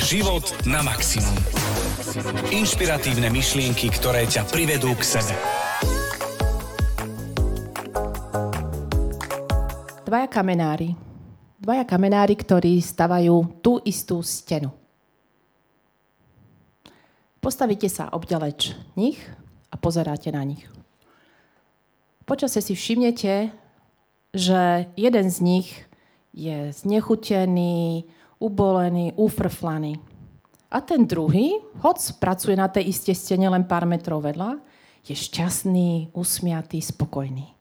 Život 0.00 0.64
na 0.64 0.80
maximum. 0.80 1.36
Inšpiratívne 2.48 3.28
myšlienky, 3.28 3.92
ktoré 3.92 4.24
ťa 4.24 4.48
privedú 4.48 4.96
k 4.96 5.04
sebe. 5.04 5.36
Dvaja 10.08 10.24
kamenári. 10.32 10.96
Dvaja 11.60 11.84
kamenári, 11.84 12.32
ktorí 12.32 12.80
stavajú 12.80 13.60
tú 13.60 13.76
istú 13.84 14.24
stenu. 14.24 14.72
Postavíte 17.44 17.92
sa 17.92 18.08
obďaleč 18.08 18.72
nich 18.96 19.20
a 19.68 19.76
pozeráte 19.76 20.32
na 20.32 20.40
nich. 20.48 20.64
Počasie 22.24 22.64
si 22.64 22.72
všimnete, 22.72 23.52
že 24.32 24.88
jeden 24.96 25.26
z 25.28 25.38
nich 25.44 25.68
je 26.32 26.72
znechutený, 26.72 28.08
ubolený, 28.40 29.12
ufrflaný. 29.20 30.00
A 30.72 30.80
ten 30.80 31.04
druhý, 31.04 31.60
hoc 31.84 32.00
pracuje 32.16 32.56
na 32.56 32.66
tej 32.72 32.88
istej 32.88 33.14
stene 33.14 33.46
len 33.52 33.68
pár 33.68 33.84
metrov 33.84 34.24
vedľa, 34.24 34.56
je 35.04 35.12
šťastný, 35.12 36.14
usmiatý, 36.16 36.80
spokojný. 36.80 37.52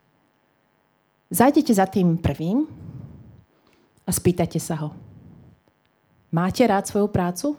Zajdete 1.30 1.74
za 1.76 1.86
tým 1.86 2.18
prvým 2.18 2.66
a 4.06 4.10
spýtate 4.10 4.58
sa 4.58 4.88
ho. 4.88 4.90
Máte 6.30 6.62
rád 6.66 6.86
svoju 6.86 7.10
prácu? 7.10 7.58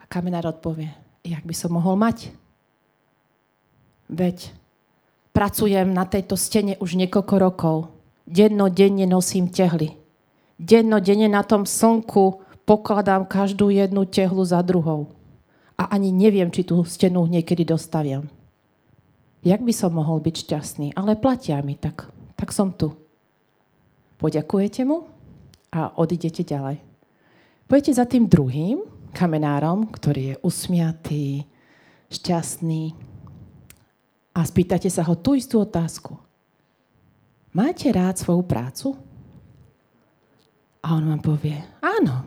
A 0.00 0.04
kamenár 0.08 0.48
odpovie, 0.48 0.88
jak 1.24 1.44
by 1.44 1.54
som 1.56 1.76
mohol 1.76 1.96
mať? 2.00 2.32
Veď 4.08 4.56
pracujem 5.36 5.92
na 5.92 6.08
tejto 6.08 6.32
stene 6.40 6.80
už 6.80 6.96
niekoľko 6.96 7.34
rokov. 7.36 7.76
Dennodenne 8.24 9.04
nosím 9.04 9.52
tehly 9.52 9.97
dennodenne 10.58 11.30
na 11.30 11.46
tom 11.46 11.64
slnku 11.64 12.42
pokladám 12.66 13.24
každú 13.24 13.70
jednu 13.70 14.04
tehlu 14.04 14.44
za 14.44 14.60
druhou. 14.60 15.08
A 15.78 15.94
ani 15.94 16.10
neviem, 16.10 16.50
či 16.50 16.66
tú 16.66 16.82
stenu 16.82 17.24
niekedy 17.30 17.62
dostaviam. 17.62 18.26
Jak 19.46 19.62
by 19.62 19.70
som 19.70 19.94
mohol 19.94 20.18
byť 20.18 20.34
šťastný? 20.44 20.86
Ale 20.98 21.14
platia 21.14 21.62
mi, 21.62 21.78
tak, 21.78 22.10
tak 22.34 22.50
som 22.50 22.74
tu. 22.74 22.90
Poďakujete 24.18 24.82
mu 24.82 25.06
a 25.70 25.94
odidete 25.94 26.42
ďalej. 26.42 26.82
Pojete 27.70 27.94
za 27.94 28.02
tým 28.02 28.26
druhým 28.26 28.82
kamenárom, 29.14 29.86
ktorý 29.94 30.34
je 30.34 30.36
usmiatý, 30.42 31.46
šťastný 32.10 32.98
a 34.34 34.40
spýtate 34.42 34.90
sa 34.90 35.06
ho 35.06 35.14
tú 35.14 35.38
istú 35.38 35.62
otázku. 35.62 36.18
Máte 37.54 37.86
rád 37.94 38.18
svoju 38.18 38.42
prácu? 38.42 38.98
A 40.88 40.96
on 40.96 41.04
vám 41.04 41.20
povie, 41.20 41.60
áno, 41.84 42.24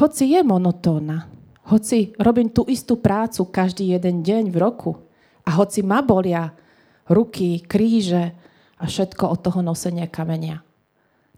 hoci 0.00 0.32
je 0.32 0.40
monotónna, 0.40 1.28
hoci 1.68 2.16
robím 2.16 2.48
tú 2.48 2.64
istú 2.64 2.96
prácu 2.96 3.52
každý 3.52 3.92
jeden 3.92 4.24
deň 4.24 4.48
v 4.48 4.56
roku 4.56 4.96
a 5.44 5.60
hoci 5.60 5.84
ma 5.84 6.00
bolia 6.00 6.56
ruky, 7.04 7.60
kríže 7.60 8.32
a 8.80 8.88
všetko 8.88 9.24
od 9.28 9.38
toho 9.44 9.60
nosenia 9.60 10.08
kamenia, 10.08 10.64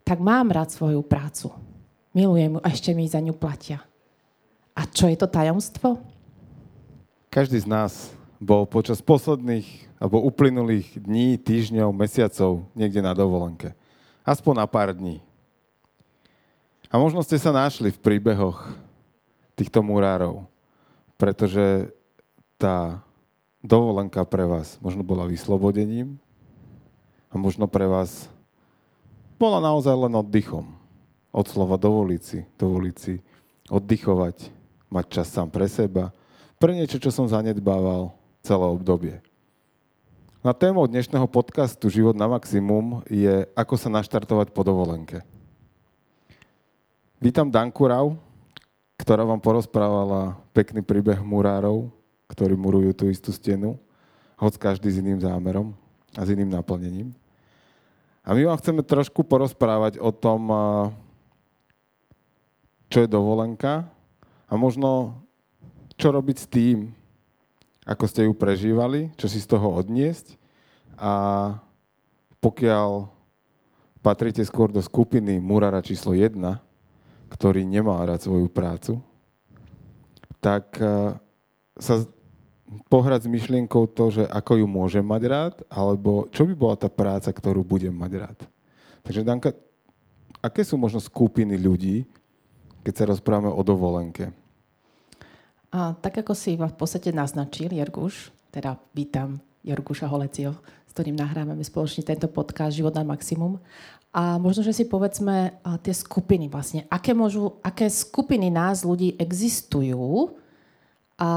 tak 0.07 0.23
mám 0.23 0.55
rád 0.55 0.71
svoju 0.71 1.03
prácu. 1.03 1.51
Milujem 2.15 2.55
ju 2.55 2.61
a 2.63 2.71
ešte 2.71 2.95
mi 2.95 3.03
za 3.11 3.19
ňu 3.19 3.35
platia. 3.35 3.83
A 4.79 4.87
čo 4.87 5.11
je 5.11 5.19
to 5.19 5.27
tajomstvo? 5.27 5.99
Každý 7.35 7.59
z 7.59 7.67
nás 7.67 8.15
bol 8.39 8.63
počas 8.63 9.03
posledných 9.03 9.67
alebo 9.99 10.23
uplynulých 10.23 11.03
dní, 11.03 11.35
týždňov, 11.35 11.91
mesiacov 11.91 12.63
niekde 12.79 13.03
na 13.03 13.11
dovolenke. 13.11 13.75
Aspoň 14.23 14.63
na 14.63 14.67
pár 14.71 14.95
dní. 14.95 15.19
A 16.93 17.01
možno 17.01 17.25
ste 17.25 17.41
sa 17.41 17.57
našli 17.57 17.89
v 17.89 17.97
príbehoch 18.05 18.69
týchto 19.57 19.81
murárov, 19.81 20.45
pretože 21.17 21.89
tá 22.61 23.01
dovolenka 23.65 24.21
pre 24.29 24.45
vás 24.45 24.77
možno 24.85 25.01
bola 25.01 25.25
vyslobodením 25.25 26.21
a 27.33 27.41
možno 27.41 27.65
pre 27.65 27.89
vás 27.89 28.29
bola 29.41 29.65
naozaj 29.65 30.05
len 30.05 30.13
oddychom. 30.21 30.69
Od 31.33 31.49
slova 31.49 31.81
dovoliť 31.81 32.21
si, 32.21 32.45
dovoliť 32.61 32.97
si 33.01 33.25
oddychovať, 33.73 34.53
mať 34.93 35.05
čas 35.09 35.33
sám 35.33 35.49
pre 35.49 35.73
seba, 35.73 36.13
pre 36.61 36.77
niečo, 36.77 37.01
čo 37.01 37.09
som 37.09 37.25
zanedbával 37.25 38.13
celé 38.45 38.69
obdobie. 38.69 39.17
Na 40.45 40.53
tému 40.53 40.85
dnešného 40.85 41.25
podcastu 41.25 41.89
Život 41.89 42.21
na 42.21 42.29
maximum 42.29 43.01
je, 43.09 43.49
ako 43.57 43.81
sa 43.81 43.89
naštartovať 43.89 44.53
po 44.53 44.61
dovolenke. 44.61 45.25
Vítam 47.23 47.47
Danku 47.47 47.87
Rau, 47.87 48.19
ktorá 48.99 49.23
vám 49.23 49.39
porozprávala 49.39 50.43
pekný 50.51 50.83
príbeh 50.83 51.23
murárov, 51.23 51.87
ktorí 52.27 52.59
murujú 52.59 52.91
tú 52.99 53.05
istú 53.07 53.31
stenu, 53.31 53.79
hoď 54.35 54.59
každý 54.59 54.91
s 54.91 54.99
iným 54.99 55.23
zámerom 55.23 55.71
a 56.19 56.27
s 56.27 56.35
iným 56.35 56.51
naplnením. 56.51 57.15
A 58.27 58.35
my 58.35 58.51
vám 58.51 58.59
chceme 58.59 58.83
trošku 58.83 59.23
porozprávať 59.23 60.03
o 60.03 60.11
tom, 60.11 60.51
čo 62.91 63.07
je 63.07 63.07
dovolenka 63.07 63.87
a 64.51 64.59
možno 64.59 65.15
čo 65.95 66.11
robiť 66.11 66.37
s 66.43 66.51
tým, 66.51 66.91
ako 67.87 68.05
ste 68.11 68.27
ju 68.27 68.35
prežívali, 68.35 69.15
čo 69.15 69.31
si 69.31 69.39
z 69.39 69.47
toho 69.47 69.79
odniesť 69.79 70.35
a 70.99 71.15
pokiaľ 72.43 73.07
patríte 74.03 74.43
skôr 74.43 74.75
do 74.75 74.83
skupiny 74.83 75.39
murára 75.39 75.79
číslo 75.87 76.19
1, 76.19 76.35
ktorý 77.33 77.65
nemá 77.65 78.05
rád 78.05 78.21
svoju 78.21 78.53
prácu, 78.53 79.01
tak 80.45 80.77
eh, 80.77 81.17
sa 81.81 82.05
pohrať 82.89 83.29
s 83.29 83.33
myšlienkou 83.33 83.89
to, 83.93 84.13
že 84.13 84.25
ako 84.29 84.65
ju 84.65 84.67
môžem 84.69 85.05
mať 85.05 85.23
rád, 85.29 85.55
alebo 85.69 86.29
čo 86.29 86.45
by 86.45 86.55
bola 86.57 86.77
tá 86.77 86.89
práca, 86.93 87.33
ktorú 87.33 87.65
budem 87.65 87.93
mať 87.93 88.13
rád. 88.17 88.39
Takže 89.03 89.25
Danka, 89.25 89.51
aké 90.41 90.63
sú 90.65 90.77
možno 90.77 91.01
skupiny 91.03 91.57
ľudí, 91.59 92.05
keď 92.83 92.93
sa 92.95 93.09
rozprávame 93.09 93.51
o 93.51 93.63
dovolenke? 93.63 94.31
A, 95.73 95.97
tak 95.97 96.21
ako 96.21 96.37
si 96.37 96.57
v 96.57 96.77
podstate 96.77 97.15
naznačil, 97.15 97.73
Jerguš, 97.73 98.29
teda 98.53 98.77
vítam 98.93 99.41
Jorguša 99.65 100.11
Holecio, 100.11 100.59
ktorým 100.93 101.17
nahrávame 101.17 101.65
spoločne 101.65 102.05
tento 102.05 102.29
podcast 102.29 102.77
Život 102.77 102.93
na 102.93 103.09
maximum. 103.09 103.57
A 104.13 104.37
možno, 104.37 104.61
že 104.61 104.77
si 104.77 104.85
povedzme 104.85 105.57
tie 105.81 105.97
skupiny 105.97 106.53
vlastne. 106.53 106.85
Aké, 106.93 107.17
môžu, 107.17 107.57
aké 107.65 107.89
skupiny 107.89 108.53
nás, 108.53 108.85
ľudí, 108.85 109.17
existujú 109.17 110.37
a 111.17 111.31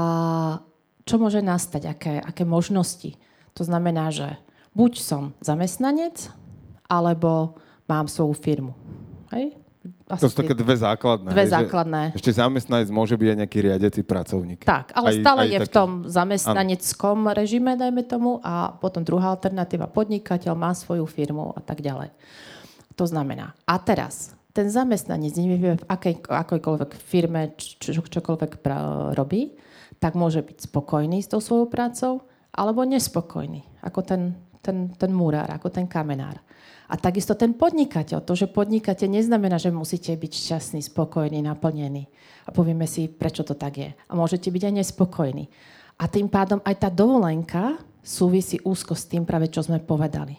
čo 1.08 1.16
môže 1.16 1.40
nastať, 1.40 1.82
aké, 1.88 2.20
aké 2.20 2.44
možnosti. 2.44 3.16
To 3.56 3.62
znamená, 3.64 4.12
že 4.12 4.36
buď 4.76 4.92
som 5.00 5.22
zamestnanec, 5.40 6.28
alebo 6.84 7.56
mám 7.88 8.12
svoju 8.12 8.36
firmu. 8.36 8.72
Hej? 9.32 9.56
Asi 10.06 10.22
to 10.22 10.30
sú 10.30 10.38
také 10.38 10.54
dve 10.54 10.78
základné. 10.78 11.34
Dve 11.34 11.46
základné. 11.50 12.02
Ešte 12.14 12.30
zamestnanec 12.30 12.86
môže 12.94 13.18
byť 13.18 13.26
aj 13.26 13.38
nejaký 13.42 13.58
riadiaci 13.58 14.00
pracovník. 14.06 14.62
Tak, 14.62 14.94
ale 14.94 15.10
aj, 15.10 15.14
stále 15.18 15.40
aj 15.42 15.48
je 15.50 15.58
taký... 15.58 15.66
v 15.66 15.70
tom 15.74 15.90
zamestnaneckom 16.06 17.18
ano. 17.26 17.34
režime, 17.34 17.74
dajme 17.74 18.02
tomu, 18.06 18.38
a 18.38 18.70
potom 18.78 19.02
druhá 19.02 19.34
alternatíva, 19.34 19.90
podnikateľ 19.90 20.54
má 20.54 20.70
svoju 20.78 21.10
firmu 21.10 21.50
a 21.50 21.60
tak 21.60 21.82
ďalej. 21.82 22.14
To 22.94 23.02
znamená, 23.02 23.58
a 23.66 23.74
teraz, 23.82 24.38
ten 24.54 24.70
zamestnanec, 24.70 25.34
nevie 25.34 25.74
v 25.74 25.84
akej, 25.90 26.22
akojkoľvek 26.22 26.90
firme, 27.02 27.58
čo, 27.58 27.98
čokoľvek 27.98 28.62
pra, 28.62 29.10
robí, 29.10 29.58
tak 29.98 30.14
môže 30.14 30.38
byť 30.38 30.70
spokojný 30.70 31.18
s 31.18 31.34
tou 31.34 31.42
svojou 31.42 31.66
prácou, 31.66 32.22
alebo 32.54 32.86
nespokojný, 32.86 33.66
ako 33.82 34.06
ten, 34.06 34.38
ten, 34.62 34.94
ten 34.94 35.10
murár, 35.10 35.50
ako 35.50 35.66
ten 35.66 35.90
kamenár. 35.90 36.38
A 36.86 36.94
takisto 36.94 37.34
ten 37.34 37.50
podnikateľ. 37.50 38.22
To, 38.22 38.38
že 38.38 38.46
podnikate, 38.46 39.10
neznamená, 39.10 39.58
že 39.58 39.74
musíte 39.74 40.14
byť 40.14 40.32
šťastný, 40.32 40.80
spokojný, 40.86 41.42
naplnený. 41.42 42.06
A 42.46 42.54
povieme 42.54 42.86
si, 42.86 43.10
prečo 43.10 43.42
to 43.42 43.58
tak 43.58 43.74
je. 43.74 43.90
A 43.90 44.12
môžete 44.14 44.54
byť 44.54 44.62
aj 44.70 44.74
nespokojní. 44.82 45.50
A 45.98 46.04
tým 46.06 46.30
pádom 46.30 46.62
aj 46.62 46.86
tá 46.86 46.88
dovolenka 46.92 47.80
súvisí 48.06 48.62
úzko 48.62 48.94
s 48.94 49.10
tým 49.10 49.26
práve, 49.26 49.50
čo 49.50 49.66
sme 49.66 49.82
povedali. 49.82 50.38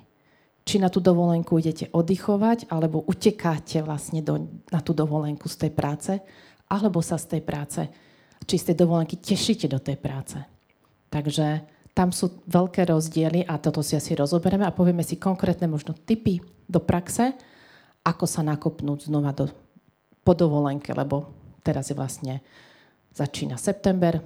Či 0.63 0.79
na 0.79 0.87
tú 0.87 1.03
dovolenku 1.03 1.59
idete 1.59 1.91
oddychovať, 1.91 2.71
alebo 2.71 3.03
utekáte 3.03 3.83
vlastne 3.83 4.23
do, 4.23 4.47
na 4.71 4.79
tú 4.79 4.95
dovolenku 4.95 5.51
z 5.51 5.67
tej 5.67 5.71
práce, 5.75 6.11
alebo 6.71 7.03
sa 7.03 7.19
z 7.19 7.35
tej 7.35 7.41
práce, 7.43 7.81
či 8.47 8.55
z 8.55 8.71
tej 8.71 8.87
dovolenky 8.87 9.19
tešíte 9.19 9.67
do 9.67 9.79
tej 9.79 9.99
práce. 9.99 10.39
Takže 11.07 11.63
tam 11.97 12.13
sú 12.13 12.45
veľké 12.45 12.93
rozdiely 12.93 13.49
a 13.49 13.57
toto 13.57 13.81
si 13.81 13.97
asi 13.97 14.13
rozoberieme 14.13 14.69
a 14.69 14.75
povieme 14.75 15.01
si 15.01 15.17
konkrétne 15.17 15.65
možno 15.65 15.97
typy 15.97 16.37
do 16.69 16.77
praxe, 16.77 17.33
ako 18.05 18.29
sa 18.29 18.45
nakopnúť 18.45 19.09
znova 19.09 19.33
do, 19.33 19.49
po 20.21 20.37
dovolenke, 20.37 20.93
lebo 20.93 21.33
teraz 21.65 21.89
je 21.89 21.97
vlastne 21.97 22.45
začína 23.17 23.57
september, 23.57 24.21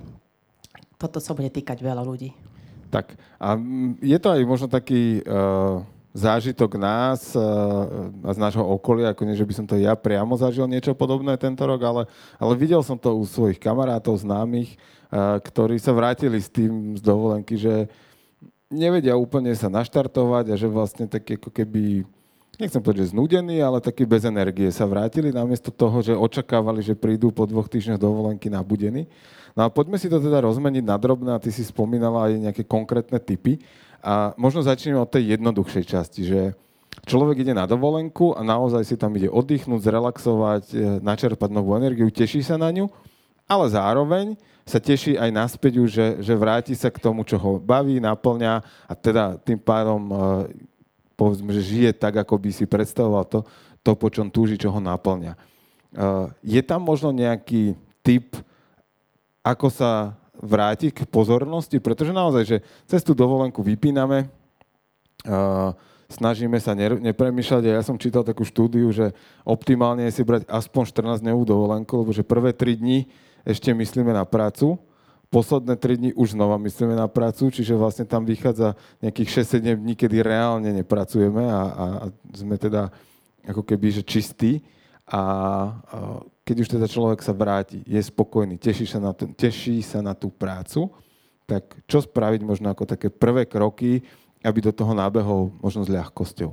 toto 0.99 1.23
sa 1.23 1.31
bude 1.31 1.47
týkať 1.47 1.79
veľa 1.79 2.03
ľudí. 2.03 2.35
Tak 2.91 3.15
a 3.39 3.55
je 4.03 4.19
to 4.19 4.35
aj 4.35 4.41
možno 4.43 4.67
taký 4.67 5.23
uh, 5.23 5.79
zážitok 6.11 6.75
nás 6.75 7.31
uh, 7.33 7.43
a 8.27 8.31
z 8.35 8.39
nášho 8.39 8.63
okolia, 8.63 9.15
ako 9.15 9.23
nie, 9.23 9.39
že 9.39 9.47
by 9.47 9.53
som 9.55 9.65
to 9.67 9.79
ja 9.79 9.95
priamo 9.95 10.35
zažil 10.35 10.67
niečo 10.67 10.91
podobné 10.91 11.35
tento 11.39 11.63
rok, 11.63 11.79
ale, 11.83 12.01
ale 12.35 12.53
videl 12.59 12.83
som 12.83 12.99
to 12.99 13.15
u 13.15 13.23
svojich 13.23 13.59
kamarátov, 13.59 14.19
známych, 14.19 14.75
uh, 14.75 15.39
ktorí 15.39 15.79
sa 15.79 15.95
vrátili 15.95 16.39
s 16.39 16.51
tým 16.51 16.99
z 16.99 17.01
dovolenky, 17.01 17.55
že 17.55 17.87
nevedia 18.71 19.15
úplne 19.15 19.51
sa 19.55 19.71
naštartovať 19.71 20.51
a 20.51 20.55
že 20.55 20.67
vlastne 20.67 21.07
tak 21.07 21.27
ako 21.27 21.51
keby 21.51 22.07
nechcem 22.61 22.77
povedať, 22.77 23.09
že 23.09 23.13
znudení, 23.17 23.57
ale 23.57 23.81
taký 23.81 24.05
bez 24.05 24.21
energie 24.21 24.69
sa 24.69 24.85
vrátili 24.85 25.33
namiesto 25.33 25.73
toho, 25.73 26.05
že 26.05 26.13
očakávali, 26.13 26.85
že 26.85 26.93
prídu 26.93 27.33
po 27.33 27.49
dvoch 27.49 27.65
týždňoch 27.65 27.97
dovolenky 27.97 28.53
nabudení. 28.53 29.09
No 29.57 29.67
a 29.67 29.73
poďme 29.73 29.99
si 29.99 30.07
to 30.07 30.21
teda 30.21 30.39
rozmeniť 30.45 30.83
na 30.85 30.95
drobné 30.95 31.35
a 31.35 31.41
ty 31.43 31.51
si 31.51 31.65
spomínala 31.65 32.31
aj 32.31 32.51
nejaké 32.51 32.63
konkrétne 32.63 33.19
typy. 33.19 33.59
A 34.01 34.33
možno 34.35 34.65
začneme 34.65 34.97
od 34.97 35.09
tej 35.09 35.37
jednoduchšej 35.37 35.83
časti, 35.85 36.21
že 36.25 36.41
človek 37.05 37.45
ide 37.45 37.53
na 37.53 37.69
dovolenku 37.69 38.33
a 38.33 38.41
naozaj 38.41 38.85
si 38.85 38.95
tam 38.97 39.13
ide 39.17 39.29
oddychnúť, 39.29 39.81
zrelaxovať, 39.81 40.63
e, 40.73 40.77
načerpať 41.01 41.49
novú 41.53 41.77
energiu, 41.77 42.09
teší 42.09 42.41
sa 42.41 42.57
na 42.57 42.69
ňu, 42.73 42.89
ale 43.45 43.65
zároveň 43.69 44.37
sa 44.65 44.77
teší 44.77 45.17
aj 45.17 45.29
naspäť 45.33 45.85
že, 45.89 46.07
že 46.21 46.33
vráti 46.37 46.73
sa 46.77 46.93
k 46.93 47.01
tomu, 47.01 47.25
čo 47.25 47.37
ho 47.37 47.57
baví, 47.57 47.97
naplňa 47.97 48.53
a 48.89 48.93
teda 48.93 49.37
tým 49.41 49.57
pádom 49.57 50.01
e, 50.09 50.15
povedzme, 51.21 51.53
že 51.53 51.61
žije 51.61 51.91
tak, 51.93 52.17
ako 52.17 52.33
by 52.41 52.49
si 52.49 52.65
predstavoval 52.65 53.29
to, 53.29 53.39
to 53.85 53.93
po 53.93 54.09
čom 54.09 54.33
túži, 54.33 54.57
čo 54.57 54.73
ho 54.73 54.81
naplňa. 54.81 55.37
Uh, 55.91 56.31
je 56.41 56.61
tam 56.65 56.81
možno 56.81 57.13
nejaký 57.13 57.77
typ, 58.01 58.33
ako 59.43 59.67
sa 59.69 60.17
vrátiť 60.41 60.91
k 60.91 61.01
pozornosti, 61.07 61.77
pretože 61.77 62.11
naozaj, 62.11 62.43
že 62.43 62.57
cez 62.89 63.01
tú 63.05 63.13
dovolenku 63.13 63.61
vypíname, 63.61 64.27
uh, 65.25 65.71
snažíme 66.11 66.59
sa 66.59 66.75
nepremýšľať 66.75 67.63
a 67.71 67.75
ja 67.79 67.83
som 67.85 67.95
čítal 67.95 68.27
takú 68.27 68.43
štúdiu, 68.43 68.91
že 68.91 69.15
optimálne 69.47 70.03
je 70.11 70.19
si 70.19 70.23
brať 70.27 70.43
aspoň 70.51 70.83
14 70.91 71.23
dňovú 71.23 71.43
dovolenku, 71.47 72.03
lebo 72.03 72.11
že 72.11 72.27
prvé 72.27 72.51
3 72.51 72.81
dni 72.81 73.07
ešte 73.47 73.71
myslíme 73.71 74.11
na 74.11 74.27
prácu, 74.27 74.77
posledné 75.31 75.79
3 75.79 75.97
dní 75.97 76.11
už 76.13 76.35
znova 76.35 76.59
myslíme 76.59 76.93
na 76.93 77.07
prácu, 77.07 77.47
čiže 77.49 77.79
vlastne 77.79 78.03
tam 78.03 78.27
vychádza 78.27 78.75
nejakých 78.99 79.47
6-7 79.47 79.79
dní, 79.79 79.93
kedy 79.95 80.19
reálne 80.19 80.69
nepracujeme 80.75 81.47
a, 81.47 81.61
a, 81.63 81.85
a 82.03 82.05
sme 82.35 82.59
teda 82.59 82.91
ako 83.47 83.63
keby 83.63 83.95
že 83.95 84.03
čistí. 84.03 84.59
A, 85.11 85.21
keď 86.47 86.55
už 86.63 86.67
teda 86.71 86.87
človek 86.87 87.19
sa 87.19 87.35
vráti, 87.35 87.83
je 87.83 87.99
spokojný, 87.99 88.55
teší 88.55 88.87
sa 88.87 89.03
na, 89.03 89.11
tú, 89.11 89.27
teší 89.35 89.83
sa 89.83 89.99
na 89.99 90.15
tú 90.15 90.31
prácu, 90.31 90.87
tak 91.43 91.83
čo 91.83 91.99
spraviť 91.99 92.41
možno 92.47 92.71
ako 92.71 92.87
také 92.87 93.11
prvé 93.11 93.43
kroky, 93.43 93.99
aby 94.39 94.59
do 94.63 94.71
toho 94.71 94.95
nábehol 94.95 95.51
možno 95.59 95.83
s 95.83 95.91
ľahkosťou? 95.91 96.51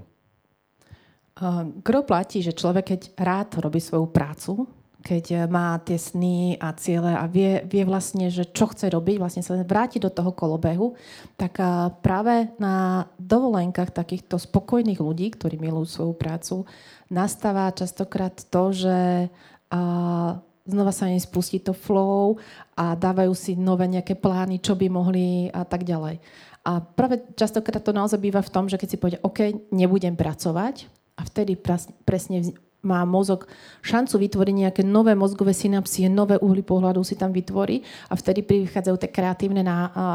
Gro 1.87 2.00
platí, 2.02 2.43
že 2.43 2.50
človek, 2.50 2.99
keď 2.99 3.00
rád 3.14 3.62
robí 3.62 3.78
svoju 3.78 4.10
prácu, 4.10 4.66
keď 5.03 5.25
eh, 5.33 5.39
má 5.47 5.79
tie 5.83 5.99
sny 5.99 6.59
a 6.59 6.75
ciele 6.75 7.15
a 7.15 7.25
vie, 7.31 7.62
vie 7.67 7.83
vlastne, 7.87 8.29
že 8.29 8.49
čo 8.50 8.71
chce 8.71 8.91
robiť, 8.91 9.17
vlastne 9.19 9.43
sa 9.47 9.55
vráti 9.62 10.03
do 10.03 10.11
toho 10.11 10.35
kolobehu, 10.35 10.99
tak 11.39 11.62
eh, 11.62 11.91
práve 12.03 12.50
na 12.59 13.06
dovolenkách 13.19 13.95
takýchto 13.95 14.39
spokojných 14.39 14.99
ľudí, 14.99 15.35
ktorí 15.35 15.56
milujú 15.59 15.87
svoju 15.87 16.15
prácu, 16.19 16.56
nastáva 17.09 17.71
častokrát 17.71 18.35
to, 18.35 18.75
že 18.75 18.99
eh, 19.31 20.31
znova 20.69 20.93
sa 20.93 21.09
im 21.09 21.23
spustí 21.23 21.62
to 21.62 21.73
flow 21.73 22.37
a 22.77 22.93
dávajú 22.93 23.33
si 23.33 23.56
nové 23.56 23.89
nejaké 23.89 24.19
plány, 24.19 24.61
čo 24.61 24.77
by 24.77 24.87
mohli 24.93 25.49
a 25.49 25.65
tak 25.65 25.89
ďalej. 25.89 26.21
A 26.69 26.85
práve 26.85 27.25
častokrát 27.33 27.81
to 27.81 27.97
naozaj 27.97 28.21
býva 28.21 28.45
v 28.45 28.53
tom, 28.53 28.69
že 28.69 28.77
keď 28.77 28.89
si 28.93 29.00
povede, 29.00 29.19
OK, 29.25 29.73
nebudem 29.73 30.12
pracovať 30.12 30.85
a 31.17 31.25
vtedy 31.25 31.56
presne 32.05 32.45
má 32.78 33.02
mozog 33.02 33.50
šancu 33.82 34.22
vytvoriť 34.22 34.54
nejaké 34.54 34.82
nové 34.86 35.19
mozgové 35.19 35.50
synapsie, 35.50 36.06
nové 36.06 36.38
uhly 36.38 36.62
pohľadu 36.62 37.02
si 37.02 37.19
tam 37.19 37.34
vytvorí 37.34 37.82
a 38.06 38.14
vtedy 38.14 38.46
prichádzajú 38.46 38.96
tie 39.02 39.10
kreatívne 39.10 39.66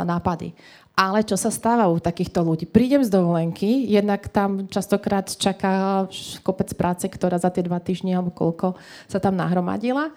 nápady. 0.08 0.56
Ale 0.94 1.26
čo 1.26 1.34
sa 1.34 1.50
stáva 1.50 1.90
u 1.90 1.98
takýchto 1.98 2.46
ľudí? 2.46 2.70
Prídem 2.70 3.02
z 3.02 3.10
dovolenky, 3.10 3.90
jednak 3.90 4.30
tam 4.30 4.70
častokrát 4.70 5.26
čaká 5.26 6.06
kopec 6.46 6.70
práce, 6.78 7.10
ktorá 7.10 7.42
za 7.42 7.50
tie 7.50 7.66
dva 7.66 7.82
týždne 7.82 8.14
alebo 8.14 8.30
koľko 8.30 8.78
sa 9.10 9.18
tam 9.18 9.36
nahromadila, 9.36 10.14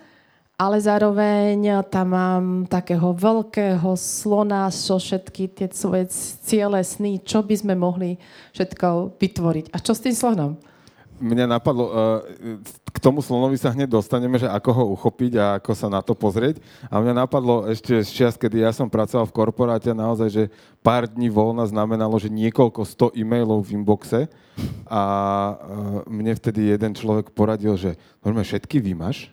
ale 0.56 0.76
zároveň 0.81 1.84
tam 1.88 2.06
mám 2.12 2.44
takého 2.69 3.12
veľkého 3.12 3.93
slona 3.96 4.69
so 4.69 5.00
všetky 5.00 5.52
tie 5.52 5.69
svoje 5.72 6.12
ciele, 6.44 6.81
sny, 6.81 7.25
čo 7.25 7.40
by 7.40 7.56
sme 7.56 7.75
mohli 7.76 8.20
všetko 8.52 9.16
vytvoriť. 9.16 9.72
A 9.72 9.81
čo 9.81 9.96
s 9.96 10.04
tým 10.04 10.16
slonom? 10.16 10.60
Mňa 11.21 11.47
napadlo, 11.49 11.85
eh, 11.89 12.61
k 12.93 12.99
tomu 13.01 13.21
slonovi 13.21 13.57
sa 13.57 13.73
hneď 13.73 13.93
dostaneme, 13.93 14.37
že 14.41 14.49
ako 14.49 14.71
ho 14.73 14.85
uchopiť 14.97 15.33
a 15.37 15.45
ako 15.61 15.73
sa 15.73 15.89
na 15.89 16.01
to 16.01 16.13
pozrieť. 16.13 16.61
A 16.89 17.01
mňa 17.01 17.27
napadlo 17.27 17.69
ešte 17.69 17.97
z 18.05 18.11
čas, 18.13 18.33
kedy 18.37 18.65
ja 18.65 18.73
som 18.73 18.89
pracoval 18.89 19.29
v 19.29 19.37
korporáte, 19.37 19.91
naozaj, 19.93 20.29
že 20.29 20.45
pár 20.81 21.09
dní 21.09 21.33
voľna 21.33 21.65
znamenalo, 21.69 22.17
že 22.21 22.33
niekoľko 22.33 22.81
sto 22.85 23.07
e-mailov 23.13 23.65
v 23.65 23.81
inboxe. 23.81 24.29
A 24.89 25.03
eh, 25.03 25.57
mne 26.11 26.33
vtedy 26.37 26.73
jeden 26.73 26.93
človek 26.93 27.33
poradil, 27.33 27.77
že 27.77 27.97
normálne 28.21 28.49
všetky 28.49 28.81
vymaš, 28.81 29.33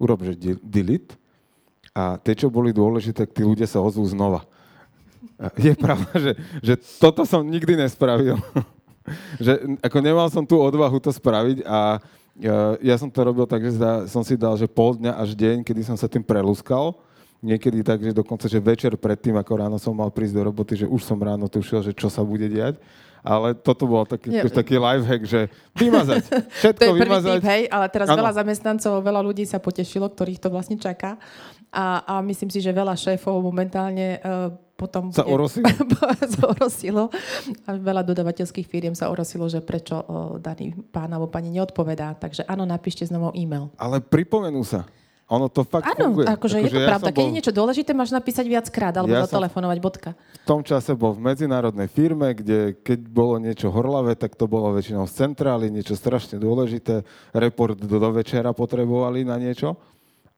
urob, 0.00 0.26
že 0.26 0.58
delete 0.60 1.16
a 1.94 2.18
tie, 2.18 2.34
čo 2.34 2.50
boli 2.50 2.74
dôležité, 2.74 3.22
tí 3.30 3.46
ľudia 3.46 3.70
sa 3.70 3.78
ozvú 3.78 4.02
znova. 4.02 4.42
Je 5.54 5.74
pravda, 5.74 6.10
že, 6.14 6.32
že 6.62 6.74
toto 6.98 7.22
som 7.22 7.46
nikdy 7.46 7.78
nespravil. 7.78 8.38
že 9.36 9.52
ako 9.84 9.98
nemal 10.00 10.28
som 10.32 10.44
tú 10.44 10.56
odvahu 10.60 10.96
to 11.00 11.12
spraviť 11.12 11.64
a 11.64 12.00
ja, 12.34 12.74
ja 12.82 12.96
som 12.98 13.06
to 13.06 13.20
robil 13.22 13.46
tak, 13.46 13.62
že 13.62 13.78
som 14.10 14.26
si 14.26 14.34
dal, 14.34 14.58
že 14.58 14.66
pol 14.66 14.98
dňa 14.98 15.12
až 15.14 15.38
deň, 15.38 15.62
kedy 15.62 15.86
som 15.86 15.94
sa 15.94 16.10
tým 16.10 16.22
prelúskal. 16.22 16.98
Niekedy 17.44 17.84
tak, 17.84 18.00
že 18.00 18.16
dokonca, 18.16 18.48
že 18.48 18.56
večer 18.56 18.96
predtým, 18.96 19.36
ako 19.36 19.52
ráno 19.54 19.76
som 19.76 19.92
mal 19.92 20.08
prísť 20.08 20.34
do 20.40 20.42
roboty, 20.48 20.80
že 20.80 20.86
už 20.88 21.04
som 21.04 21.20
ráno 21.20 21.46
tušil, 21.46 21.84
že 21.84 21.92
čo 21.92 22.08
sa 22.08 22.24
bude 22.24 22.48
diať. 22.48 22.80
Ale 23.24 23.56
toto 23.56 23.88
bol 23.88 24.04
taký, 24.04 24.36
ja. 24.36 24.44
taký 24.44 24.76
life 24.76 25.04
hack, 25.04 25.22
že 25.24 25.40
vymazať. 25.76 26.24
Všetko 26.60 26.80
to 26.80 26.84
je 26.84 26.92
prvý 26.92 27.00
vymazať. 27.04 27.38
Typ, 27.40 27.48
hej, 27.48 27.62
ale 27.72 27.86
teraz 27.88 28.08
ano. 28.12 28.18
veľa 28.20 28.32
zamestnancov, 28.36 28.92
veľa 29.00 29.20
ľudí 29.24 29.44
sa 29.48 29.60
potešilo, 29.60 30.12
ktorých 30.12 30.40
to 30.40 30.48
vlastne 30.52 30.76
čaká. 30.76 31.16
A, 31.72 32.04
a 32.04 32.14
myslím 32.24 32.52
si, 32.52 32.60
že 32.60 32.72
veľa 32.72 32.96
šéfov 32.96 33.40
momentálne 33.40 34.20
uh, 34.20 34.52
potom... 34.74 35.14
Sa 35.14 35.22
orosilo? 35.22 35.70
sa 36.34 36.42
orosilo. 36.50 37.02
A 37.66 37.78
veľa 37.78 38.02
dodavateľských 38.02 38.66
firiem 38.66 38.94
sa 38.98 39.08
orosilo, 39.08 39.46
že 39.46 39.62
prečo 39.62 40.02
uh, 40.02 40.36
daný 40.42 40.74
pán 40.90 41.10
alebo 41.14 41.30
pani 41.30 41.54
neodpovedá. 41.54 42.18
Takže 42.18 42.42
áno, 42.50 42.66
napíšte 42.66 43.06
znovu 43.06 43.30
e-mail. 43.38 43.70
Ale 43.78 44.02
pripomenú 44.02 44.66
sa. 44.66 44.86
Ono 45.32 45.48
to 45.48 45.64
fakt 45.64 45.88
Áno, 45.88 46.12
funguje. 46.12 46.28
akože, 46.28 46.36
akože 46.36 46.56
je 46.60 46.68
to 46.68 46.82
ja 46.84 46.88
pravda. 46.92 47.08
Keď 47.08 47.16
bol... 47.16 47.24
je 47.24 47.36
niečo 47.40 47.52
dôležité, 47.56 47.90
máš 47.96 48.12
napísať 48.12 48.44
viackrát 48.44 48.92
alebo 48.92 49.16
ja 49.16 49.24
zatelefonovať 49.24 49.78
bodka. 49.80 50.10
V 50.44 50.46
tom 50.46 50.60
čase 50.60 50.92
bol 50.92 51.16
v 51.16 51.24
medzinárodnej 51.32 51.88
firme, 51.88 52.36
kde 52.36 52.76
keď 52.84 53.08
bolo 53.08 53.40
niečo 53.40 53.72
horlavé, 53.72 54.20
tak 54.20 54.36
to 54.36 54.44
bolo 54.44 54.76
väčšinou 54.76 55.08
z 55.08 55.24
centrály, 55.24 55.72
niečo 55.72 55.96
strašne 55.96 56.36
dôležité. 56.36 57.08
Report 57.32 57.72
do, 57.80 57.96
do 57.96 58.10
večera 58.12 58.52
potrebovali 58.52 59.24
na 59.24 59.40
niečo. 59.40 59.80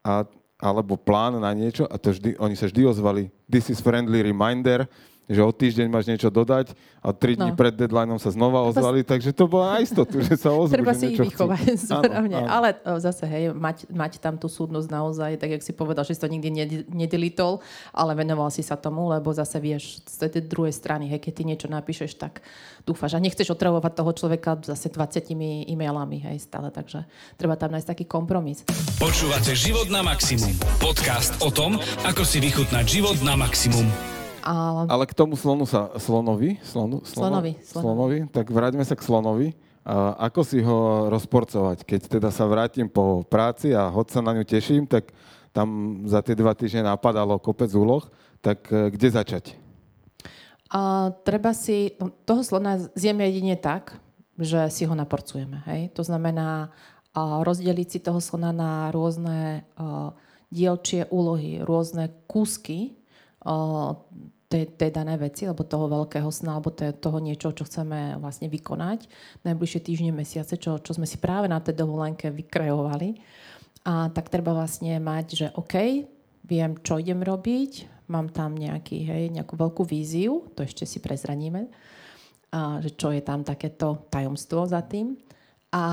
A 0.06 0.22
alebo 0.56 0.96
plán 0.96 1.36
na 1.36 1.52
niečo 1.52 1.84
a 1.84 2.00
to 2.00 2.16
vždy, 2.16 2.40
oni 2.40 2.56
sa 2.56 2.68
vždy 2.68 2.82
ozvali, 2.88 3.28
this 3.44 3.68
is 3.68 3.80
friendly 3.80 4.24
reminder, 4.24 4.88
že 5.26 5.42
o 5.42 5.50
týždeň 5.50 5.90
máš 5.90 6.06
niečo 6.06 6.30
dodať 6.30 6.70
a 7.02 7.10
tri 7.10 7.34
dní 7.34 7.50
no. 7.50 7.58
pred 7.58 7.74
deadlineom 7.74 8.18
sa 8.22 8.30
znova 8.30 8.62
ozvali, 8.62 9.02
Treba... 9.02 9.10
takže 9.18 9.30
to 9.34 9.44
bola 9.50 9.82
istotu, 9.82 10.22
že 10.22 10.38
sa 10.38 10.54
ozvú. 10.54 10.74
Treba 10.74 10.94
si 10.94 11.14
ich 11.14 11.18
vychovať 11.18 11.78
správne. 11.82 12.46
Ale 12.46 12.78
o, 12.86 13.02
zase, 13.02 13.26
hej, 13.26 13.50
mať, 13.50 13.90
mať 13.90 14.22
tam 14.22 14.38
tú 14.38 14.46
súdnosť 14.46 14.88
naozaj, 14.90 15.32
tak 15.42 15.58
jak 15.58 15.62
si 15.66 15.74
povedal, 15.74 16.06
že 16.06 16.14
si 16.14 16.22
to 16.22 16.30
nikdy 16.30 16.50
nedelitol, 16.90 17.58
ale 17.90 18.14
venoval 18.14 18.54
si 18.54 18.62
sa 18.62 18.78
tomu, 18.78 19.10
lebo 19.10 19.34
zase 19.34 19.58
vieš, 19.58 19.98
z 20.06 20.30
tej 20.30 20.46
druhej 20.46 20.70
strany, 20.70 21.10
hej, 21.10 21.18
keď 21.18 21.32
ty 21.34 21.42
niečo 21.42 21.66
napíšeš, 21.66 22.14
tak 22.14 22.38
dúfaš 22.86 23.18
a 23.18 23.22
nechceš 23.22 23.50
otravovať 23.50 23.92
toho 23.98 24.10
človeka 24.14 24.50
zase 24.62 24.94
20 24.94 25.26
e-mailami, 25.66 26.22
hej, 26.22 26.38
stále, 26.38 26.70
takže 26.70 27.02
treba 27.34 27.58
tam 27.58 27.74
nájsť 27.74 27.88
taký 27.90 28.04
kompromis. 28.06 28.62
Počúvate 29.02 29.58
Život 29.58 29.90
na 29.90 30.06
maximum. 30.06 30.54
Podcast 30.78 31.34
o 31.42 31.50
tom, 31.50 31.74
ako 32.06 32.22
si 32.22 32.38
vychutnať 32.38 32.84
život 32.86 33.18
na 33.26 33.34
maximum. 33.34 34.15
A... 34.46 34.86
Ale 34.86 35.10
k 35.10 35.18
tomu 35.18 35.34
slonu 35.34 35.66
sa, 35.66 35.90
slonovi, 35.98 36.62
slonu, 36.62 37.02
slono, 37.02 37.42
slonovi, 37.42 37.52
slonovi, 37.66 37.82
slonovi, 37.82 38.18
tak 38.30 38.46
vráťme 38.46 38.86
sa 38.86 38.94
k 38.94 39.02
slonovi. 39.02 39.48
A 39.82 40.30
ako 40.30 40.40
si 40.46 40.62
ho 40.62 41.10
rozporcovať? 41.10 41.82
Keď 41.82 42.00
teda 42.18 42.30
sa 42.30 42.46
vrátim 42.46 42.86
po 42.86 43.26
práci 43.26 43.74
a 43.74 43.90
hoď 43.90 44.06
sa 44.14 44.20
na 44.22 44.34
ňu 44.38 44.46
teším, 44.46 44.86
tak 44.86 45.10
tam 45.50 46.02
za 46.06 46.22
tie 46.22 46.38
dva 46.38 46.54
týždne 46.54 46.86
napadalo 46.86 47.42
kopec 47.42 47.70
úloh, 47.74 48.06
tak 48.38 48.70
e, 48.70 48.90
kde 48.94 49.08
začať? 49.14 49.44
A, 50.70 51.10
treba 51.26 51.50
si, 51.50 51.94
toho 52.22 52.42
slona 52.46 52.82
zjeme 52.94 53.26
jedine 53.26 53.58
tak, 53.58 53.98
že 54.38 54.70
si 54.70 54.86
ho 54.86 54.94
naporcujeme. 54.94 55.62
Hej? 55.70 55.94
To 55.98 56.02
znamená 56.06 56.70
a, 57.14 57.42
rozdeliť 57.42 57.88
si 57.88 57.98
toho 57.98 58.18
slona 58.22 58.50
na 58.54 58.90
rôzne 58.94 59.66
a, 59.74 60.14
dielčie 60.50 61.10
úlohy, 61.10 61.62
rôzne 61.62 62.14
kúsky, 62.30 62.98
tej, 64.46 64.78
tej 64.78 64.90
dané 64.94 65.18
veci, 65.18 65.42
alebo 65.44 65.66
toho 65.66 65.90
veľkého 65.90 66.30
sna, 66.30 66.58
alebo 66.58 66.70
toho 66.74 67.18
niečo, 67.18 67.50
čo 67.50 67.66
chceme 67.66 68.18
vlastne 68.22 68.46
vykonať 68.46 69.10
najbližšie 69.42 69.80
týždne, 69.82 70.14
mesiace, 70.14 70.54
čo, 70.54 70.78
čo 70.78 70.94
sme 70.94 71.06
si 71.06 71.18
práve 71.18 71.50
na 71.50 71.58
tej 71.58 71.74
dovolenke 71.74 72.30
vykreovali. 72.30 73.18
A 73.86 74.10
tak 74.10 74.30
treba 74.30 74.54
vlastne 74.54 74.98
mať, 74.98 75.26
že 75.34 75.46
OK, 75.54 76.06
viem, 76.46 76.78
čo 76.82 76.98
idem 76.98 77.22
robiť, 77.22 78.06
mám 78.10 78.30
tam 78.30 78.54
nejaký, 78.54 79.02
hej, 79.02 79.24
nejakú 79.34 79.58
veľkú 79.58 79.82
víziu, 79.82 80.46
to 80.54 80.62
ešte 80.62 80.86
si 80.86 81.02
prezraníme, 81.02 81.66
a, 82.54 82.78
že 82.82 82.94
čo 82.94 83.10
je 83.10 83.22
tam 83.22 83.42
takéto 83.42 84.06
tajomstvo 84.10 84.66
za 84.66 84.82
tým. 84.86 85.18
A 85.74 85.84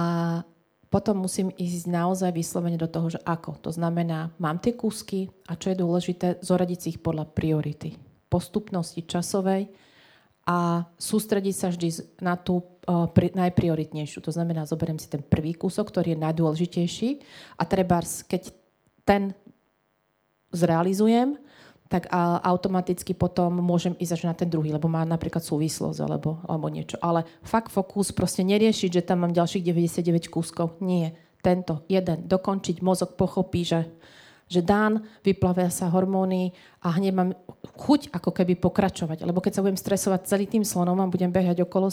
potom 0.93 1.25
musím 1.25 1.49
ísť 1.57 1.89
naozaj 1.89 2.29
vyslovene 2.29 2.77
do 2.77 2.85
toho, 2.85 3.09
že 3.09 3.19
ako. 3.25 3.57
To 3.65 3.73
znamená, 3.73 4.29
mám 4.37 4.61
tie 4.61 4.77
kúsky 4.77 5.25
a 5.49 5.57
čo 5.57 5.73
je 5.73 5.81
dôležité, 5.81 6.37
zoradiť 6.45 6.77
si 6.77 6.87
ich 6.93 7.01
podľa 7.01 7.33
priority 7.33 8.02
postupnosti 8.33 9.05
časovej 9.05 9.69
a 10.49 10.89
sústrediť 10.97 11.55
sa 11.55 11.69
vždy 11.69 12.17
na 12.25 12.33
tú 12.33 12.65
pri, 13.13 13.31
najprioritnejšiu. 13.31 14.19
To 14.25 14.33
znamená, 14.33 14.65
zoberiem 14.65 14.97
si 14.97 15.07
ten 15.07 15.21
prvý 15.21 15.53
kúsok, 15.53 15.93
ktorý 15.93 16.17
je 16.17 16.23
najdôležitejší 16.25 17.09
a 17.55 17.63
treba, 17.63 18.01
keď 18.01 18.51
ten 19.05 19.37
zrealizujem, 20.51 21.37
tak 21.87 22.09
automaticky 22.41 23.13
potom 23.13 23.61
môžem 23.61 23.93
ísť 24.01 24.13
až 24.17 24.23
na 24.25 24.33
ten 24.33 24.49
druhý, 24.49 24.73
lebo 24.73 24.89
má 24.89 25.05
napríklad 25.05 25.45
súvislosť 25.45 26.01
alebo, 26.01 26.41
alebo 26.49 26.65
niečo. 26.65 26.97
Ale 26.97 27.21
fakt 27.45 27.69
fokus 27.69 28.09
proste 28.09 28.41
neriešiť, 28.41 28.89
že 28.97 29.05
tam 29.05 29.21
mám 29.21 29.33
ďalších 29.37 29.61
99 29.61 30.25
kúskov. 30.33 30.81
Nie. 30.81 31.13
Tento 31.45 31.85
jeden. 31.85 32.25
Dokončiť 32.25 32.81
mozog 32.81 33.13
pochopí, 33.13 33.61
že 33.61 33.85
že 34.47 34.61
dán, 34.61 35.03
vyplavia 35.23 35.71
sa 35.73 35.89
hormóny 35.89 36.53
a 36.83 36.93
hneď 36.95 37.13
mám 37.15 37.31
chuť 37.79 38.13
ako 38.13 38.29
keby 38.31 38.59
pokračovať. 38.59 39.23
Lebo 39.25 39.39
keď 39.39 39.59
sa 39.59 39.63
budem 39.63 39.79
stresovať 39.79 40.29
celý 40.29 40.45
tým 40.45 40.63
slonom 40.67 40.99
a 40.99 41.09
budem 41.09 41.31
behať 41.31 41.63
okolo, 41.63 41.89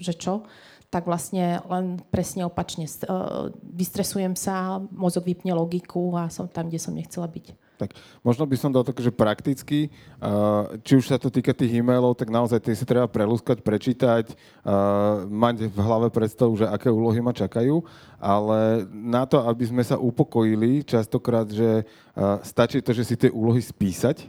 že 0.00 0.14
čo, 0.16 0.48
tak 0.90 1.06
vlastne 1.06 1.62
len 1.70 2.02
presne 2.10 2.42
opačne. 2.42 2.90
E, 2.90 3.06
vystresujem 3.62 4.34
sa, 4.34 4.82
mozog 4.90 5.22
vypne 5.22 5.54
logiku 5.54 6.18
a 6.18 6.26
som 6.26 6.50
tam, 6.50 6.66
kde 6.66 6.82
som 6.82 6.96
nechcela 6.96 7.30
byť. 7.30 7.54
Tak 7.80 7.96
možno 8.20 8.44
by 8.44 8.56
som 8.60 8.68
dal 8.68 8.84
tak, 8.84 9.00
že 9.00 9.08
prakticky, 9.08 9.88
či 10.84 10.92
už 11.00 11.08
sa 11.08 11.16
to 11.16 11.32
týka 11.32 11.56
tých 11.56 11.80
e-mailov, 11.80 12.12
tak 12.12 12.28
naozaj 12.28 12.60
tie 12.60 12.76
si 12.76 12.84
treba 12.84 13.08
prelúskať, 13.08 13.64
prečítať, 13.64 14.36
mať 15.32 15.72
v 15.72 15.78
hlave 15.80 16.12
predstavu, 16.12 16.60
že 16.60 16.68
aké 16.68 16.92
úlohy 16.92 17.24
ma 17.24 17.32
čakajú, 17.32 17.80
ale 18.20 18.84
na 18.92 19.24
to, 19.24 19.40
aby 19.48 19.64
sme 19.64 19.80
sa 19.80 19.96
upokojili, 19.96 20.84
častokrát, 20.84 21.48
že 21.48 21.88
stačí 22.44 22.84
to, 22.84 22.92
že 22.92 23.08
si 23.08 23.16
tie 23.16 23.32
úlohy 23.32 23.64
spísať, 23.64 24.28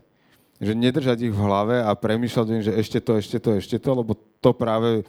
že 0.61 0.71
nedržať 0.71 1.27
ich 1.27 1.35
v 1.35 1.43
hlave 1.43 1.83
a 1.83 1.91
premýšľať, 1.91 2.63
že 2.63 2.71
ešte 2.79 3.03
to, 3.03 3.19
ešte 3.19 3.37
to, 3.43 3.49
ešte 3.59 3.77
to, 3.81 3.91
lebo 3.91 4.15
to 4.39 4.55
práve 4.55 5.03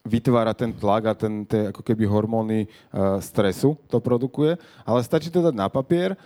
vytvára 0.00 0.56
ten 0.56 0.72
tlak 0.72 1.12
a 1.12 1.14
ten, 1.16 1.44
tie 1.44 1.68
ako 1.68 1.84
keby 1.84 2.08
hormóny 2.08 2.64
stresu 3.20 3.76
to 3.88 4.00
produkuje, 4.00 4.56
ale 4.84 5.04
stačí 5.04 5.28
to 5.28 5.44
dať 5.44 5.52
na 5.52 5.68
papier 5.68 6.16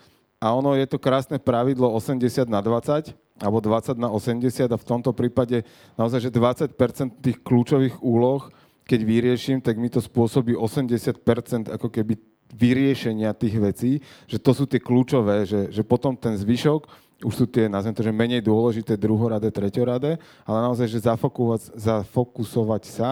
a 0.44 0.52
ono 0.52 0.76
je 0.76 0.84
to 0.84 1.00
krásne 1.00 1.40
pravidlo 1.40 1.88
80 1.88 2.44
na 2.52 2.60
20 2.60 3.16
alebo 3.40 3.64
20 3.64 3.96
na 3.96 4.12
80 4.12 4.68
a 4.68 4.76
v 4.76 4.84
tomto 4.84 5.16
prípade 5.16 5.64
naozaj, 5.96 6.28
že 6.28 6.30
20% 6.30 6.76
tých 7.24 7.40
kľúčových 7.40 8.04
úloh, 8.04 8.52
keď 8.84 9.00
vyrieším, 9.08 9.64
tak 9.64 9.80
mi 9.80 9.88
to 9.88 10.04
spôsobí 10.04 10.52
80% 10.52 11.72
ako 11.72 11.88
keby 11.88 12.20
vyriešenia 12.52 13.32
tých 13.32 13.56
vecí, 13.56 13.92
že 14.28 14.36
to 14.36 14.52
sú 14.52 14.68
tie 14.68 14.78
kľúčové, 14.78 15.48
že, 15.48 15.72
že 15.72 15.80
potom 15.80 16.12
ten 16.12 16.36
zvyšok 16.36 16.86
už 17.24 17.34
sú 17.34 17.46
tie, 17.48 17.72
nazvem 17.72 17.96
to, 17.96 18.04
že 18.04 18.12
menej 18.12 18.44
dôležité 18.44 19.00
druhoradé, 19.00 19.48
treťoradé, 19.48 20.20
ale 20.44 20.58
naozaj, 20.60 20.92
že 20.92 21.08
zafokusovať, 21.08 21.72
zafokusovať 21.72 22.82
sa 22.84 23.10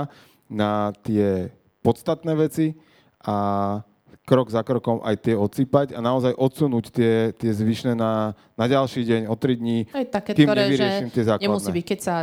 na 0.52 0.92
tie 1.00 1.48
podstatné 1.80 2.36
veci 2.36 2.76
a 3.24 3.80
krok 4.22 4.54
za 4.54 4.62
krokom 4.62 5.02
aj 5.02 5.18
tie 5.18 5.34
odsypať 5.34 5.98
a 5.98 6.00
naozaj 6.00 6.38
odsunúť 6.38 6.94
tie, 6.94 7.14
tie 7.34 7.50
zvyšné 7.50 7.98
na, 7.98 8.38
na 8.54 8.66
ďalší 8.70 9.02
deň, 9.02 9.22
o 9.26 9.34
tri 9.34 9.58
dní, 9.58 9.90
aj 9.90 10.06
také, 10.14 10.30
kým 10.38 10.46
ktoré, 10.46 10.70
nevyrieším 10.70 11.10
tie 11.10 11.24
základné. 11.26 11.50
Nemusí 11.50 11.70
byť, 11.74 11.84
keď 11.90 11.98
sa 11.98 12.14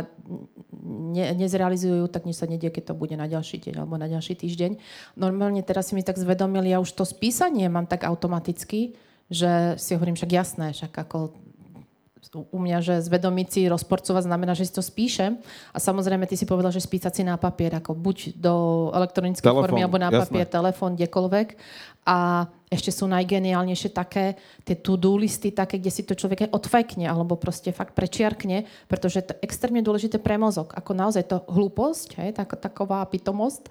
ne, 0.88 1.26
nezrealizujú, 1.36 2.08
tak 2.08 2.24
nič 2.24 2.40
sa 2.40 2.48
nedie, 2.48 2.72
keď 2.72 2.92
to 2.92 2.94
bude 2.96 3.12
na 3.20 3.28
ďalší 3.28 3.60
deň 3.60 3.84
alebo 3.84 4.00
na 4.00 4.08
ďalší 4.08 4.32
týždeň. 4.32 4.80
Normálne 5.20 5.60
teraz 5.60 5.92
si 5.92 5.94
mi 5.94 6.00
tak 6.00 6.16
zvedomil, 6.16 6.64
ja 6.64 6.80
už 6.80 6.88
to 6.96 7.04
spísanie 7.04 7.68
mám 7.68 7.84
tak 7.84 8.08
automaticky, 8.08 8.96
že 9.28 9.76
si 9.76 9.92
hovorím, 9.92 10.16
však 10.16 10.32
jasné, 10.32 10.66
však 10.72 10.90
ako 10.96 11.36
u 12.30 12.58
mňa, 12.60 12.78
že 12.84 12.94
zvedomiť 13.00 13.48
si, 13.48 13.60
rozporcovať 13.66 14.28
znamená, 14.28 14.52
že 14.52 14.68
si 14.68 14.72
to 14.76 14.84
spíšem. 14.84 15.40
A 15.72 15.78
samozrejme, 15.80 16.28
ty 16.28 16.36
si 16.36 16.44
povedal, 16.44 16.70
že 16.70 16.84
spísať 16.84 17.12
si 17.16 17.22
na 17.24 17.40
papier, 17.40 17.72
ako 17.74 17.96
buď 17.96 18.36
do 18.36 18.54
elektronickej 18.92 19.44
telefón, 19.44 19.64
formy, 19.66 19.82
alebo 19.82 19.98
na 19.98 20.12
jasné. 20.12 20.20
papier, 20.28 20.46
telefón, 20.46 20.92
kdekoľvek. 21.00 21.48
A 22.04 22.48
ešte 22.70 22.94
sú 22.94 23.10
najgeniálnejšie 23.10 23.90
také 23.92 24.38
tie 24.62 24.78
to-do 24.78 25.18
listy, 25.18 25.50
také, 25.50 25.76
kde 25.76 25.90
si 25.90 26.06
to 26.06 26.14
človek 26.14 26.48
aj 26.48 26.54
odfajkne, 26.54 27.04
alebo 27.04 27.34
proste 27.34 27.74
fakt 27.74 27.98
prečiarkne, 27.98 28.64
pretože 28.86 29.26
to 29.26 29.34
je 29.36 29.42
extrémne 29.44 29.82
dôležité 29.82 30.22
pre 30.22 30.38
mozog. 30.38 30.72
Ako 30.72 30.94
naozaj 30.94 31.28
to 31.28 31.42
hlúposť, 31.50 32.08
hej, 32.22 32.30
tak, 32.36 32.56
taková 32.56 33.04
pitomosť, 33.10 33.68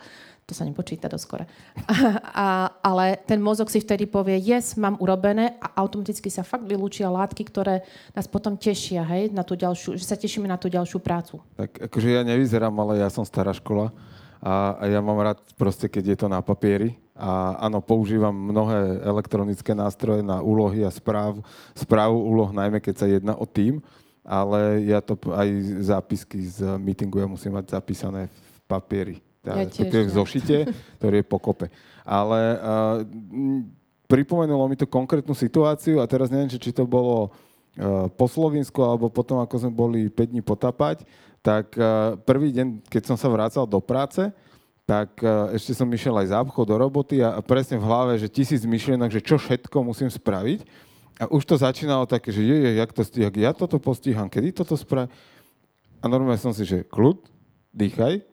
to 0.49 0.57
sa 0.57 0.65
nepočíta 0.65 1.05
doskore. 1.05 1.45
A, 2.39 2.73
ale 2.81 3.21
ten 3.21 3.37
mozog 3.37 3.69
si 3.69 3.77
vtedy 3.77 4.09
povie, 4.09 4.41
yes, 4.41 4.73
mám 4.73 4.97
urobené 4.97 5.59
a 5.61 5.77
automaticky 5.77 6.33
sa 6.33 6.41
fakt 6.41 6.65
vylúčia 6.65 7.11
látky, 7.11 7.45
ktoré 7.45 7.85
nás 8.17 8.25
potom 8.25 8.57
tešia, 8.57 9.05
hej, 9.05 9.29
na 9.29 9.45
tú 9.45 9.53
ďalšiu, 9.53 9.99
že 9.99 10.07
sa 10.07 10.17
tešíme 10.17 10.49
na 10.49 10.57
tú 10.57 10.71
ďalšiu 10.71 10.97
prácu. 11.03 11.37
Tak 11.59 11.91
akože 11.91 12.09
ja 12.15 12.23
nevyzerám, 12.25 12.73
ale 12.73 13.03
ja 13.03 13.11
som 13.11 13.27
stará 13.27 13.53
škola 13.53 13.93
a, 14.39 14.79
a 14.79 14.83
ja 14.87 15.03
mám 15.03 15.19
rád 15.19 15.43
proste, 15.59 15.91
keď 15.91 16.15
je 16.15 16.17
to 16.17 16.27
na 16.31 16.39
papieri. 16.39 16.95
A 17.19 17.59
áno, 17.67 17.83
používam 17.83 18.31
mnohé 18.31 19.03
elektronické 19.03 19.75
nástroje 19.75 20.23
na 20.23 20.39
úlohy 20.39 20.87
a 20.87 20.91
správ, 20.91 21.43
správu 21.75 22.15
úloh, 22.15 22.55
najmä 22.55 22.79
keď 22.79 22.95
sa 22.95 23.07
jedná 23.11 23.35
o 23.35 23.43
tým, 23.43 23.83
ale 24.23 24.87
ja 24.87 25.03
to 25.03 25.19
aj 25.35 25.47
zápisky 25.83 26.39
z 26.47 26.79
meetingu 26.79 27.19
ja 27.19 27.27
musím 27.27 27.59
mať 27.59 27.75
zapísané 27.75 28.31
v 28.31 28.59
papieri 28.71 29.15
ja 29.45 29.65
tiež, 29.65 30.11
v 30.11 30.11
zošite, 30.11 30.57
ktorý 30.99 31.23
je 31.23 31.25
pokope. 31.25 31.65
Ale 32.03 32.39
uh, 32.59 33.05
pripomenulo 34.09 34.67
mi 34.67 34.75
to 34.75 34.89
konkrétnu 34.89 35.31
situáciu 35.31 36.03
a 36.03 36.09
teraz 36.09 36.27
neviem, 36.27 36.51
či 36.51 36.75
to 36.75 36.83
bolo 36.83 37.29
uh, 37.29 38.11
po 38.11 38.27
Slovensku 38.27 38.83
alebo 38.83 39.07
potom, 39.07 39.39
ako 39.39 39.55
sme 39.55 39.71
boli 39.71 40.11
5 40.11 40.33
dní 40.35 40.41
potapať, 40.43 41.07
tak 41.39 41.71
uh, 41.79 42.19
prvý 42.27 42.51
deň, 42.51 42.83
keď 42.91 43.15
som 43.15 43.15
sa 43.15 43.31
vrácal 43.31 43.63
do 43.63 43.79
práce, 43.79 44.27
tak 44.83 45.21
uh, 45.23 45.53
ešte 45.55 45.71
som 45.71 45.87
išiel 45.87 46.17
aj 46.19 46.33
za 46.33 46.41
do 46.43 46.75
roboty 46.75 47.23
a, 47.23 47.37
a 47.37 47.41
presne 47.45 47.79
v 47.79 47.87
hlave, 47.87 48.19
že 48.19 48.27
tisíc 48.27 48.65
myšlienok, 48.67 49.13
že 49.13 49.23
čo 49.23 49.39
všetko 49.39 49.85
musím 49.85 50.11
spraviť. 50.11 50.89
A 51.19 51.27
už 51.27 51.43
to 51.43 51.59
začínalo 51.59 52.07
také, 52.07 52.31
že 52.31 52.39
je, 52.39 52.57
je, 52.63 52.71
jak, 52.79 52.91
to, 52.95 53.03
jak 53.03 53.35
ja 53.35 53.51
toto 53.51 53.75
postíham, 53.75 54.31
kedy 54.31 54.55
toto 54.55 54.79
spravím. 54.79 55.11
A 55.99 56.07
normálne 56.07 56.39
som 56.39 56.55
si, 56.55 56.63
že 56.63 56.87
kľud, 56.87 57.27
dýchaj, 57.75 58.23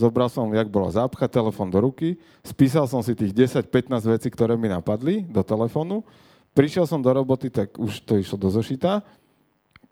Zobral 0.00 0.32
som, 0.32 0.48
jak 0.48 0.72
bola 0.72 0.88
zápcha, 0.88 1.28
telefón 1.28 1.68
do 1.68 1.76
ruky, 1.84 2.16
spísal 2.40 2.88
som 2.88 3.04
si 3.04 3.12
tých 3.12 3.36
10-15 3.36 4.00
vecí, 4.08 4.28
ktoré 4.32 4.56
mi 4.56 4.72
napadli 4.72 5.28
do 5.28 5.44
telefónu, 5.44 6.00
prišiel 6.56 6.88
som 6.88 7.04
do 7.04 7.12
roboty, 7.12 7.52
tak 7.52 7.76
už 7.76 8.00
to 8.08 8.16
išlo 8.16 8.40
do 8.40 8.48
zošita. 8.48 9.04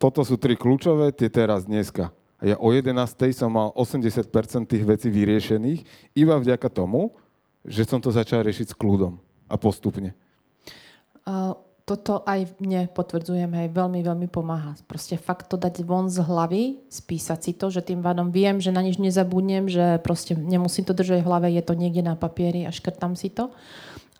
Toto 0.00 0.24
sú 0.24 0.40
tri 0.40 0.56
kľúčové, 0.56 1.12
tie 1.12 1.28
teraz 1.28 1.68
dneska. 1.68 2.08
Ja 2.40 2.56
o 2.56 2.72
11. 2.72 2.96
som 3.36 3.52
mal 3.52 3.68
80% 3.76 4.32
tých 4.64 4.84
vecí 4.88 5.12
vyriešených, 5.12 5.84
iba 6.16 6.40
vďaka 6.40 6.72
tomu, 6.72 7.12
že 7.68 7.84
som 7.84 8.00
to 8.00 8.08
začal 8.08 8.40
riešiť 8.40 8.72
s 8.72 8.78
kľudom 8.78 9.20
a 9.44 9.54
postupne. 9.60 10.16
Uh 11.28 11.67
toto 11.88 12.20
aj 12.28 12.60
mne 12.60 12.92
potvrdzujem, 12.92 13.48
aj 13.48 13.72
veľmi, 13.72 14.04
veľmi 14.04 14.28
pomáha. 14.28 14.76
Proste 14.84 15.16
fakt 15.16 15.48
to 15.48 15.56
dať 15.56 15.80
von 15.88 16.12
z 16.12 16.20
hlavy, 16.20 16.84
spísať 16.92 17.38
si 17.40 17.52
to, 17.56 17.72
že 17.72 17.80
tým 17.80 18.04
vádom 18.04 18.28
viem, 18.28 18.60
že 18.60 18.68
na 18.68 18.84
nič 18.84 19.00
nezabudnem, 19.00 19.72
že 19.72 19.96
proste 20.04 20.36
nemusím 20.36 20.84
to 20.84 20.92
držať 20.92 21.24
v 21.24 21.28
hlave, 21.32 21.48
je 21.48 21.64
to 21.64 21.72
niekde 21.72 22.04
na 22.04 22.12
papieri 22.12 22.68
a 22.68 22.70
škrtám 22.70 23.16
si 23.16 23.32
to. 23.32 23.48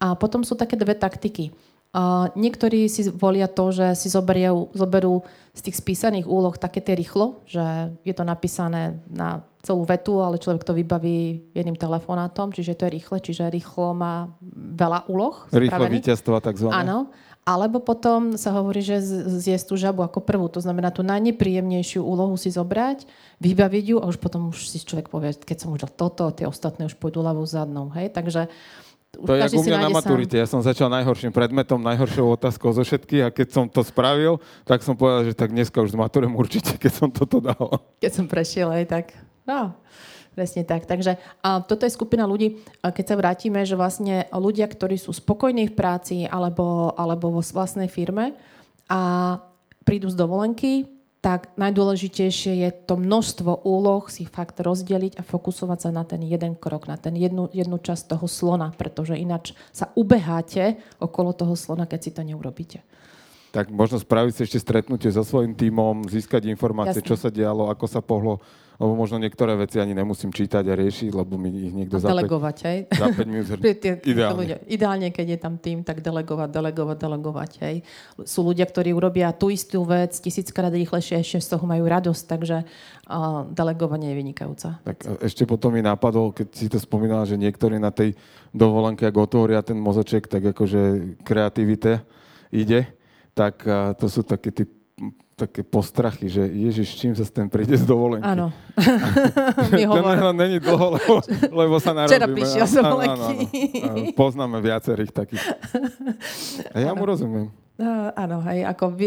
A 0.00 0.16
potom 0.16 0.40
sú 0.40 0.56
také 0.56 0.80
dve 0.80 0.96
taktiky. 0.96 1.52
Uh, 1.88 2.28
niektorí 2.36 2.84
si 2.88 3.08
volia 3.08 3.48
to, 3.48 3.72
že 3.72 3.96
si 3.96 4.12
zoberú, 4.12 4.68
zoberú 4.76 5.24
z 5.56 5.60
tých 5.68 5.80
spísaných 5.80 6.28
úloh 6.28 6.52
také 6.52 6.84
tie 6.84 6.92
rýchlo, 6.92 7.40
že 7.48 7.64
je 8.04 8.12
to 8.12 8.28
napísané 8.28 9.00
na 9.08 9.40
celú 9.64 9.88
vetu, 9.88 10.20
ale 10.20 10.36
človek 10.36 10.68
to 10.68 10.76
vybaví 10.76 11.50
jedným 11.56 11.80
telefonátom, 11.80 12.52
čiže 12.52 12.76
to 12.76 12.86
je 12.86 12.94
rýchle, 13.00 13.16
čiže 13.24 13.50
rýchlo 13.50 13.96
má 13.96 14.30
veľa 14.76 15.08
úloh. 15.10 15.48
Rýchlo 15.48 15.88
víťazstvo 15.88 16.38
takzvané. 16.44 16.86
Áno. 16.86 17.08
Alebo 17.48 17.80
potom 17.80 18.36
sa 18.36 18.52
hovorí, 18.52 18.84
že 18.84 19.00
zjesť 19.40 19.72
tú 19.72 19.74
žabu 19.80 20.04
ako 20.04 20.20
prvú. 20.20 20.52
To 20.52 20.60
znamená 20.60 20.92
tú 20.92 21.00
najnepríjemnejšiu 21.00 22.04
úlohu 22.04 22.36
si 22.36 22.52
zobrať, 22.52 23.08
vybaviť 23.40 23.84
ju 23.88 23.96
a 23.96 24.04
už 24.04 24.20
potom 24.20 24.52
už 24.52 24.68
si 24.68 24.76
človek 24.84 25.08
povie, 25.08 25.32
keď 25.32 25.64
som 25.64 25.72
už 25.72 25.88
dal 25.88 25.92
toto, 25.96 26.28
tie 26.28 26.44
ostatné 26.44 26.84
už 26.84 27.00
pôjdu 27.00 27.24
ľavou 27.24 27.48
zadnou. 27.48 27.88
Hej? 27.96 28.12
Takže 28.12 28.52
to 29.16 29.32
je 29.32 29.40
ako 29.48 29.60
u 29.60 29.64
mňa 29.64 29.80
na 29.80 29.88
maturite. 29.88 30.36
Sám. 30.36 30.42
Ja 30.44 30.46
som 30.52 30.60
začal 30.60 30.92
najhorším 30.92 31.32
predmetom, 31.32 31.80
najhoršou 31.80 32.36
otázkou 32.36 32.76
zo 32.76 32.84
všetkých 32.84 33.22
a 33.24 33.32
keď 33.32 33.48
som 33.48 33.64
to 33.64 33.80
spravil, 33.80 34.44
tak 34.68 34.84
som 34.84 34.92
povedal, 34.92 35.24
že 35.24 35.32
tak 35.32 35.48
dneska 35.48 35.80
už 35.80 35.96
s 35.96 35.98
maturem 35.98 36.36
určite, 36.36 36.76
keď 36.82 36.92
som 36.92 37.08
toto 37.08 37.40
dal. 37.40 37.80
Keď 38.04 38.12
som 38.12 38.28
prešiel 38.28 38.68
aj 38.68 38.84
tak. 38.92 39.16
No, 39.48 39.72
presne 40.38 40.62
tak. 40.62 40.86
Takže 40.86 41.18
a 41.42 41.58
toto 41.66 41.82
je 41.82 41.90
skupina 41.90 42.22
ľudí, 42.22 42.62
keď 42.86 43.04
sa 43.10 43.18
vrátime, 43.18 43.66
že 43.66 43.74
vlastne 43.74 44.30
ľudia, 44.30 44.70
ktorí 44.70 44.94
sú 44.94 45.10
spokojní 45.10 45.66
v 45.66 45.74
práci 45.74 46.16
alebo, 46.30 46.94
alebo 46.94 47.34
vo 47.34 47.42
vlastnej 47.42 47.90
firme 47.90 48.38
a 48.86 49.00
prídu 49.82 50.06
z 50.06 50.14
dovolenky, 50.14 50.86
tak 51.18 51.50
najdôležitejšie 51.58 52.62
je 52.62 52.70
to 52.86 52.94
množstvo 52.94 53.66
úloh 53.66 54.06
si 54.06 54.22
fakt 54.22 54.62
rozdeliť 54.62 55.18
a 55.18 55.26
fokusovať 55.26 55.78
sa 55.82 55.90
na 55.90 56.06
ten 56.06 56.22
jeden 56.22 56.54
krok, 56.54 56.86
na 56.86 56.94
ten 56.94 57.18
jednu, 57.18 57.50
jednu 57.50 57.82
časť 57.82 58.14
toho 58.14 58.30
slona, 58.30 58.70
pretože 58.78 59.18
ináč 59.18 59.50
sa 59.74 59.90
ubeháte 59.98 60.78
okolo 61.02 61.34
toho 61.34 61.58
slona, 61.58 61.90
keď 61.90 62.00
si 62.00 62.10
to 62.14 62.22
neurobíte. 62.22 62.86
Tak 63.50 63.74
možno 63.74 63.98
spraviť 63.98 64.32
si 64.32 64.40
ešte 64.46 64.62
stretnutie 64.62 65.10
so 65.10 65.26
svojím 65.26 65.58
tímom, 65.58 66.06
získať 66.06 66.46
informácie, 66.46 67.02
Jasne. 67.02 67.10
čo 67.10 67.16
sa 67.18 67.34
dialo, 67.34 67.66
ako 67.66 67.86
sa 67.90 67.98
pohlo 67.98 68.38
lebo 68.78 68.94
možno 68.94 69.18
niektoré 69.18 69.58
veci 69.58 69.82
ani 69.82 69.90
nemusím 69.90 70.30
čítať 70.30 70.62
a 70.70 70.74
riešiť, 70.78 71.10
lebo 71.10 71.34
mi 71.34 71.50
ich 71.50 71.74
niekto 71.74 71.98
za 71.98 72.14
delegovať, 72.14 72.56
5, 72.62 72.66
hej? 72.70 72.78
za 72.94 73.06
5 73.10 73.26
minút 73.26 73.46
ideálne. 74.14 74.38
Ľudia, 74.38 74.58
ideálne, 74.70 75.08
keď 75.10 75.26
je 75.34 75.38
tam 75.42 75.54
tým, 75.58 75.82
tak 75.82 75.98
delegovať, 75.98 76.48
delegovať, 76.54 76.96
delegovať. 77.02 77.50
Hej? 77.66 77.76
Sú 78.22 78.46
ľudia, 78.46 78.70
ktorí 78.70 78.94
urobia 78.94 79.34
tú 79.34 79.50
istú 79.50 79.82
vec 79.82 80.14
tisíckrát 80.14 80.70
rýchlejšie, 80.70 81.18
ešte 81.18 81.42
z 81.42 81.48
toho 81.58 81.66
majú 81.66 81.90
radosť, 81.90 82.22
takže 82.30 82.56
uh, 82.62 83.50
delegovanie 83.50 84.14
je 84.14 84.16
vynikajúca. 84.22 84.78
Tak 84.86 84.96
vec. 85.02 85.26
ešte 85.26 85.42
potom 85.42 85.74
mi 85.74 85.82
napadol, 85.82 86.30
keď 86.30 86.46
si 86.54 86.70
to 86.70 86.78
spomínala, 86.78 87.26
že 87.26 87.34
niektorí 87.34 87.82
na 87.82 87.90
tej 87.90 88.14
dovolenke, 88.54 89.02
ak 89.02 89.16
otvoria 89.18 89.58
ten 89.66 89.74
mozoček, 89.74 90.30
tak 90.30 90.54
akože 90.54 91.18
kreativite 91.26 92.06
ide, 92.54 92.86
tak 93.34 93.58
uh, 93.66 93.90
to 93.98 94.06
sú 94.06 94.22
také 94.22 94.54
tie 94.54 94.77
také 95.38 95.62
postrachy, 95.62 96.26
že 96.26 96.42
Ježiš, 96.42 96.98
čím 96.98 97.14
sa 97.14 97.22
s 97.22 97.30
tým 97.30 97.46
príde 97.46 97.78
z 97.78 97.86
dovolenky. 97.86 98.26
Áno. 98.26 98.50
Mi 99.70 99.86
hovor. 99.86 100.34
není 100.34 100.58
dlho, 100.58 100.98
lebo, 100.98 101.14
lebo 101.54 101.78
sa 101.78 101.94
narobíme. 101.94 102.10
Včera 102.10 102.26
prišiel 102.26 102.66
z 102.66 102.74
dovolenky. 102.82 103.34
Poznáme 104.18 104.58
viacerých 104.58 105.14
takých. 105.14 105.44
A 106.74 106.82
ja 106.82 106.90
mu 106.90 107.06
rozumiem. 107.06 107.54
Áno, 108.18 108.42
hej, 108.42 108.66
ako 108.66 108.90
uh, 108.90 108.98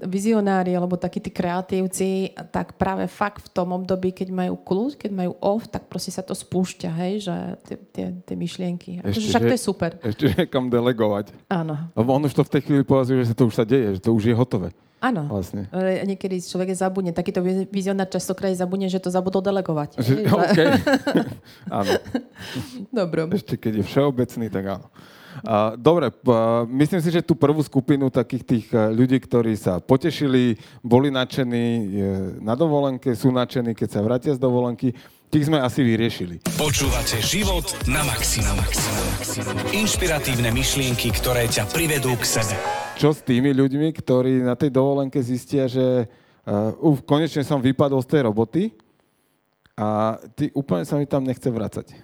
vizionári 0.00 0.72
alebo 0.72 0.96
takí 0.96 1.20
tí 1.20 1.28
kreatívci, 1.28 2.32
tak 2.48 2.80
práve 2.80 3.04
fakt 3.04 3.44
v 3.44 3.52
tom 3.52 3.76
období, 3.76 4.16
keď 4.16 4.32
majú 4.32 4.56
kľud, 4.56 4.96
keď 4.96 5.12
majú 5.12 5.36
off, 5.36 5.68
tak 5.68 5.84
proste 5.84 6.08
sa 6.08 6.24
to 6.24 6.32
spúšťa, 6.32 6.90
hej, 6.96 7.28
že 7.28 7.36
tie, 7.92 8.06
tie 8.24 8.36
myšlienky. 8.40 9.04
Ešte, 9.04 9.36
však 9.36 9.42
to 9.44 9.52
je 9.52 9.60
super. 9.60 9.90
Ešte 10.00 10.32
kam 10.48 10.72
delegovať. 10.72 11.36
Áno. 11.52 11.76
Lebo 11.92 12.16
on 12.16 12.24
už 12.24 12.32
to 12.32 12.40
v 12.40 12.52
tej 12.56 12.60
chvíli 12.64 12.82
považuje, 12.88 13.20
že 13.28 13.36
to 13.36 13.52
už 13.52 13.54
sa 13.60 13.68
deje, 13.68 14.00
že 14.00 14.00
to 14.00 14.16
už 14.16 14.32
je 14.32 14.34
hotové. 14.34 14.72
Áno. 15.00 15.32
Vlastne. 15.32 15.64
Niekedy 16.04 16.44
človek 16.44 16.76
zabudne. 16.76 17.16
Takýto 17.16 17.40
vizionár 17.72 18.12
častokrát 18.12 18.52
je 18.52 18.60
zabudne, 18.60 18.86
že 18.92 19.00
to 19.00 19.08
zabudol 19.08 19.40
delegovať. 19.40 19.96
Že, 19.96 20.14
okay. 20.28 20.76
áno. 21.80 21.92
Dobro. 22.92 23.32
Ešte 23.32 23.56
keď 23.56 23.80
je 23.80 23.84
všeobecný, 23.88 24.46
tak 24.52 24.64
áno. 24.76 24.86
Dobre, 25.80 26.12
myslím 26.68 27.00
si, 27.00 27.08
že 27.08 27.24
tú 27.24 27.32
prvú 27.32 27.64
skupinu 27.64 28.10
takých 28.10 28.44
tých 28.44 28.66
e, 28.74 28.90
ľudí, 28.92 29.16
ktorí 29.22 29.54
sa 29.54 29.78
potešili, 29.78 30.58
boli 30.82 31.08
nadšení 31.08 31.64
na 32.42 32.58
dovolenke, 32.58 33.14
sú 33.14 33.30
nadšení, 33.30 33.72
keď 33.72 33.88
sa 33.88 34.00
vrátia 34.02 34.34
z 34.34 34.42
dovolenky, 34.42 34.90
tých 35.30 35.46
sme 35.46 35.62
asi 35.62 35.86
vyriešili. 35.86 36.42
Počúvate 36.58 37.22
život 37.22 37.62
na 37.86 38.02
maximum. 38.02 38.58
Inšpiratívne 39.70 40.50
myšlienky, 40.50 41.14
ktoré 41.14 41.46
ťa 41.46 41.70
privedú 41.70 42.18
k 42.18 42.24
sebe 42.26 42.89
čo 43.00 43.16
s 43.16 43.24
tými 43.24 43.56
ľuďmi, 43.56 43.96
ktorí 43.96 44.44
na 44.44 44.52
tej 44.52 44.76
dovolenke 44.76 45.16
zistia, 45.24 45.64
že 45.64 46.04
uh, 46.04 47.00
konečne 47.08 47.40
som 47.40 47.64
vypadol 47.64 48.04
z 48.04 48.10
tej 48.12 48.22
roboty 48.28 48.62
a 49.72 50.20
ty 50.36 50.52
úplne 50.52 50.84
sa 50.84 51.00
mi 51.00 51.08
tam 51.08 51.24
nechce 51.24 51.48
vracať? 51.48 51.96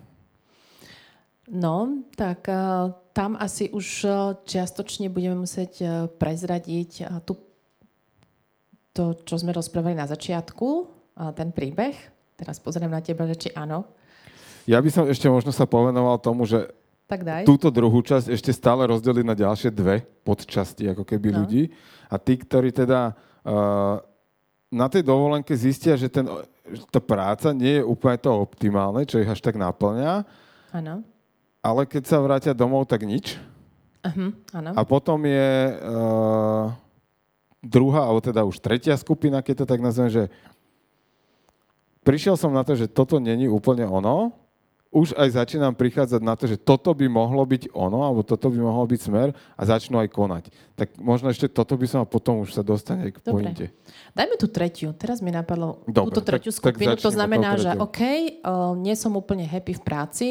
No, 1.52 2.00
tak 2.16 2.48
uh, 2.48 2.96
tam 3.12 3.36
asi 3.36 3.68
už 3.68 3.86
uh, 4.08 4.40
čiastočne 4.48 5.12
budeme 5.12 5.44
musieť 5.44 5.72
uh, 5.84 5.90
prezradiť 6.08 7.04
uh, 7.04 7.20
tu, 7.20 7.36
to, 8.96 9.20
čo 9.28 9.36
sme 9.36 9.52
rozprávali 9.52 10.00
na 10.00 10.08
začiatku, 10.08 10.68
uh, 10.80 11.30
ten 11.36 11.52
príbeh. 11.52 11.92
Teraz 12.40 12.56
pozriem 12.56 12.88
na 12.88 13.04
teba, 13.04 13.28
že 13.28 13.36
či 13.36 13.49
áno. 13.52 13.84
Ja 14.64 14.80
by 14.80 14.88
som 14.88 15.04
ešte 15.06 15.28
možno 15.28 15.52
sa 15.52 15.68
povenoval 15.68 16.18
tomu, 16.25 16.49
že 16.49 16.73
tak 17.06 17.23
daj. 17.23 17.47
Túto 17.47 17.71
druhú 17.71 18.02
časť 18.02 18.34
ešte 18.34 18.50
stále 18.50 18.82
rozdeliť 18.90 19.25
na 19.25 19.38
ďalšie 19.38 19.71
dve 19.71 20.02
podčasti, 20.26 20.90
ako 20.90 21.06
keby 21.06 21.30
no. 21.30 21.36
ľudí. 21.42 21.71
A 22.10 22.19
tí, 22.19 22.34
ktorí 22.34 22.75
teda 22.75 23.14
uh, 23.47 24.02
na 24.71 24.86
tej 24.90 25.06
dovolenke 25.06 25.54
zistia, 25.54 25.95
že, 25.95 26.10
ten, 26.10 26.26
že 26.66 26.82
tá 26.90 26.99
práca 26.99 27.54
nie 27.54 27.78
je 27.78 27.86
úplne 27.86 28.19
to 28.19 28.30
optimálne, 28.34 29.06
čo 29.06 29.23
ich 29.23 29.30
až 29.30 29.38
tak 29.38 29.54
naplňa. 29.54 30.26
Áno. 30.75 31.06
Ale 31.62 31.86
keď 31.86 32.02
sa 32.10 32.19
vrátia 32.19 32.54
domov, 32.54 32.90
tak 32.90 33.06
nič. 33.06 33.38
Uh-huh, 34.02 34.34
áno. 34.54 34.71
A 34.75 34.80
potom 34.82 35.19
je 35.23 35.50
uh, 35.78 36.75
druhá, 37.62 38.06
alebo 38.06 38.23
teda 38.23 38.42
už 38.42 38.58
tretia 38.58 38.95
skupina, 38.99 39.42
keď 39.42 39.62
to 39.62 39.66
tak 39.71 39.82
nazvem, 39.82 40.10
že 40.10 40.23
prišiel 42.06 42.38
som 42.38 42.54
na 42.54 42.62
to, 42.62 42.78
že 42.78 42.90
toto 42.90 43.19
není 43.19 43.50
úplne 43.50 43.82
ono, 43.82 44.30
už 44.94 45.12
aj 45.18 45.34
začínam 45.34 45.75
prichádzať 45.75 46.22
na 46.22 46.38
to, 46.38 46.49
že 46.49 46.56
toto 46.56 46.94
by 46.94 47.10
mohlo 47.10 47.42
byť 47.42 47.75
ono, 47.75 48.06
alebo 48.06 48.22
toto 48.22 48.49
by 48.49 48.58
mohlo 48.62 48.86
byť 48.86 49.00
smer 49.02 49.28
a 49.58 49.62
začnú 49.66 49.99
aj 49.99 50.08
konať. 50.08 50.44
Tak 50.78 50.96
možno 51.02 51.28
ešte 51.28 51.50
toto 51.50 51.75
by 51.75 51.86
som 51.90 52.00
a 52.00 52.08
potom 52.08 52.40
už 52.46 52.54
sa 52.54 52.62
dostane 52.62 53.10
k 53.10 53.18
Dobre. 53.20 53.50
pointe. 53.50 53.66
Dajme 54.14 54.34
tú 54.38 54.46
tretiu. 54.46 54.94
Teraz 54.94 55.20
mi 55.20 55.34
napadlo 55.34 55.82
Dobre, 55.84 56.14
túto 56.14 56.20
tretiu 56.22 56.54
tak, 56.54 56.58
skupinu. 56.62 56.94
Tak 56.94 57.02
to 57.02 57.12
znamená, 57.12 57.58
že 57.58 57.75
OK, 57.76 58.00
uh, 58.00 58.72
nie 58.78 58.94
som 58.94 59.12
úplne 59.18 59.44
happy 59.44 59.76
v 59.76 59.82
práci, 59.82 60.28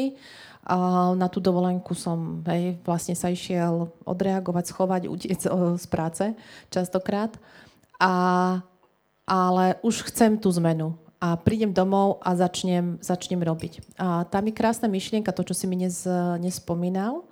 uh, 0.66 1.12
na 1.14 1.28
tú 1.28 1.38
dovolenku 1.38 1.94
som 1.94 2.42
hej, 2.48 2.80
vlastne 2.82 3.14
sa 3.14 3.30
išiel 3.30 3.92
odreagovať, 4.02 4.64
schovať, 4.72 5.02
utiec 5.06 5.40
uh, 5.46 5.76
z 5.78 5.86
práce 5.86 6.24
častokrát. 6.72 7.36
A, 7.96 8.60
ale 9.24 9.80
už 9.80 10.10
chcem 10.12 10.36
tú 10.36 10.52
zmenu 10.52 10.96
a 11.16 11.36
prídem 11.40 11.72
domov 11.72 12.20
a 12.20 12.36
začnem, 12.36 13.00
začnem 13.00 13.40
robiť. 13.40 13.96
A 13.96 14.28
tá 14.28 14.44
mi 14.44 14.52
krásna 14.52 14.86
myšlienka, 14.86 15.32
to, 15.32 15.44
čo 15.48 15.54
si 15.56 15.64
mi 15.64 15.80
dnes 15.80 16.04
nespomínal, 16.40 17.24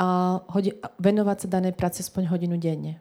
a 0.00 0.40
hodi, 0.48 0.74
venovať 0.96 1.44
sa 1.44 1.60
danej 1.60 1.76
práce 1.76 2.00
aspoň 2.00 2.32
hodinu 2.32 2.56
denne. 2.56 2.96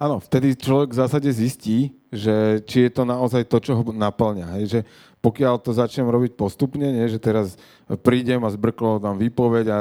Áno, 0.00 0.16
vtedy 0.16 0.56
človek 0.56 0.96
v 0.96 1.00
zásade 1.04 1.28
zistí, 1.28 1.92
že 2.08 2.64
či 2.64 2.88
je 2.88 2.90
to 2.90 3.04
naozaj 3.04 3.44
to, 3.44 3.60
čo 3.60 3.72
ho 3.76 3.82
naplňa. 3.92 4.56
Hej, 4.56 4.64
že 4.64 4.80
pokiaľ 5.20 5.60
to 5.60 5.76
začnem 5.76 6.08
robiť 6.08 6.40
postupne, 6.40 6.88
nie, 6.88 7.04
že 7.04 7.20
teraz 7.20 7.60
prídem 8.00 8.40
a 8.44 8.52
zbrklo 8.52 8.96
tam 8.96 9.20
výpoveď 9.20 9.66
a 9.68 9.78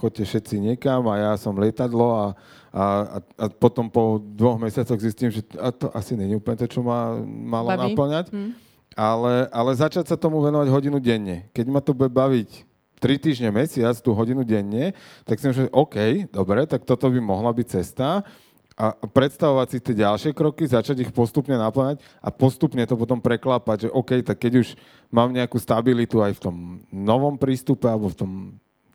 chodte 0.00 0.24
všetci 0.24 0.60
niekam 0.60 1.04
a 1.12 1.20
ja 1.20 1.32
som 1.36 1.60
lietadlo 1.60 2.08
a, 2.16 2.26
a, 2.74 3.22
a 3.38 3.44
potom 3.54 3.86
po 3.86 4.18
dvoch 4.18 4.58
mesiacoch 4.58 4.98
zistím, 4.98 5.30
že 5.30 5.46
a 5.62 5.70
to 5.70 5.94
asi 5.94 6.18
není 6.18 6.34
úplne 6.34 6.58
to, 6.58 6.66
čo 6.66 6.82
ma 6.82 7.14
malo 7.22 7.70
Baví. 7.70 7.94
naplňať. 7.94 8.34
Hmm. 8.34 8.58
Ale, 8.98 9.46
ale 9.50 9.70
začať 9.78 10.10
sa 10.10 10.18
tomu 10.18 10.42
venovať 10.42 10.70
hodinu 10.70 10.98
denne. 10.98 11.46
Keď 11.54 11.66
ma 11.70 11.78
to 11.78 11.94
bude 11.94 12.10
baviť 12.10 12.66
3 12.98 13.18
týždne, 13.22 13.50
mesiac, 13.54 13.94
tú 14.02 14.10
hodinu 14.14 14.42
denne, 14.42 14.90
tak 15.22 15.38
si 15.38 15.46
myslím, 15.46 15.70
že 15.70 15.74
OK, 15.74 16.26
dobre, 16.34 16.66
tak 16.66 16.82
toto 16.82 17.10
by 17.10 17.18
mohla 17.22 17.54
byť 17.54 17.66
cesta 17.78 18.26
a 18.74 18.90
predstavovať 18.90 19.66
si 19.70 19.78
tie 19.78 19.94
ďalšie 20.02 20.30
kroky, 20.34 20.66
začať 20.66 21.06
ich 21.06 21.14
postupne 21.14 21.54
naplňať 21.54 22.02
a 22.18 22.28
postupne 22.34 22.82
to 22.82 22.98
potom 22.98 23.22
preklápať, 23.22 23.86
že 23.86 23.94
OK, 23.94 24.18
tak 24.26 24.42
keď 24.42 24.66
už 24.66 24.74
mám 25.14 25.30
nejakú 25.30 25.62
stabilitu 25.62 26.18
aj 26.18 26.38
v 26.38 26.42
tom 26.42 26.56
novom 26.90 27.38
prístupe 27.38 27.86
alebo 27.86 28.10
v 28.10 28.18
tom, 28.18 28.30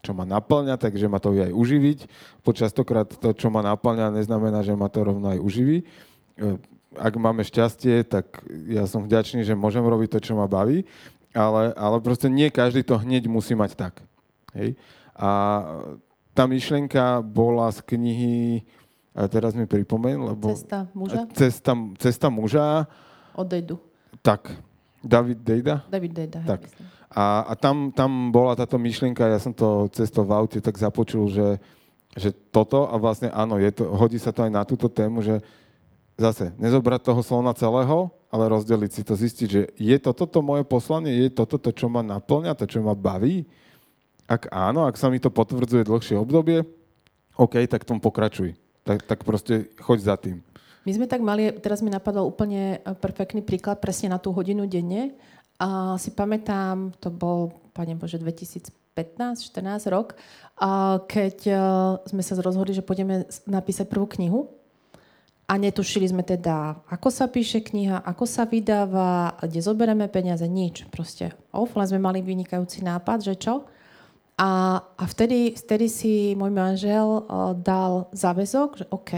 čo 0.10 0.18
ma 0.18 0.26
naplňa, 0.26 0.82
takže 0.82 1.06
ma 1.06 1.22
to 1.22 1.38
vie 1.38 1.46
aj 1.46 1.54
uživiť. 1.54 2.00
Počas 2.42 2.74
tokrát 2.74 3.06
to, 3.06 3.30
čo 3.38 3.54
ma 3.54 3.62
naplňa, 3.62 4.18
neznamená, 4.18 4.66
že 4.66 4.74
ma 4.74 4.90
to 4.90 5.06
rovno 5.06 5.30
aj 5.30 5.38
uživí 5.38 5.86
ak 6.98 7.14
máme 7.22 7.46
šťastie, 7.46 8.02
tak 8.08 8.42
ja 8.66 8.90
som 8.90 9.06
vďačný, 9.06 9.46
že 9.46 9.54
môžem 9.54 9.86
robiť 9.86 10.18
to, 10.18 10.20
čo 10.32 10.34
ma 10.34 10.50
baví, 10.50 10.88
ale, 11.38 11.76
ale 11.78 11.98
proste 12.02 12.26
nie 12.32 12.50
každý 12.50 12.82
to 12.82 12.98
hneď 12.98 13.30
musí 13.30 13.54
mať 13.54 13.78
tak. 13.78 13.94
Hej? 14.58 14.74
A 15.14 15.30
tá 16.34 16.50
myšlienka 16.50 17.22
bola 17.22 17.70
z 17.70 17.86
knihy, 17.86 18.66
a 19.14 19.30
teraz 19.30 19.54
mi 19.54 19.70
pripomen, 19.70 20.18
lebo... 20.34 20.56
Cesta 20.56 20.90
muža? 20.96 21.28
Cesta, 21.36 21.74
cesta 22.02 22.28
muža. 22.32 22.90
Od 23.38 23.46
Dejdu. 23.46 23.78
Tak. 24.26 24.50
David 25.00 25.40
Dejda? 25.44 25.88
David 25.88 26.12
Dejda, 26.12 26.40
tak. 26.44 26.68
A, 27.10 27.42
a 27.50 27.54
tam, 27.58 27.90
tam 27.90 28.30
bola 28.30 28.54
táto 28.54 28.78
myšlienka, 28.78 29.26
ja 29.26 29.40
som 29.42 29.56
to 29.56 29.90
cestou 29.90 30.28
v 30.28 30.36
aute 30.36 30.60
tak 30.62 30.78
započul, 30.78 31.26
že, 31.32 31.58
že 32.14 32.30
toto, 32.54 32.86
a 32.86 32.96
vlastne 33.02 33.34
áno, 33.34 33.58
je 33.58 33.72
to, 33.74 33.90
hodí 33.90 34.22
sa 34.22 34.30
to 34.30 34.46
aj 34.46 34.52
na 34.54 34.62
túto 34.62 34.86
tému, 34.86 35.26
že 35.26 35.42
zase 36.20 36.52
nezobrať 36.60 37.02
toho 37.02 37.24
slona 37.24 37.56
celého, 37.56 38.12
ale 38.30 38.52
rozdeliť 38.52 38.92
si 38.94 39.02
to, 39.02 39.18
zistiť, 39.18 39.48
že 39.50 39.62
je 39.74 39.98
toto 39.98 40.30
to 40.30 40.40
moje 40.46 40.62
poslanie, 40.68 41.16
je 41.26 41.30
toto 41.34 41.58
to, 41.58 41.74
čo 41.74 41.90
ma 41.90 42.06
naplňa, 42.06 42.54
to, 42.54 42.70
čo 42.70 42.84
ma 42.84 42.94
baví. 42.94 43.48
Ak 44.30 44.46
áno, 44.54 44.86
ak 44.86 45.00
sa 45.00 45.10
mi 45.10 45.18
to 45.18 45.34
potvrdzuje 45.34 45.90
dlhšie 45.90 46.14
obdobie, 46.20 46.62
OK, 47.40 47.56
tak 47.66 47.88
tom 47.88 47.98
pokračuj. 47.98 48.54
Tak, 48.84 49.08
tak 49.08 49.20
proste 49.26 49.72
choď 49.82 49.98
za 50.04 50.16
tým. 50.20 50.44
My 50.90 50.98
sme 50.98 51.06
tak 51.06 51.22
mali, 51.22 51.54
teraz 51.62 51.86
mi 51.86 51.94
napadol 51.94 52.26
úplne 52.26 52.82
perfektný 52.98 53.46
príklad, 53.46 53.78
presne 53.78 54.10
na 54.10 54.18
tú 54.18 54.34
hodinu 54.34 54.66
denne. 54.66 55.14
A 55.62 56.02
si 56.02 56.10
pamätám, 56.10 56.98
to 56.98 57.14
bol, 57.14 57.54
pane 57.78 57.94
Bože, 57.94 58.18
2015-14 58.18 59.86
rok, 59.94 60.18
a 60.58 60.98
keď 61.06 61.36
uh, 61.46 61.62
sme 62.10 62.26
sa 62.26 62.34
rozhodli, 62.42 62.74
že 62.74 62.82
pôjdeme 62.82 63.30
napísať 63.46 63.86
prvú 63.86 64.10
knihu. 64.18 64.50
A 65.46 65.62
netušili 65.62 66.10
sme 66.10 66.26
teda, 66.26 66.82
ako 66.90 67.14
sa 67.14 67.30
píše 67.30 67.62
kniha, 67.62 68.02
ako 68.02 68.26
sa 68.26 68.50
vydáva, 68.50 69.38
kde 69.46 69.62
zoberieme 69.62 70.10
peniaze, 70.10 70.50
nič. 70.50 70.90
Proste 70.90 71.38
off, 71.54 71.78
len 71.78 71.86
sme 71.86 72.02
mali 72.02 72.26
vynikajúci 72.26 72.82
nápad, 72.82 73.30
že 73.30 73.38
čo? 73.38 73.70
A, 74.42 74.82
a 74.82 75.04
vtedy, 75.06 75.54
vtedy 75.54 75.86
si 75.86 76.34
môj 76.34 76.50
manžel 76.50 77.06
uh, 77.06 77.54
dal 77.54 78.10
záväzok, 78.10 78.70
že 78.82 78.86
OK, 78.90 79.14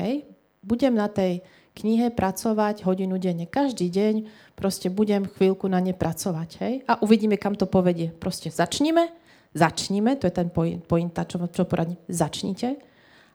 budem 0.67 0.99
na 0.99 1.07
tej 1.07 1.41
knihe 1.71 2.12
pracovať 2.12 2.84
hodinu 2.84 3.15
denne. 3.15 3.47
Každý 3.47 3.88
deň 3.88 4.27
proste 4.60 4.91
budem 4.91 5.25
chvíľku 5.25 5.71
na 5.71 5.79
ne 5.79 5.95
pracovať. 5.95 6.49
Hej? 6.60 6.73
A 6.86 6.99
uvidíme, 6.99 7.39
kam 7.39 7.55
to 7.55 7.65
povedie. 7.65 8.12
Proste 8.12 8.51
začníme, 8.51 9.07
začníme, 9.55 10.19
to 10.19 10.27
je 10.27 10.34
ten 10.36 10.51
pointa, 10.84 11.23
čo, 11.23 11.39
čo 11.47 11.63
poradím, 11.63 11.97
začnite. 12.12 12.90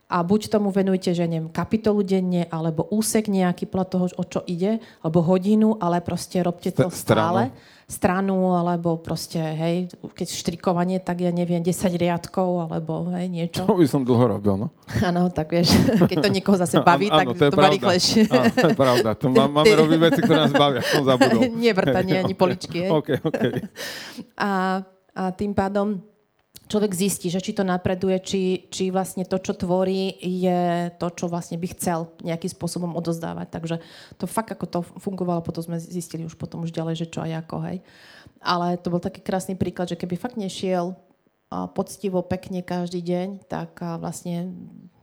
A 0.07 0.23
buď 0.23 0.47
tomu 0.47 0.71
venujte, 0.71 1.11
že 1.11 1.27
neviem, 1.27 1.51
kapitolu 1.51 1.99
denne, 1.99 2.47
alebo 2.47 2.87
úsek 2.87 3.27
nejaký 3.27 3.67
podľa 3.67 3.87
toho, 3.91 4.05
o 4.15 4.23
čo 4.23 4.39
ide, 4.47 4.79
alebo 5.03 5.19
hodinu, 5.19 5.75
ale 5.83 5.99
proste 5.99 6.39
robte 6.39 6.71
to 6.71 6.87
stále. 6.87 7.51
Stranu 7.51 7.75
stranu, 7.87 8.51
alebo 8.51 8.99
proste, 8.99 9.39
hej, 9.39 9.87
keď 10.11 10.27
štrikovanie, 10.27 10.99
tak 10.99 11.23
ja 11.23 11.31
neviem, 11.31 11.63
10 11.63 11.87
riadkov, 11.95 12.67
alebo 12.67 13.07
hej, 13.15 13.31
niečo. 13.31 13.63
To 13.63 13.79
by 13.79 13.87
som 13.87 14.03
dlho 14.03 14.35
robil, 14.35 14.59
no. 14.59 14.67
Áno, 14.99 15.31
tak 15.31 15.55
vieš, 15.55 15.71
keď 16.11 16.17
to 16.19 16.29
niekoho 16.29 16.59
zase 16.59 16.83
baví, 16.83 17.07
tak 17.07 17.31
to, 17.31 17.47
to 17.47 17.55
má 17.55 17.71
rýchlejšie. 17.71 18.27
Áno, 18.27 18.51
to 18.51 18.67
je 18.75 18.75
pravda. 18.75 19.09
To 19.15 19.31
má, 19.31 19.47
máme 19.47 19.71
robiť 19.71 19.99
veci, 20.03 20.19
ktoré 20.19 20.39
nás 20.43 20.53
bavia, 20.53 20.83
som 20.83 21.07
zabudol. 21.15 21.47
Nie 21.55 21.71
vrtanie, 21.71 22.19
ani 22.27 22.35
poličky, 22.35 22.77
hej. 22.83 22.91
okay, 22.91 23.17
okay. 23.23 23.63
A, 24.35 24.83
a 25.15 25.23
tým 25.31 25.55
pádom 25.55 26.03
človek 26.67 26.91
zistí, 26.91 27.31
že 27.31 27.39
či 27.39 27.55
to 27.55 27.63
napreduje, 27.63 28.19
či, 28.19 28.41
či 28.67 28.91
vlastne 28.91 29.23
to, 29.23 29.39
čo 29.39 29.55
tvorí, 29.55 30.13
je 30.19 30.91
to, 30.99 31.07
čo 31.15 31.31
vlastne 31.31 31.55
by 31.55 31.67
chcel 31.71 32.11
nejakým 32.21 32.51
spôsobom 32.51 32.93
odozdávať. 32.99 33.47
Takže 33.49 33.75
to 34.19 34.27
fakt, 34.27 34.51
ako 34.51 34.65
to 34.67 34.79
fungovalo, 34.99 35.39
potom 35.41 35.63
sme 35.63 35.79
zistili 35.79 36.27
už 36.27 36.35
potom 36.35 36.67
už 36.67 36.75
ďalej, 36.75 37.07
že 37.07 37.07
čo 37.07 37.23
a 37.23 37.27
ako, 37.27 37.63
hej. 37.71 37.79
Ale 38.43 38.77
to 38.77 38.91
bol 38.91 39.01
taký 39.01 39.23
krásny 39.23 39.55
príklad, 39.57 39.89
že 39.89 39.97
keby 39.97 40.19
fakt 40.19 40.35
nešiel 40.37 40.93
poctivo, 41.73 42.19
pekne 42.27 42.59
každý 42.59 42.99
deň, 42.99 43.47
tak 43.47 43.79
vlastne 43.79 44.51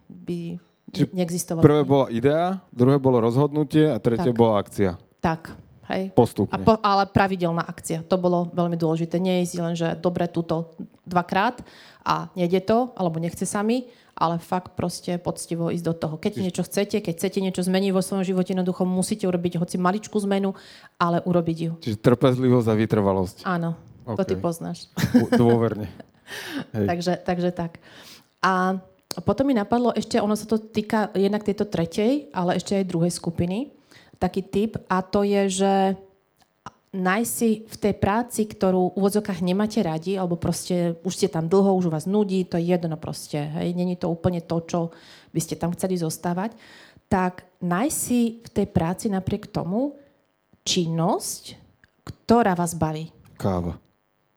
by 0.06 0.60
neexistovala. 0.92 1.64
Prvé 1.64 1.82
bola 1.82 2.06
idea, 2.12 2.60
druhé 2.68 3.00
bolo 3.00 3.24
rozhodnutie 3.24 3.88
a 3.88 3.96
tretie 3.96 4.30
tak. 4.30 4.36
bola 4.36 4.60
akcia. 4.60 5.00
Tak, 5.24 5.56
Hej. 5.92 6.16
Postupne. 6.16 6.56
A 6.56 6.56
po, 6.60 6.80
ale 6.80 7.04
pravidelná 7.04 7.60
akcia. 7.60 8.00
To 8.08 8.16
bolo 8.16 8.48
veľmi 8.56 8.76
dôležité. 8.80 9.20
Nie 9.20 9.44
ísť 9.44 9.56
len, 9.60 9.74
že 9.76 9.92
dobre, 10.00 10.24
túto 10.32 10.72
dvakrát 11.04 11.60
a 12.04 12.32
nejde 12.32 12.64
to, 12.64 12.92
alebo 12.96 13.20
nechce 13.20 13.44
sami, 13.44 13.84
ale 14.16 14.40
fakt 14.40 14.78
proste 14.78 15.20
poctivo 15.20 15.68
ísť 15.68 15.84
do 15.84 15.94
toho. 15.94 16.14
Keď 16.16 16.32
niečo 16.40 16.62
chcete, 16.64 17.02
keď 17.04 17.12
chcete 17.18 17.38
niečo 17.42 17.66
zmeniť 17.66 17.90
vo 17.92 18.00
svojom 18.00 18.24
živote, 18.24 18.56
jednoducho 18.56 18.86
musíte 18.88 19.28
urobiť 19.28 19.60
hoci 19.60 19.76
maličkú 19.76 20.16
zmenu, 20.24 20.56
ale 20.96 21.20
urobiť 21.26 21.58
ju. 21.58 21.72
Čiže 21.82 21.98
trpezlivosť 22.00 22.68
a 22.70 22.74
vytrvalosť. 22.78 23.36
Áno, 23.44 23.76
okay. 24.06 24.16
to 24.16 24.22
ty 24.24 24.34
poznáš. 24.38 24.88
Dôverne. 25.34 25.90
takže, 26.72 27.20
takže 27.20 27.50
tak. 27.52 27.82
A 28.40 28.78
potom 29.26 29.46
mi 29.46 29.54
napadlo 29.54 29.94
ešte, 29.94 30.18
ono 30.22 30.38
sa 30.38 30.46
to 30.46 30.58
týka 30.58 31.10
jednak 31.14 31.42
tejto 31.42 31.66
tretej, 31.66 32.30
ale 32.30 32.58
ešte 32.58 32.78
aj 32.78 32.90
druhej 32.90 33.12
skupiny 33.14 33.73
taký 34.24 34.40
typ 34.40 34.80
a 34.88 35.04
to 35.04 35.20
je, 35.20 35.42
že 35.60 35.72
nájsť 36.96 37.28
si 37.28 37.68
v 37.68 37.76
tej 37.76 37.94
práci, 38.00 38.48
ktorú 38.48 38.94
v 38.94 38.96
úvodzokách 38.96 39.44
nemáte 39.44 39.84
radi, 39.84 40.16
alebo 40.16 40.40
proste 40.40 40.96
už 41.04 41.12
ste 41.12 41.28
tam 41.28 41.50
dlho, 41.50 41.76
už 41.76 41.92
vás 41.92 42.08
nudí, 42.08 42.48
to 42.48 42.56
je 42.56 42.72
jedno 42.72 42.96
proste, 42.96 43.36
hej, 43.36 43.76
není 43.76 44.00
to 44.00 44.08
úplne 44.08 44.40
to, 44.40 44.56
čo 44.64 44.80
by 45.34 45.40
ste 45.42 45.60
tam 45.60 45.76
chceli 45.76 46.00
zostávať, 46.00 46.56
tak 47.10 47.44
nájsť 47.60 47.96
si 47.98 48.40
v 48.40 48.48
tej 48.48 48.66
práci 48.70 49.06
napriek 49.12 49.52
tomu 49.52 49.98
činnosť, 50.64 51.60
ktorá 52.06 52.56
vás 52.56 52.72
baví. 52.78 53.12
Káva 53.36 53.83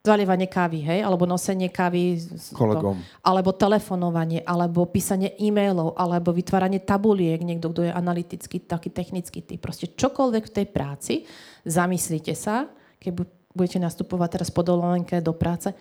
zalievanie 0.07 0.47
kávy, 0.47 0.79
hej, 0.79 0.99
alebo 1.03 1.27
nosenie 1.27 1.67
kávy 1.67 2.15
s 2.15 2.55
kolegom. 2.55 2.95
To, 2.95 3.03
alebo 3.27 3.51
telefonovanie, 3.51 4.41
alebo 4.47 4.87
písanie 4.87 5.35
e-mailov, 5.35 5.99
alebo 5.99 6.31
vytváranie 6.31 6.79
tabuliek, 6.79 7.43
niekto, 7.43 7.75
kto 7.75 7.85
je 7.85 7.91
analytický, 7.91 8.63
taký 8.63 8.89
technický 8.89 9.43
typ. 9.43 9.59
Proste 9.59 9.91
čokoľvek 9.91 10.43
v 10.47 10.55
tej 10.55 10.65
práci, 10.71 11.13
zamyslite 11.67 12.31
sa, 12.33 12.71
keď 13.03 13.27
budete 13.51 13.83
nastupovať 13.83 14.39
teraz 14.39 14.49
po 14.53 14.63
dovolenke 14.63 15.19
do 15.19 15.35
práce, 15.35 15.75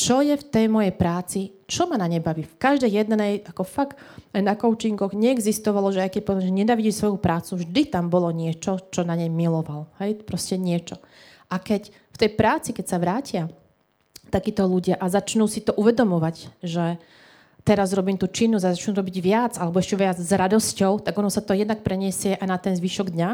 čo 0.00 0.22
je 0.22 0.32
v 0.32 0.48
tej 0.48 0.66
mojej 0.70 0.94
práci, 0.94 1.52
čo 1.66 1.84
ma 1.84 2.00
na 2.00 2.08
ne 2.08 2.22
baví. 2.22 2.46
V 2.46 2.56
každej 2.56 2.88
jednej, 2.88 3.44
ako 3.44 3.62
fakt 3.66 4.00
aj 4.32 4.42
na 4.42 4.54
coachingoch 4.56 5.12
neexistovalo, 5.12 5.92
že 5.92 6.06
aj 6.06 6.10
keď 6.16 6.22
povedal, 6.24 6.48
že 6.48 6.56
nedavidí 6.56 6.88
svoju 6.94 7.20
prácu, 7.20 7.60
vždy 7.60 7.82
tam 7.90 8.08
bolo 8.08 8.30
niečo, 8.32 8.80
čo 8.88 9.04
na 9.04 9.18
nej 9.18 9.28
miloval. 9.28 9.90
Hej? 10.00 10.24
Proste 10.24 10.56
niečo. 10.56 10.96
A 11.50 11.58
keď 11.58 11.90
v 11.90 12.16
tej 12.16 12.30
práci, 12.32 12.70
keď 12.72 12.86
sa 12.86 12.96
vrátia, 12.96 13.42
takíto 14.30 14.64
ľudia 14.64 14.96
a 14.96 15.10
začnú 15.10 15.50
si 15.50 15.60
to 15.60 15.74
uvedomovať, 15.74 16.62
že 16.62 16.96
teraz 17.66 17.92
robím 17.92 18.16
tú 18.16 18.30
a 18.30 18.72
začnú 18.72 18.96
robiť 18.96 19.16
viac 19.20 19.52
alebo 19.58 19.82
ešte 19.82 19.98
viac 19.98 20.16
s 20.16 20.30
radosťou, 20.32 21.04
tak 21.04 21.14
ono 21.18 21.28
sa 21.28 21.44
to 21.44 21.52
jednak 21.52 21.84
preniesie 21.84 22.38
aj 22.38 22.46
na 22.48 22.56
ten 22.56 22.72
zvyšok 22.72 23.12
dňa 23.12 23.30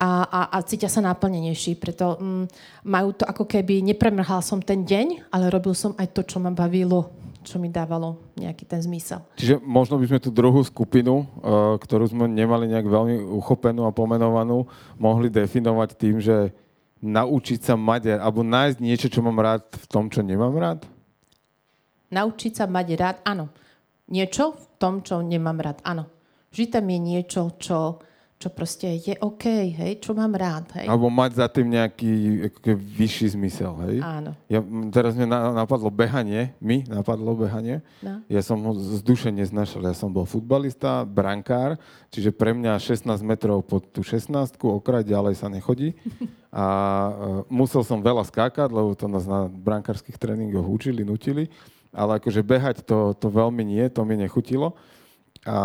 a, 0.00 0.10
a, 0.24 0.40
a 0.52 0.56
cítia 0.64 0.88
sa 0.88 1.04
náplnenejší. 1.04 1.76
Preto 1.76 2.16
mm, 2.20 2.44
majú 2.88 3.16
to 3.16 3.24
ako 3.24 3.44
keby, 3.44 3.84
nepremrhal 3.84 4.40
som 4.40 4.60
ten 4.60 4.84
deň, 4.84 5.32
ale 5.32 5.52
robil 5.52 5.76
som 5.76 5.92
aj 5.96 6.12
to, 6.12 6.24
čo 6.24 6.40
ma 6.40 6.52
bavilo 6.52 7.20
čo 7.40 7.56
mi 7.56 7.72
dávalo 7.72 8.20
nejaký 8.36 8.68
ten 8.68 8.80
zmysel. 8.84 9.24
Čiže 9.40 9.64
možno 9.64 9.96
by 9.96 10.12
sme 10.12 10.20
tú 10.20 10.28
druhú 10.28 10.60
skupinu, 10.60 11.24
uh, 11.24 11.80
ktorú 11.80 12.12
sme 12.12 12.28
nemali 12.28 12.68
nejak 12.68 12.84
veľmi 12.84 13.16
uchopenú 13.32 13.88
a 13.88 13.96
pomenovanú, 13.96 14.68
mohli 15.00 15.32
definovať 15.32 15.96
tým, 15.96 16.20
že 16.20 16.52
naučiť 17.00 17.60
sa 17.64 17.74
mať 17.76 18.20
alebo 18.20 18.44
nájsť 18.44 18.78
niečo, 18.80 19.08
čo 19.08 19.24
mám 19.24 19.40
rád 19.40 19.64
v 19.72 19.86
tom, 19.88 20.12
čo 20.12 20.20
nemám 20.20 20.52
rád? 20.56 20.84
Naučiť 22.12 22.52
sa 22.52 22.64
mať 22.68 22.86
rád, 22.98 23.16
áno. 23.24 23.48
Niečo 24.10 24.58
v 24.58 24.64
tom, 24.76 25.00
čo 25.00 25.22
nemám 25.22 25.62
rád, 25.62 25.78
áno. 25.86 26.10
Vždy 26.50 26.64
tam 26.66 26.84
je 26.90 26.98
niečo, 26.98 27.42
čo 27.62 28.02
čo 28.40 28.48
proste 28.48 28.88
je 28.96 29.12
OK, 29.20 29.44
hej, 29.76 30.00
čo 30.00 30.16
mám 30.16 30.32
rád. 30.32 30.72
Hej. 30.80 30.88
Alebo 30.88 31.12
mať 31.12 31.44
za 31.44 31.46
tým 31.52 31.76
nejaký 31.76 32.48
vyšší 32.72 33.36
zmysel, 33.36 33.76
hej? 33.84 34.00
Áno. 34.00 34.32
Ja, 34.48 34.64
teraz 34.88 35.12
mi 35.12 35.28
napadlo 35.28 35.92
behanie, 35.92 36.56
mi 36.56 36.80
napadlo 36.88 37.36
behanie. 37.36 37.84
No. 38.00 38.24
Ja 38.32 38.40
som 38.40 38.64
ho 38.64 38.72
z 38.72 39.04
duše 39.04 39.28
neznašal, 39.28 39.84
ja 39.84 39.92
som 39.92 40.08
bol 40.08 40.24
futbalista, 40.24 41.04
brankár, 41.04 41.76
čiže 42.08 42.32
pre 42.32 42.56
mňa 42.56 42.80
16 42.80 43.12
metrov 43.20 43.60
pod 43.60 43.84
tú 43.92 44.00
16 44.00 44.32
okraj 44.56 45.04
ďalej 45.04 45.36
sa 45.36 45.52
nechodí. 45.52 45.92
A 46.50 46.64
uh, 46.64 47.12
musel 47.46 47.84
som 47.84 48.00
veľa 48.00 48.24
skákať, 48.24 48.72
lebo 48.72 48.96
to 48.96 49.04
nás 49.04 49.28
na 49.28 49.52
brankárskych 49.52 50.16
tréningoch 50.16 50.64
učili, 50.64 51.04
nutili. 51.04 51.52
Ale 51.92 52.16
akože 52.16 52.40
behať 52.40 52.88
to, 52.88 53.12
to 53.20 53.28
veľmi 53.28 53.68
nie, 53.68 53.84
to 53.92 54.00
mi 54.02 54.16
nechutilo. 54.16 54.74
A 55.44 55.60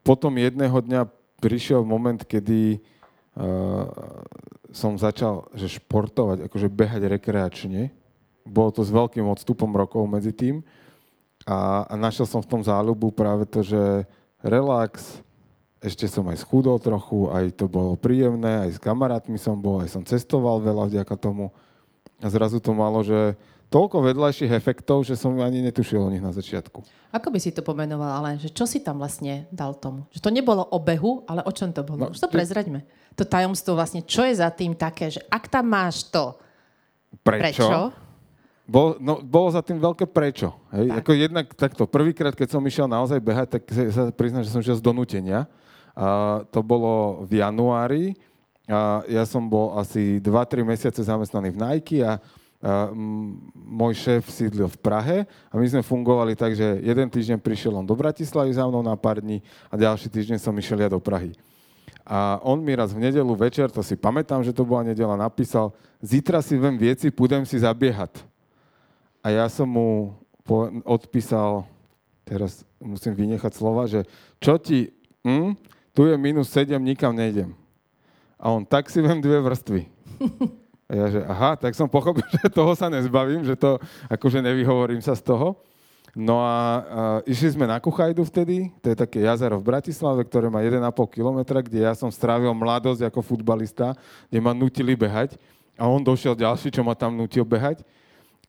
potom 0.00 0.32
jedného 0.40 0.74
dňa 0.74 1.19
prišiel 1.40 1.82
moment, 1.82 2.20
kedy 2.20 2.76
uh, 2.76 3.88
som 4.70 4.94
začal 5.00 5.50
že 5.56 5.80
športovať, 5.80 6.46
akože 6.46 6.68
behať 6.70 7.02
rekreačne. 7.10 7.90
Bolo 8.46 8.70
to 8.70 8.86
s 8.86 8.92
veľkým 8.92 9.26
odstupom 9.26 9.72
rokov 9.72 10.06
medzi 10.06 10.30
tým. 10.30 10.62
A, 11.48 11.88
a 11.88 11.94
našiel 11.96 12.28
som 12.28 12.44
v 12.44 12.50
tom 12.50 12.62
záľubu 12.62 13.10
práve 13.16 13.48
to, 13.48 13.64
že 13.64 14.04
relax, 14.44 15.24
ešte 15.80 16.04
som 16.04 16.28
aj 16.28 16.44
schudol 16.44 16.76
trochu, 16.76 17.32
aj 17.32 17.56
to 17.56 17.64
bolo 17.64 17.96
príjemné, 17.96 18.68
aj 18.68 18.76
s 18.76 18.78
kamarátmi 18.78 19.40
som 19.40 19.56
bol, 19.56 19.80
aj 19.80 19.88
som 19.88 20.04
cestoval 20.04 20.60
veľa 20.60 20.92
vďaka 20.92 21.16
tomu. 21.16 21.48
A 22.20 22.26
zrazu 22.28 22.60
to 22.60 22.76
malo, 22.76 23.00
že 23.00 23.34
toľko 23.72 24.02
vedľajších 24.02 24.52
efektov, 24.52 25.06
že 25.06 25.16
som 25.16 25.32
ani 25.40 25.64
netušil 25.64 26.02
o 26.02 26.10
nich 26.12 26.20
na 26.20 26.34
začiatku. 26.34 26.84
Ako 27.10 27.28
by 27.30 27.38
si 27.38 27.50
to 27.50 27.64
pomenoval, 27.64 28.22
ale 28.22 28.38
že 28.38 28.50
čo 28.50 28.66
si 28.66 28.82
tam 28.82 29.02
vlastne 29.02 29.46
dal 29.50 29.74
tomu? 29.74 30.06
Že 30.14 30.20
to 30.20 30.30
nebolo 30.30 30.62
o 30.62 30.78
behu, 30.78 31.24
ale 31.30 31.42
o 31.46 31.52
čom 31.54 31.70
to 31.70 31.86
bolo? 31.86 32.10
No, 32.10 32.12
Už 32.12 32.20
to 32.20 32.30
prezraďme. 32.30 32.82
To 33.18 33.26
tajomstvo 33.26 33.74
vlastne, 33.74 34.02
čo 34.06 34.26
je 34.26 34.38
za 34.38 34.50
tým 34.50 34.74
také, 34.74 35.10
že 35.10 35.22
ak 35.30 35.50
tam 35.50 35.70
máš 35.70 36.06
to, 36.10 36.38
prečo? 37.26 37.66
prečo? 37.66 38.10
Bol, 38.70 39.02
no, 39.02 39.18
bolo 39.18 39.50
za 39.50 39.66
tým 39.66 39.82
veľké 39.82 40.06
prečo. 40.06 40.54
Hej? 40.70 40.94
Tak. 40.94 40.98
Ako 41.02 41.10
jednak 41.18 41.46
takto, 41.58 41.82
prvýkrát, 41.90 42.30
keď 42.38 42.54
som 42.54 42.62
išiel 42.62 42.86
naozaj 42.86 43.18
behať, 43.18 43.58
tak 43.58 43.62
sa 43.90 44.14
priznám, 44.14 44.46
že 44.46 44.54
som 44.54 44.62
išiel 44.62 44.78
z 44.78 44.84
donútenia. 44.86 45.50
A 45.98 46.40
to 46.54 46.62
bolo 46.62 47.26
v 47.26 47.42
januári. 47.42 48.14
A 48.70 49.02
ja 49.10 49.26
som 49.26 49.50
bol 49.50 49.74
asi 49.74 50.22
2-3 50.22 50.62
mesiace 50.62 51.02
zamestnaný 51.02 51.50
v 51.50 51.58
Nike 51.58 51.98
a 52.06 52.22
A, 52.60 52.92
môj 53.56 53.96
šéf 53.96 54.28
sídlil 54.28 54.68
v 54.68 54.76
Prahe 54.84 55.18
a 55.48 55.56
my 55.56 55.64
sme 55.64 55.80
fungovali 55.80 56.36
tak, 56.36 56.52
že 56.52 56.76
jeden 56.84 57.08
týždeň 57.08 57.40
prišiel 57.40 57.72
on 57.72 57.88
do 57.88 57.96
Bratislavy 57.96 58.52
za 58.52 58.68
mnou 58.68 58.84
na 58.84 59.00
pár 59.00 59.24
dní 59.24 59.40
a 59.72 59.80
ďalší 59.80 60.12
týždeň 60.12 60.36
som 60.36 60.52
išiel 60.52 60.84
ja 60.84 60.92
do 60.92 61.00
Prahy. 61.00 61.32
A 62.04 62.36
on 62.44 62.60
mi 62.60 62.76
raz 62.76 62.92
v 62.92 63.00
nedelu 63.00 63.32
večer, 63.32 63.72
to 63.72 63.80
si 63.80 63.96
pamätám, 63.96 64.44
že 64.44 64.52
to 64.52 64.68
bola 64.68 64.84
nedela, 64.84 65.16
napísal, 65.16 65.72
zítra 66.04 66.44
si 66.44 66.60
vem 66.60 66.76
vieci, 66.76 67.08
pôjdem 67.08 67.48
si 67.48 67.56
zabiehať. 67.56 68.20
A 69.24 69.32
ja 69.32 69.48
som 69.48 69.64
mu 69.64 70.12
odpísal, 70.84 71.64
teraz 72.28 72.60
musím 72.76 73.16
vynechať 73.16 73.56
slova, 73.56 73.88
že 73.88 74.04
čo 74.36 74.60
ti, 74.60 74.92
hm, 75.24 75.56
tu 75.96 76.04
je 76.04 76.12
minus 76.20 76.52
7, 76.52 76.76
nikam 76.76 77.16
nejdem. 77.16 77.56
A 78.40 78.48
on, 78.48 78.64
tak 78.64 78.88
si 78.88 79.04
vem 79.04 79.20
dve 79.20 79.36
vrstvy. 79.44 79.84
A 80.90 80.92
ja, 80.96 81.06
že 81.12 81.20
aha, 81.22 81.54
tak 81.54 81.76
som 81.76 81.86
pochopil, 81.86 82.24
že 82.40 82.48
toho 82.48 82.72
sa 82.74 82.88
nezbavím, 82.88 83.44
že 83.44 83.54
to, 83.54 83.76
akože 84.08 84.40
nevyhovorím 84.40 85.04
sa 85.04 85.12
z 85.12 85.22
toho. 85.22 85.60
No 86.10 86.42
a, 86.42 86.50
a 86.50 86.62
išli 87.22 87.54
sme 87.54 87.70
na 87.70 87.78
Kuchajdu 87.78 88.26
vtedy, 88.26 88.74
to 88.82 88.90
je 88.90 88.96
také 88.98 89.22
jazero 89.22 89.62
v 89.62 89.70
Bratislave, 89.70 90.26
ktoré 90.26 90.50
má 90.50 90.58
1,5 90.58 90.82
kilometra, 91.14 91.62
kde 91.62 91.86
ja 91.86 91.94
som 91.94 92.10
strávil 92.10 92.50
mladosť 92.50 93.06
ako 93.06 93.22
futbalista, 93.22 93.94
kde 94.26 94.42
ma 94.42 94.50
nutili 94.50 94.98
behať 94.98 95.38
a 95.78 95.86
on 95.86 96.02
došiel 96.02 96.34
ďalší, 96.34 96.74
čo 96.74 96.82
ma 96.82 96.98
tam 96.98 97.14
nutil 97.14 97.46
behať. 97.46 97.86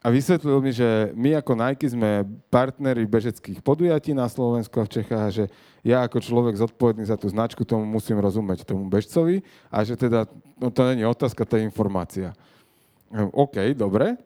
A 0.02 0.10
vysvetlil 0.10 0.58
mi, 0.66 0.74
že 0.74 1.14
my 1.14 1.38
ako 1.38 1.54
Nike 1.54 1.86
sme 1.86 2.26
partneri 2.50 3.06
bežeckých 3.06 3.62
podujatí 3.62 4.18
na 4.18 4.26
Slovensku 4.26 4.82
a 4.82 4.90
v 4.90 4.98
Čechách, 4.98 5.30
že 5.30 5.46
ja 5.86 6.02
ako 6.02 6.18
človek 6.18 6.58
zodpovedný 6.58 7.06
za 7.06 7.22
tú 7.22 7.30
značku 7.30 7.62
tomu 7.62 7.86
musím 7.86 8.18
rozumieť 8.18 8.66
tomu 8.66 8.90
bežcovi 8.90 9.46
a 9.70 9.86
že 9.86 9.94
teda 9.94 10.26
no 10.58 10.74
to 10.74 10.82
není 10.90 11.06
otázka, 11.06 11.46
to 11.46 11.62
je 11.62 11.70
informácia. 11.70 12.34
OK, 13.14 13.78
dobre. 13.78 14.18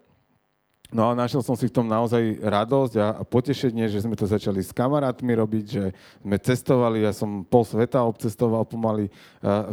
No 0.96 1.12
a 1.12 1.18
našiel 1.18 1.44
som 1.44 1.60
si 1.60 1.68
v 1.68 1.76
tom 1.76 1.92
naozaj 1.92 2.40
radosť 2.40 2.94
a, 3.02 3.08
a 3.20 3.22
potešenie, 3.28 3.92
že 3.92 4.00
sme 4.00 4.16
to 4.16 4.24
začali 4.24 4.64
s 4.64 4.72
kamarátmi 4.72 5.34
robiť, 5.36 5.66
že 5.68 5.84
sme 6.24 6.38
cestovali, 6.40 7.04
ja 7.04 7.12
som 7.12 7.44
pol 7.44 7.68
sveta 7.68 8.00
obcestoval 8.06 8.64
pomaly 8.64 9.12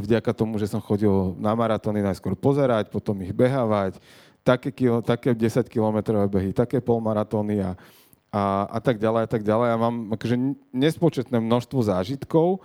vďaka 0.02 0.34
tomu, 0.34 0.58
že 0.58 0.66
som 0.66 0.82
chodil 0.82 1.38
na 1.38 1.54
maratóny 1.54 2.02
najskôr 2.02 2.34
pozerať, 2.34 2.90
potom 2.90 3.20
ich 3.22 3.30
behávať, 3.30 4.02
také, 4.42 4.70
kilo, 4.74 5.02
také 5.02 5.34
10 5.34 5.66
kilometrové 5.70 6.26
behy, 6.28 6.50
také 6.50 6.82
polmaratóny 6.82 7.62
a, 7.62 7.72
a, 8.30 8.42
a 8.66 8.78
tak 8.82 8.98
ďalej 8.98 9.22
a 9.26 9.28
tak 9.30 9.42
ďalej. 9.46 9.66
Ja 9.70 9.78
mám 9.78 9.96
akože 10.14 10.36
nespočetné 10.74 11.38
množstvo 11.38 11.80
zážitkov, 11.82 12.62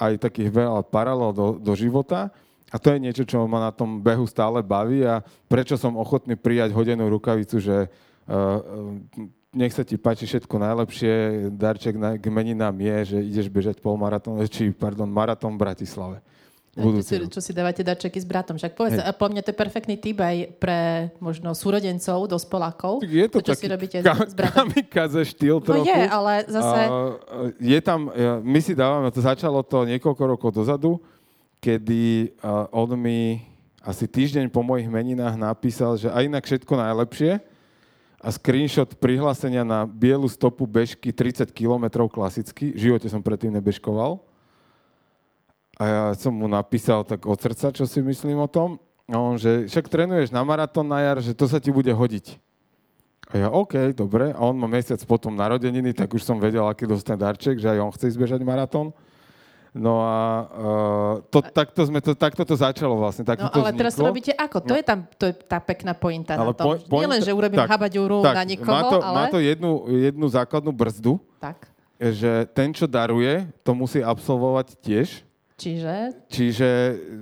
aj 0.00 0.20
takých 0.20 0.50
veľa 0.50 0.82
paralel 0.88 1.30
do, 1.32 1.46
do 1.60 1.72
života. 1.76 2.32
A 2.68 2.76
to 2.76 2.92
je 2.92 3.00
niečo, 3.00 3.24
čo 3.24 3.48
ma 3.48 3.64
na 3.64 3.72
tom 3.72 4.04
behu 4.04 4.28
stále 4.28 4.60
baví 4.60 5.00
a 5.00 5.24
prečo 5.48 5.80
som 5.80 5.96
ochotný 5.96 6.36
prijať 6.36 6.76
hodenú 6.76 7.08
rukavicu, 7.08 7.56
že 7.56 7.88
uh, 7.88 8.60
nech 9.56 9.72
sa 9.72 9.88
ti 9.88 9.96
páči 9.96 10.28
všetko 10.28 10.52
najlepšie, 10.60 11.12
darček 11.56 11.96
na, 11.96 12.20
k 12.20 12.28
meninám 12.28 12.76
je, 12.76 13.16
že 13.16 13.18
ideš 13.24 13.48
bežať 13.48 13.80
polmaratón, 13.80 14.36
či 14.52 14.68
pardon, 14.76 15.08
maratón 15.08 15.56
v 15.56 15.64
Bratislave 15.64 16.20
budúci 16.78 17.18
čo, 17.18 17.26
čo 17.26 17.40
si 17.42 17.50
dávate 17.50 17.82
darčeky 17.82 18.18
s 18.22 18.26
bratom. 18.26 18.54
Však 18.54 18.72
povedz, 18.78 19.02
hey. 19.02 19.14
po 19.14 19.26
mne 19.26 19.42
to 19.42 19.50
je 19.50 19.56
perfektný 19.58 19.98
typ 19.98 20.22
aj 20.22 20.36
pre 20.62 21.10
možno 21.18 21.52
súrodencov, 21.52 22.30
dospelákov. 22.30 23.02
Je 23.02 23.26
to, 23.26 23.42
to 23.42 23.50
čo 23.50 23.54
si 23.58 23.66
robíte 23.66 23.98
ka- 24.00 24.24
s 24.24 24.34
bratom. 24.34 24.70
kamikaze 24.70 25.20
štýl 25.34 25.58
trochu. 25.60 25.84
No 25.84 25.90
je, 25.90 26.02
ale 26.06 26.32
zase... 26.46 26.78
Uh, 26.86 27.50
je 27.58 27.78
tam, 27.82 28.08
my 28.42 28.60
si 28.62 28.72
dávame, 28.72 29.10
to 29.10 29.20
začalo 29.20 29.60
to 29.66 29.82
niekoľko 29.84 30.22
rokov 30.24 30.50
dozadu, 30.54 31.02
kedy 31.58 32.32
on 32.70 32.94
mi 32.94 33.42
asi 33.82 34.04
týždeň 34.04 34.52
po 34.52 34.60
mojich 34.60 34.86
meninách 34.86 35.40
napísal, 35.40 35.96
že 35.96 36.12
aj 36.12 36.28
inak 36.28 36.44
všetko 36.44 36.72
najlepšie 36.76 37.40
a 38.18 38.28
screenshot 38.34 38.90
prihlásenia 38.98 39.62
na 39.62 39.86
bielu 39.86 40.26
stopu 40.26 40.66
bežky 40.66 41.14
30 41.14 41.54
km 41.54 42.10
klasicky. 42.10 42.74
V 42.74 42.90
živote 42.90 43.06
som 43.06 43.22
predtým 43.22 43.54
nebežkoval 43.54 44.27
a 45.78 45.84
ja 45.86 46.04
som 46.18 46.34
mu 46.34 46.50
napísal 46.50 47.06
tak 47.06 47.22
od 47.22 47.38
srdca, 47.38 47.70
čo 47.70 47.86
si 47.86 48.02
myslím 48.02 48.42
o 48.42 48.50
tom. 48.50 48.82
A 49.08 49.16
on, 49.16 49.38
že 49.38 49.70
však 49.70 49.88
trénuješ 49.88 50.34
na 50.34 50.42
maratón 50.42 50.84
na 50.84 51.00
jar, 51.00 51.22
že 51.22 51.32
to 51.32 51.46
sa 51.46 51.62
ti 51.62 51.70
bude 51.70 51.88
hodiť. 51.88 52.36
A 53.30 53.46
ja, 53.46 53.48
OK, 53.48 53.94
dobre. 53.94 54.34
A 54.34 54.40
on 54.42 54.58
má 54.58 54.66
mesiac 54.66 54.98
potom 55.06 55.32
narodeniny, 55.32 55.94
tak 55.94 56.12
už 56.12 56.26
som 56.26 56.36
vedel, 56.36 56.66
aký 56.66 56.84
dostane 56.84 57.22
darček, 57.22 57.56
že 57.62 57.70
aj 57.70 57.78
on 57.78 57.92
chce 57.94 58.10
izbežať 58.10 58.42
maratón. 58.42 58.92
No 59.76 60.00
a 60.00 60.16
uh, 60.48 61.14
to, 61.28 61.44
takto, 61.44 61.84
sme 61.86 62.00
to, 62.00 62.16
takto 62.16 62.40
to 62.42 62.56
začalo 62.56 62.96
vlastne. 62.96 63.22
Takto 63.22 63.46
no 63.46 63.52
ale 63.52 63.76
to 63.76 63.78
teraz 63.84 63.94
robíte 64.00 64.32
ako? 64.32 64.64
To 64.64 64.74
no. 64.74 64.78
je 64.80 64.84
tam 64.84 64.98
to 65.20 65.24
je 65.28 65.34
tá 65.44 65.60
pekná 65.60 65.92
pointa 65.92 66.40
ale 66.40 66.50
na 66.50 66.54
tom. 66.56 66.80
Po, 66.88 66.98
Nielen, 66.98 67.20
že 67.20 67.30
urobím 67.36 67.60
tak, 67.62 67.68
habaďúru 67.68 68.24
tak, 68.24 68.34
na 68.34 68.44
nikoho, 68.48 68.72
má 68.72 68.80
to, 68.88 68.98
ale... 69.04 69.14
Má 69.14 69.24
to 69.28 69.38
jednu, 69.38 69.84
jednu 69.92 70.26
základnú 70.26 70.72
brzdu, 70.72 71.20
tak. 71.36 71.68
že 72.00 72.48
ten, 72.56 72.72
čo 72.72 72.88
daruje, 72.88 73.44
to 73.60 73.76
musí 73.76 74.00
absolvovať 74.00 74.72
tiež. 74.80 75.27
Čiže? 75.58 76.14
Čiže 76.30 76.68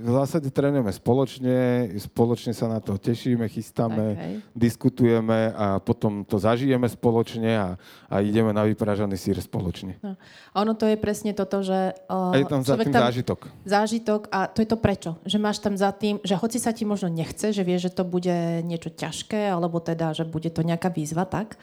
v 0.04 0.10
zásade 0.12 0.52
trénujeme 0.52 0.92
spoločne, 0.92 1.88
spoločne 1.96 2.52
sa 2.52 2.68
na 2.68 2.84
to 2.84 3.00
tešíme, 3.00 3.48
chystáme, 3.48 4.12
okay. 4.12 4.34
diskutujeme 4.52 5.56
a 5.56 5.80
potom 5.80 6.20
to 6.20 6.36
zažijeme 6.36 6.84
spoločne 6.84 7.56
a, 7.56 7.68
a 8.12 8.14
ideme 8.20 8.52
na 8.52 8.68
vypražaný 8.68 9.16
sír 9.16 9.40
spoločne. 9.40 9.96
No. 10.04 10.20
A 10.52 10.56
ono 10.60 10.76
to 10.76 10.84
je 10.84 11.00
presne 11.00 11.32
toto, 11.32 11.64
že... 11.64 11.96
Uh, 12.12 12.36
a 12.36 12.36
je 12.36 12.44
tam 12.44 12.60
za 12.60 12.76
tým 12.76 12.92
tam, 12.92 13.08
zážitok. 13.08 13.40
Zážitok 13.64 14.28
a 14.28 14.52
to 14.52 14.60
je 14.60 14.68
to 14.68 14.76
prečo. 14.76 15.10
Že 15.24 15.38
máš 15.40 15.58
tam 15.64 15.72
za 15.72 15.88
tým, 15.96 16.20
že 16.20 16.36
hoci 16.36 16.60
sa 16.60 16.76
ti 16.76 16.84
možno 16.84 17.08
nechce, 17.08 17.56
že 17.56 17.64
vieš, 17.64 17.88
že 17.88 17.96
to 17.96 18.04
bude 18.04 18.36
niečo 18.68 18.92
ťažké, 18.92 19.48
alebo 19.48 19.80
teda, 19.80 20.12
že 20.12 20.28
bude 20.28 20.52
to 20.52 20.60
nejaká 20.60 20.92
výzva, 20.92 21.24
tak? 21.24 21.56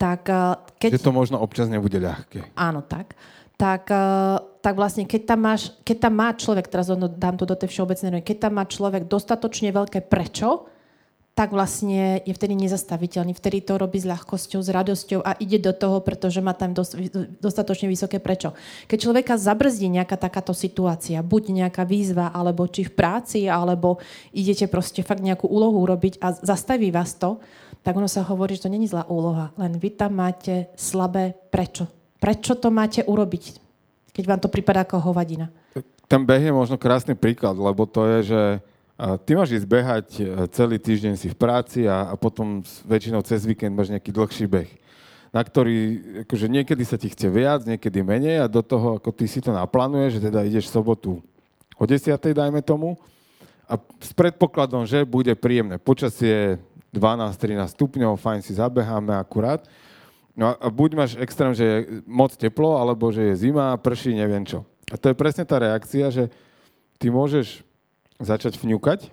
tak 0.00 0.28
keď... 0.80 0.96
Že 0.96 1.04
to 1.04 1.12
možno 1.12 1.36
občas 1.40 1.68
nebude 1.68 2.00
ľahké. 2.00 2.56
Áno, 2.56 2.80
tak 2.80 3.16
tak, 3.60 3.92
eh, 3.92 4.40
tak 4.64 4.74
vlastne 4.80 5.04
keď 5.04 5.22
tam, 5.28 5.40
máš, 5.44 5.76
keď 5.84 6.08
tam 6.08 6.14
má 6.16 6.32
človek, 6.32 6.72
teraz 6.72 6.88
dám 6.88 7.36
to 7.36 7.44
do 7.44 7.52
tej 7.52 7.68
všeobecnej 7.68 8.24
keď 8.24 8.48
tam 8.48 8.56
má 8.56 8.64
človek 8.64 9.04
dostatočne 9.04 9.68
veľké 9.68 10.00
prečo, 10.08 10.64
tak 11.30 11.56
vlastne 11.56 12.20
je 12.26 12.36
vtedy 12.36 12.52
nezastaviteľný. 12.52 13.32
Vtedy 13.32 13.64
to 13.64 13.80
robí 13.80 13.96
s 13.96 14.04
ľahkosťou, 14.04 14.60
s 14.60 14.68
radosťou 14.68 15.24
a 15.24 15.38
ide 15.40 15.56
do 15.56 15.72
toho, 15.72 16.04
pretože 16.04 16.42
má 16.44 16.52
tam 16.52 16.76
dostatočne 17.40 17.88
vysoké 17.88 18.20
prečo. 18.20 18.52
Keď 18.84 18.98
človeka 18.98 19.40
zabrzdí 19.40 19.88
nejaká 19.88 20.20
takáto 20.20 20.52
situácia, 20.52 21.22
buď 21.24 21.64
nejaká 21.64 21.88
výzva, 21.88 22.28
alebo 22.34 22.68
či 22.68 22.84
v 22.84 22.92
práci, 22.92 23.48
alebo 23.48 24.02
idete 24.36 24.68
proste 24.68 25.00
fakt 25.00 25.24
nejakú 25.24 25.48
úlohu 25.48 25.80
robiť 25.88 26.20
a 26.20 26.34
zastaví 26.36 26.92
vás 26.92 27.16
to, 27.16 27.40
tak 27.80 27.96
ono 27.96 28.10
sa 28.10 28.20
hovorí, 28.26 28.60
že 28.60 28.68
to 28.68 28.74
není 28.74 28.84
zlá 28.84 29.08
úloha, 29.08 29.56
len 29.56 29.80
vy 29.80 29.96
tam 29.96 30.20
máte 30.20 30.68
slabé 30.76 31.32
prečo 31.48 31.99
Prečo 32.20 32.52
to 32.52 32.68
máte 32.68 33.00
urobiť, 33.00 33.56
keď 34.12 34.24
vám 34.28 34.40
to 34.44 34.52
prípada 34.52 34.84
ako 34.84 35.00
hovadina? 35.00 35.48
Beh 36.10 36.42
je 36.42 36.52
možno 36.52 36.76
krásny 36.76 37.16
príklad, 37.16 37.56
lebo 37.56 37.88
to 37.88 38.04
je, 38.04 38.18
že 38.34 38.42
ty 39.24 39.32
máš 39.32 39.56
ísť 39.56 39.68
behať 39.70 40.06
e, 40.18 40.22
celý 40.52 40.76
týždeň 40.76 41.14
si 41.16 41.32
v 41.32 41.38
práci 41.38 41.80
a, 41.88 42.12
a 42.12 42.14
potom 42.20 42.60
väčšinou 42.84 43.24
cez 43.24 43.46
víkend 43.48 43.72
máš 43.72 43.88
nejaký 43.88 44.12
dlhší 44.12 44.44
beh, 44.44 44.70
na 45.32 45.40
ktorý 45.40 45.76
akože 46.26 46.46
niekedy 46.50 46.82
sa 46.84 47.00
ti 47.00 47.08
chce 47.08 47.30
viac, 47.32 47.64
niekedy 47.64 48.04
menej 48.04 48.44
a 48.44 48.50
do 48.50 48.60
toho, 48.60 49.00
ako 49.00 49.14
ty 49.14 49.24
si 49.24 49.40
to 49.40 49.54
naplánuješ, 49.54 50.18
že 50.18 50.24
teda 50.28 50.44
ideš 50.44 50.68
v 50.68 50.74
sobotu 50.76 51.12
o 51.80 51.84
10. 51.88 52.12
dajme 52.20 52.60
tomu 52.60 53.00
a 53.70 53.78
s 54.02 54.10
predpokladom, 54.12 54.84
že 54.84 55.06
bude 55.06 55.32
príjemné 55.38 55.78
počasie 55.78 56.58
12-13 56.90 57.70
stupňov, 57.70 58.18
fajn 58.18 58.40
si 58.42 58.58
zabeháme 58.58 59.14
akurát 59.14 59.62
No 60.40 60.56
a 60.56 60.66
buď 60.72 60.90
máš 60.96 61.12
extrém, 61.20 61.52
že 61.52 61.64
je 61.68 61.76
moc 62.08 62.32
teplo, 62.32 62.80
alebo 62.80 63.12
že 63.12 63.28
je 63.28 63.44
zima, 63.44 63.76
prší, 63.76 64.16
neviem 64.16 64.48
čo. 64.48 64.64
A 64.88 64.96
to 64.96 65.12
je 65.12 65.20
presne 65.20 65.44
tá 65.44 65.60
reakcia, 65.60 66.08
že 66.08 66.32
ty 66.96 67.12
môžeš 67.12 67.60
začať 68.16 68.56
vňukať, 68.56 69.12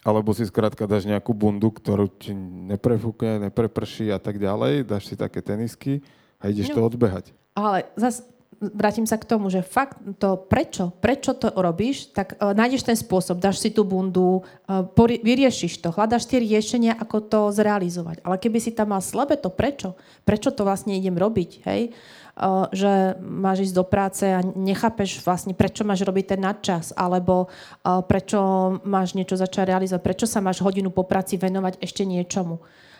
alebo 0.00 0.32
si 0.32 0.48
skrátka 0.48 0.88
dáš 0.88 1.04
nejakú 1.04 1.36
bundu, 1.36 1.68
ktorú 1.68 2.08
ti 2.08 2.32
neprefúkne, 2.72 3.52
nepreprší 3.52 4.08
a 4.08 4.16
tak 4.16 4.40
ďalej, 4.40 4.88
dáš 4.88 5.12
si 5.12 5.14
také 5.20 5.44
tenisky 5.44 6.00
a 6.40 6.48
ideš 6.48 6.72
no, 6.72 6.80
to 6.80 6.80
odbehať. 6.88 7.36
Ale 7.52 7.84
zase 7.92 8.24
vrátim 8.60 9.06
sa 9.06 9.16
k 9.16 9.28
tomu, 9.28 9.48
že 9.48 9.62
fakt 9.62 10.02
to, 10.18 10.34
prečo, 10.34 10.90
prečo 10.98 11.34
to 11.34 11.54
robíš, 11.54 12.10
tak 12.10 12.34
uh, 12.36 12.50
nájdeš 12.52 12.82
ten 12.82 12.98
spôsob, 12.98 13.38
dáš 13.38 13.62
si 13.62 13.70
tú 13.70 13.86
bundu, 13.86 14.42
uh, 14.42 14.82
pori- 14.98 15.22
vyriešiš 15.22 15.78
to, 15.78 15.94
hľadaš 15.94 16.26
tie 16.26 16.42
riešenia, 16.42 16.98
ako 16.98 17.16
to 17.22 17.40
zrealizovať. 17.54 18.22
Ale 18.26 18.36
keby 18.36 18.58
si 18.58 18.74
tam 18.74 18.90
mal 18.94 19.02
slabé 19.02 19.38
to 19.38 19.48
prečo, 19.48 19.94
prečo 20.26 20.50
to 20.50 20.66
vlastne 20.66 20.98
idem 20.98 21.14
robiť, 21.14 21.50
hej, 21.70 21.94
uh, 21.94 22.66
že 22.74 23.14
máš 23.22 23.70
ísť 23.70 23.74
do 23.78 23.84
práce 23.86 24.26
a 24.26 24.42
nechápeš 24.42 25.22
vlastne, 25.22 25.54
prečo 25.54 25.86
máš 25.86 26.02
robiť 26.02 26.34
ten 26.34 26.40
nadčas, 26.42 26.90
alebo 26.98 27.46
uh, 27.46 28.02
prečo 28.02 28.82
máš 28.82 29.14
niečo 29.14 29.38
začať 29.38 29.70
realizovať, 29.70 30.02
prečo 30.02 30.26
sa 30.26 30.42
máš 30.42 30.66
hodinu 30.66 30.90
po 30.90 31.06
práci 31.06 31.38
venovať 31.38 31.78
ešte 31.78 32.02
niečomu 32.02 32.58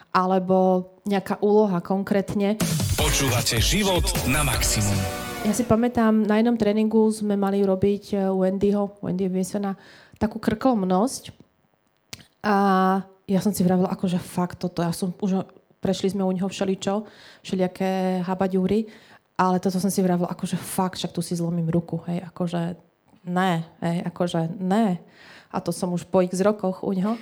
alebo 0.09 0.89
nejaká 1.05 1.37
úloha 1.45 1.85
konkrétne. 1.85 2.57
Počúvate 2.97 3.61
život 3.61 4.09
na 4.25 4.41
maximum. 4.41 4.97
Ja 5.47 5.55
si 5.55 5.63
pamätám, 5.63 6.27
na 6.27 6.43
jednom 6.43 6.59
tréningu 6.59 7.07
sme 7.15 7.39
mali 7.39 7.63
robiť 7.63 8.05
e, 8.11 8.17
u 8.27 8.43
Wendyho, 8.43 8.99
Wendy 8.99 9.31
Vinsona, 9.31 9.79
takú 10.19 10.43
krkolomnosť. 10.43 11.31
A 12.43 12.55
ja 13.29 13.41
som 13.45 13.55
si 13.55 13.63
vravila, 13.63 13.87
akože 13.93 14.19
fakt 14.19 14.59
toto, 14.59 14.83
ja 14.83 14.91
som 14.91 15.15
už, 15.15 15.47
prešli 15.79 16.11
sme 16.11 16.27
u 16.27 16.33
neho 16.35 16.51
všeličo, 16.51 17.07
všelijaké 17.47 18.21
habaďúry, 18.27 18.91
ale 19.39 19.63
toto 19.63 19.79
som 19.79 19.95
si 19.95 20.03
vravila, 20.03 20.27
akože 20.27 20.59
fakt, 20.59 20.99
však 20.99 21.15
tu 21.15 21.23
si 21.23 21.39
zlomím 21.39 21.71
ruku, 21.71 22.03
hej, 22.11 22.27
akože 22.27 22.75
ne, 23.31 23.63
hej, 23.79 24.03
akože 24.11 24.59
ne. 24.59 24.99
A 25.55 25.57
to 25.63 25.71
som 25.71 25.95
už 25.95 26.11
po 26.11 26.19
x 26.19 26.43
rokoch 26.43 26.83
u 26.83 26.91
neho. 26.91 27.15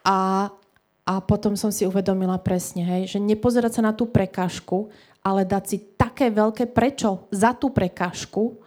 A, 0.00 0.48
a 1.04 1.14
potom 1.20 1.52
som 1.60 1.68
si 1.68 1.84
uvedomila 1.84 2.40
presne, 2.40 2.88
hej, 2.88 3.02
že 3.12 3.18
nepozerať 3.20 3.78
sa 3.78 3.82
na 3.84 3.92
tú 3.92 4.08
prekážku, 4.08 4.88
ale 5.20 5.44
dať 5.44 5.64
si 5.68 5.76
také 6.20 6.36
veľké 6.36 6.76
prečo 6.76 7.24
za 7.32 7.56
tú 7.56 7.72
prekážku, 7.72 8.60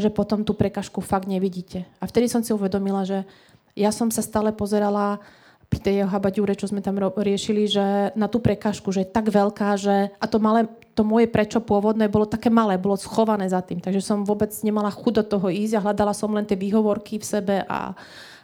že 0.00 0.08
potom 0.08 0.48
tú 0.48 0.56
prekažku 0.56 1.04
fakt 1.04 1.28
nevidíte. 1.28 1.84
A 2.00 2.08
vtedy 2.08 2.24
som 2.24 2.40
si 2.40 2.56
uvedomila, 2.56 3.04
že 3.04 3.28
ja 3.76 3.92
som 3.92 4.08
sa 4.08 4.24
stále 4.24 4.48
pozerala 4.48 5.20
pri 5.68 5.76
tej 5.76 5.96
habaďúre, 6.08 6.56
čo 6.56 6.72
sme 6.72 6.80
tam 6.80 6.96
riešili, 6.96 7.68
že 7.68 8.16
na 8.16 8.32
tú 8.32 8.40
prekažku, 8.40 8.88
že 8.96 9.04
je 9.04 9.12
tak 9.12 9.28
veľká, 9.28 9.76
že 9.76 10.08
a 10.16 10.24
to, 10.24 10.40
malé, 10.40 10.72
to 10.96 11.04
moje 11.04 11.28
prečo 11.28 11.60
pôvodné 11.60 12.08
bolo 12.08 12.24
také 12.24 12.48
malé, 12.48 12.80
bolo 12.80 12.96
schované 12.96 13.44
za 13.44 13.60
tým. 13.60 13.84
Takže 13.84 14.00
som 14.00 14.24
vôbec 14.24 14.48
nemala 14.64 14.88
chuť 14.88 15.20
do 15.20 15.24
toho 15.36 15.52
ísť 15.52 15.76
a 15.76 15.84
hľadala 15.84 16.16
som 16.16 16.32
len 16.32 16.48
tie 16.48 16.56
výhovorky 16.56 17.20
v 17.20 17.28
sebe 17.28 17.56
a, 17.68 17.92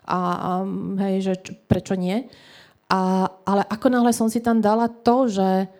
a, 0.05 0.19
a 0.29 0.51
hej, 1.09 1.33
že 1.33 1.35
prečo 1.65 1.97
nie. 1.97 2.29
A, 2.93 3.33
ale 3.49 3.65
ako 3.65 3.89
náhle 3.89 4.13
som 4.13 4.29
si 4.29 4.45
tam 4.45 4.61
dala 4.61 4.93
to, 4.93 5.25
že 5.25 5.73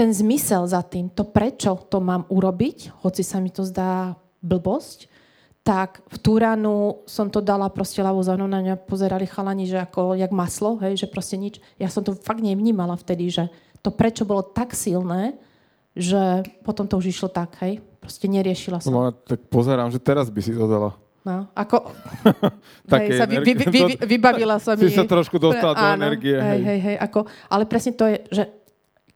ten 0.00 0.16
zmysel 0.16 0.64
za 0.64 0.80
tým, 0.80 1.12
to 1.12 1.28
prečo 1.28 1.76
to 1.92 2.00
mám 2.00 2.24
urobiť, 2.32 3.04
hoci 3.04 3.20
sa 3.20 3.36
mi 3.36 3.52
to 3.52 3.68
zdá 3.68 4.16
blbosť, 4.40 5.12
tak 5.60 6.00
v 6.08 6.16
tú 6.16 6.40
ránu 6.40 7.04
som 7.04 7.28
to 7.28 7.44
dala 7.44 7.68
proste 7.68 8.00
ľavou 8.00 8.24
za 8.24 8.32
na 8.32 8.48
mňa 8.48 8.80
pozerali 8.88 9.28
chalani, 9.28 9.68
že 9.68 9.76
ako 9.76 10.16
jak 10.16 10.32
maslo, 10.32 10.80
hej, 10.80 11.04
že 11.04 11.04
proste 11.04 11.36
nič. 11.36 11.60
Ja 11.76 11.92
som 11.92 12.00
to 12.00 12.16
fakt 12.16 12.40
nevnímala 12.40 12.96
vtedy, 12.96 13.28
že 13.28 13.52
to 13.84 13.92
prečo 13.92 14.24
bolo 14.24 14.40
tak 14.40 14.72
silné, 14.72 15.36
že 15.92 16.48
potom 16.64 16.88
to 16.88 16.96
už 16.96 17.12
išlo 17.12 17.28
tak, 17.28 17.60
hej. 17.60 17.84
Proste 18.00 18.24
neriešila 18.24 18.80
som. 18.80 18.96
No, 18.96 19.12
tak 19.12 19.52
pozerám, 19.52 19.92
že 19.92 20.00
teraz 20.00 20.32
by 20.32 20.40
si 20.40 20.56
to 20.56 20.64
dala. 20.64 20.96
No, 21.20 21.44
ako... 21.52 21.92
hej, 22.96 23.20
sa 23.20 23.28
vy, 23.28 23.44
vy, 23.44 23.52
vy, 23.52 23.66
vy, 23.68 23.94
vybavila 24.16 24.56
sa 24.64 24.72
mi. 24.72 24.88
Si 24.88 24.96
sa 24.96 25.04
trošku 25.04 25.36
dostala 25.36 25.76
do 25.76 25.84
áno, 25.84 26.08
energie. 26.08 26.32
Hej, 26.32 26.60
hej, 26.64 26.80
hej, 26.80 26.96
ako, 26.96 27.28
ale 27.52 27.68
presne 27.68 27.92
to 27.92 28.08
je, 28.08 28.16
že 28.32 28.42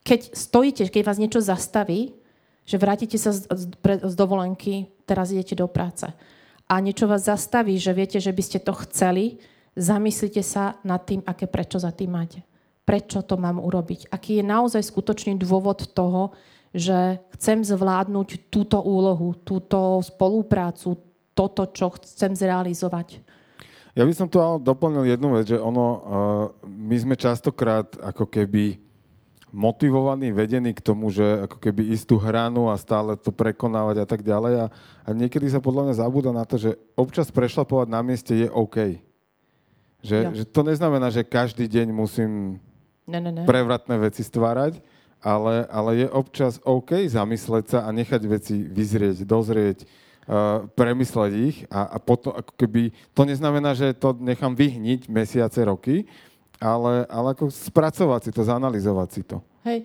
keď 0.05 0.37
stojíte, 0.37 0.85
keď 0.93 1.03
vás 1.03 1.19
niečo 1.19 1.41
zastaví, 1.41 2.13
že 2.69 2.77
vrátite 2.77 3.17
sa 3.17 3.33
z, 3.33 3.49
z, 3.49 3.65
z 4.05 4.15
dovolenky, 4.15 4.93
teraz 5.09 5.33
idete 5.33 5.57
do 5.57 5.69
práce 5.69 6.13
a 6.69 6.81
niečo 6.81 7.09
vás 7.09 7.29
zastaví, 7.29 7.77
že 7.77 7.93
viete, 7.93 8.21
že 8.21 8.33
by 8.33 8.43
ste 8.45 8.59
to 8.61 8.73
chceli, 8.89 9.41
zamyslite 9.77 10.41
sa 10.41 10.81
nad 10.85 11.05
tým, 11.05 11.21
aké 11.25 11.45
prečo 11.45 11.77
za 11.77 11.93
tým 11.93 12.17
máte. 12.17 12.41
Prečo 12.85 13.25
to 13.25 13.41
mám 13.41 13.61
urobiť? 13.61 14.13
Aký 14.13 14.41
je 14.41 14.45
naozaj 14.45 14.85
skutočný 14.85 15.41
dôvod 15.41 15.89
toho, 15.97 16.37
že 16.75 17.21
chcem 17.39 17.65
zvládnuť 17.65 18.51
túto 18.53 18.81
úlohu, 18.83 19.37
túto 19.41 20.03
spoluprácu, 20.05 21.01
toto, 21.33 21.71
čo 21.73 21.95
chcem 21.97 22.37
zrealizovať. 22.37 23.25
Ja 23.95 24.03
by 24.03 24.13
som 24.13 24.27
tu 24.27 24.43
doplnil 24.43 25.07
jednu 25.07 25.39
vec, 25.39 25.55
že 25.55 25.59
ono, 25.59 25.87
uh, 25.87 26.01
my 26.67 26.97
sme 26.99 27.15
častokrát 27.15 27.95
ako 28.03 28.27
keby 28.27 28.84
motivovaní, 29.55 30.35
vedení 30.35 30.75
k 30.75 30.83
tomu, 30.83 31.15
že 31.15 31.47
ako 31.47 31.63
keby 31.63 31.95
istú 31.95 32.19
hranu 32.19 32.67
a 32.67 32.75
stále 32.75 33.15
to 33.15 33.31
prekonávať 33.31 34.03
a 34.03 34.07
tak 34.11 34.27
ďalej. 34.27 34.55
A, 34.59 34.67
a 35.07 35.09
niekedy 35.15 35.47
sa 35.47 35.63
podľa 35.63 35.89
mňa 35.89 35.95
zabúda 36.03 36.35
na 36.35 36.43
to, 36.43 36.59
že 36.59 36.75
občas 36.99 37.31
prešlapovať 37.31 37.87
na 37.87 38.03
mieste 38.03 38.35
je 38.35 38.51
OK. 38.51 38.99
Že, 40.03 40.19
ja. 40.19 40.31
že 40.35 40.45
to 40.45 40.67
neznamená, 40.67 41.09
že 41.15 41.23
každý 41.23 41.71
deň 41.71 41.95
musím 41.95 42.59
ne, 43.07 43.19
ne, 43.23 43.31
ne. 43.31 43.43
prevratné 43.47 43.95
veci 44.03 44.27
stvárať, 44.27 44.83
ale, 45.23 45.65
ale 45.71 45.91
je 46.05 46.07
občas 46.11 46.59
OK 46.67 47.07
zamysleť 47.07 47.65
sa 47.71 47.79
a 47.87 47.95
nechať 47.95 48.23
veci 48.27 48.67
vyzrieť, 48.69 49.25
dozrieť, 49.25 49.87
uh, 50.29 50.69
premysleť 50.77 51.33
ich 51.33 51.57
a, 51.71 51.95
a 51.95 51.97
potom 52.03 52.37
ako 52.37 52.53
keby, 52.59 52.93
to 53.17 53.23
neznamená, 53.25 53.73
že 53.73 53.97
to 53.97 54.13
nechám 54.19 54.53
vyhniť 54.53 55.09
mesiace, 55.09 55.63
roky, 55.65 56.05
ale, 56.65 57.05
ale 57.13 57.29
ako 57.37 57.53
spracovať 57.53 58.21
si 58.25 58.31
to, 58.33 58.41
zanalizovať 58.41 59.09
si 59.13 59.23
to. 59.23 59.45
Hej, 59.65 59.85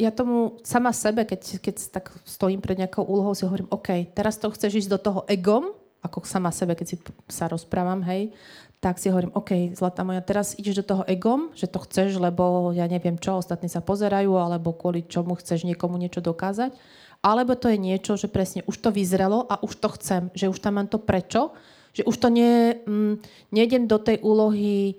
ja 0.00 0.10
tomu 0.12 0.60
sama 0.64 0.92
sebe, 0.92 1.24
keď, 1.24 1.60
keď 1.60 1.76
tak 1.92 2.12
stojím 2.24 2.60
pred 2.60 2.76
nejakou 2.76 3.04
úlohou, 3.04 3.32
si 3.36 3.44
hovorím, 3.44 3.68
OK, 3.72 4.12
teraz 4.12 4.36
to 4.36 4.52
chceš 4.52 4.84
ísť 4.84 4.90
do 4.92 4.98
toho 5.00 5.20
egom, 5.28 5.72
ako 6.00 6.24
sama 6.24 6.48
sebe, 6.52 6.72
keď 6.72 6.86
si 6.88 6.96
sa 7.28 7.44
rozprávam, 7.48 8.00
hej, 8.08 8.32
tak 8.80 8.96
si 8.96 9.12
hovorím, 9.12 9.36
OK, 9.36 9.76
zlatá 9.76 10.00
moja, 10.00 10.24
teraz 10.24 10.56
ideš 10.56 10.80
do 10.80 10.96
toho 10.96 11.02
egom, 11.04 11.52
že 11.52 11.68
to 11.68 11.84
chceš, 11.84 12.16
lebo 12.16 12.72
ja 12.72 12.88
neviem 12.88 13.20
čo, 13.20 13.36
ostatní 13.36 13.68
sa 13.68 13.84
pozerajú, 13.84 14.40
alebo 14.40 14.72
kvôli 14.72 15.04
čomu 15.04 15.36
chceš 15.36 15.68
niekomu 15.68 16.00
niečo 16.00 16.24
dokázať. 16.24 16.72
Alebo 17.20 17.52
to 17.52 17.68
je 17.68 17.76
niečo, 17.76 18.16
že 18.16 18.32
presne 18.32 18.64
už 18.64 18.80
to 18.80 18.88
vyzrelo 18.88 19.44
a 19.44 19.60
už 19.60 19.76
to 19.76 19.88
chcem, 20.00 20.32
že 20.32 20.48
už 20.48 20.56
tam 20.64 20.80
mám 20.80 20.88
to 20.88 20.96
prečo, 20.96 21.52
že 21.92 22.08
už 22.08 22.16
to 22.16 22.32
nie, 22.32 22.80
mm, 22.88 23.20
nejdem 23.52 23.84
do 23.84 24.00
tej 24.00 24.24
úlohy 24.24 24.96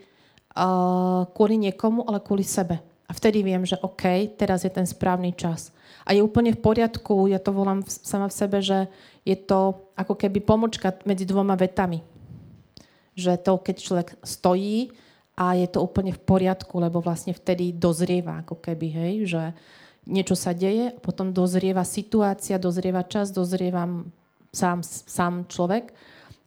uh, 0.55 1.27
kvôli 1.31 1.57
niekomu, 1.57 2.07
ale 2.07 2.23
kvôli 2.23 2.43
sebe. 2.43 2.79
A 3.07 3.11
vtedy 3.11 3.43
viem, 3.43 3.63
že 3.67 3.75
OK, 3.83 4.35
teraz 4.39 4.63
je 4.63 4.71
ten 4.71 4.87
správny 4.87 5.35
čas. 5.35 5.75
A 6.07 6.15
je 6.15 6.23
úplne 6.23 6.55
v 6.55 6.63
poriadku, 6.63 7.27
ja 7.27 7.43
to 7.43 7.51
volám 7.51 7.83
sama 7.85 8.31
v 8.31 8.37
sebe, 8.39 8.57
že 8.63 8.87
je 9.27 9.35
to 9.35 9.91
ako 9.99 10.15
keby 10.15 10.39
pomočka 10.39 10.95
medzi 11.03 11.27
dvoma 11.27 11.59
vetami. 11.59 11.99
Že 13.13 13.43
to, 13.43 13.53
keď 13.59 13.75
človek 13.75 14.09
stojí 14.23 14.95
a 15.35 15.59
je 15.59 15.67
to 15.67 15.83
úplne 15.83 16.15
v 16.15 16.23
poriadku, 16.23 16.79
lebo 16.79 17.03
vlastne 17.03 17.35
vtedy 17.35 17.75
dozrieva 17.75 18.47
ako 18.47 18.63
keby, 18.63 18.87
hej, 18.87 19.13
že 19.27 19.43
niečo 20.07 20.33
sa 20.33 20.55
deje, 20.55 20.95
potom 21.03 21.35
dozrieva 21.35 21.85
situácia, 21.85 22.57
dozrieva 22.57 23.05
čas, 23.05 23.29
dozrieva 23.29 23.85
sám, 24.49 24.81
sám 24.87 25.45
človek 25.51 25.93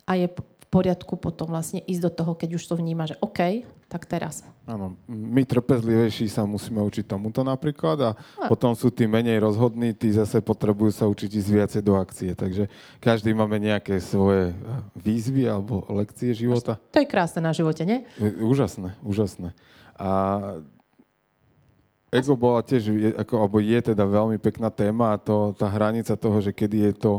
a 0.09 0.19
je 0.19 0.27
poriadku 0.75 1.15
potom 1.15 1.55
vlastne 1.55 1.79
ísť 1.87 2.03
do 2.03 2.11
toho, 2.11 2.33
keď 2.35 2.59
už 2.59 2.65
to 2.67 2.75
vníma, 2.75 3.07
že 3.07 3.15
OK, 3.23 3.63
tak 3.95 4.11
teraz. 4.11 4.43
Áno, 4.67 4.99
my 5.07 5.47
trpezlivejší 5.47 6.27
sa 6.27 6.43
musíme 6.43 6.83
učiť 6.83 7.07
tomuto 7.07 7.47
napríklad 7.47 7.99
a, 8.03 8.11
a 8.43 8.51
potom 8.51 8.75
sú 8.75 8.91
tí 8.91 9.07
menej 9.07 9.39
rozhodní, 9.39 9.95
tí 9.95 10.11
zase 10.11 10.43
potrebujú 10.43 10.91
sa 10.91 11.07
učiť 11.07 11.31
ísť 11.31 11.51
viacej 11.55 11.83
do 11.87 11.95
akcie. 11.95 12.35
Takže 12.35 12.67
každý 12.99 13.31
máme 13.31 13.63
nejaké 13.63 14.03
svoje 14.03 14.51
výzvy 14.99 15.47
alebo 15.47 15.87
lekcie 15.95 16.35
života. 16.35 16.75
To 16.91 16.99
je 16.99 17.07
krásne 17.07 17.39
na 17.39 17.55
živote, 17.55 17.87
nie? 17.87 18.03
Úžasné, 18.43 18.99
úžasné. 19.07 19.55
A 19.95 20.11
ego 22.11 22.35
bola 22.35 22.67
tiež, 22.67 23.15
ako, 23.15 23.47
alebo 23.47 23.63
je 23.63 23.79
teda 23.79 24.03
veľmi 24.03 24.43
pekná 24.43 24.75
téma 24.75 25.15
a 25.15 25.23
to, 25.23 25.55
tá 25.55 25.71
hranica 25.71 26.19
toho, 26.19 26.43
že 26.43 26.51
kedy 26.51 26.91
je 26.91 26.93
to 26.99 27.13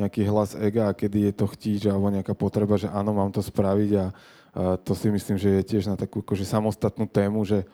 nejaký 0.00 0.24
hlas 0.24 0.56
ega 0.56 0.88
a 0.88 0.96
kedy 0.96 1.28
je 1.28 1.32
to 1.36 1.44
chtíč 1.44 1.84
alebo 1.92 2.08
nejaká 2.08 2.32
potreba, 2.32 2.80
že 2.80 2.88
áno, 2.88 3.12
mám 3.12 3.28
to 3.28 3.44
spraviť 3.44 3.90
a 4.00 4.06
to 4.84 4.92
si 4.92 5.08
myslím, 5.08 5.40
že 5.40 5.48
je 5.60 5.62
tiež 5.64 5.88
na 5.88 5.96
takú 5.96 6.20
akože 6.20 6.44
samostatnú 6.44 7.08
tému, 7.08 7.40
že 7.48 7.64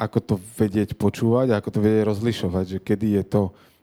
ako 0.00 0.18
to 0.24 0.34
vedieť 0.56 0.96
počúvať 0.96 1.52
a 1.52 1.58
ako 1.60 1.68
to 1.68 1.78
vedieť 1.84 2.04
rozlišovať, 2.08 2.64
že 2.66 2.78
kedy 2.80 3.20
je 3.20 3.24
to 3.28 3.42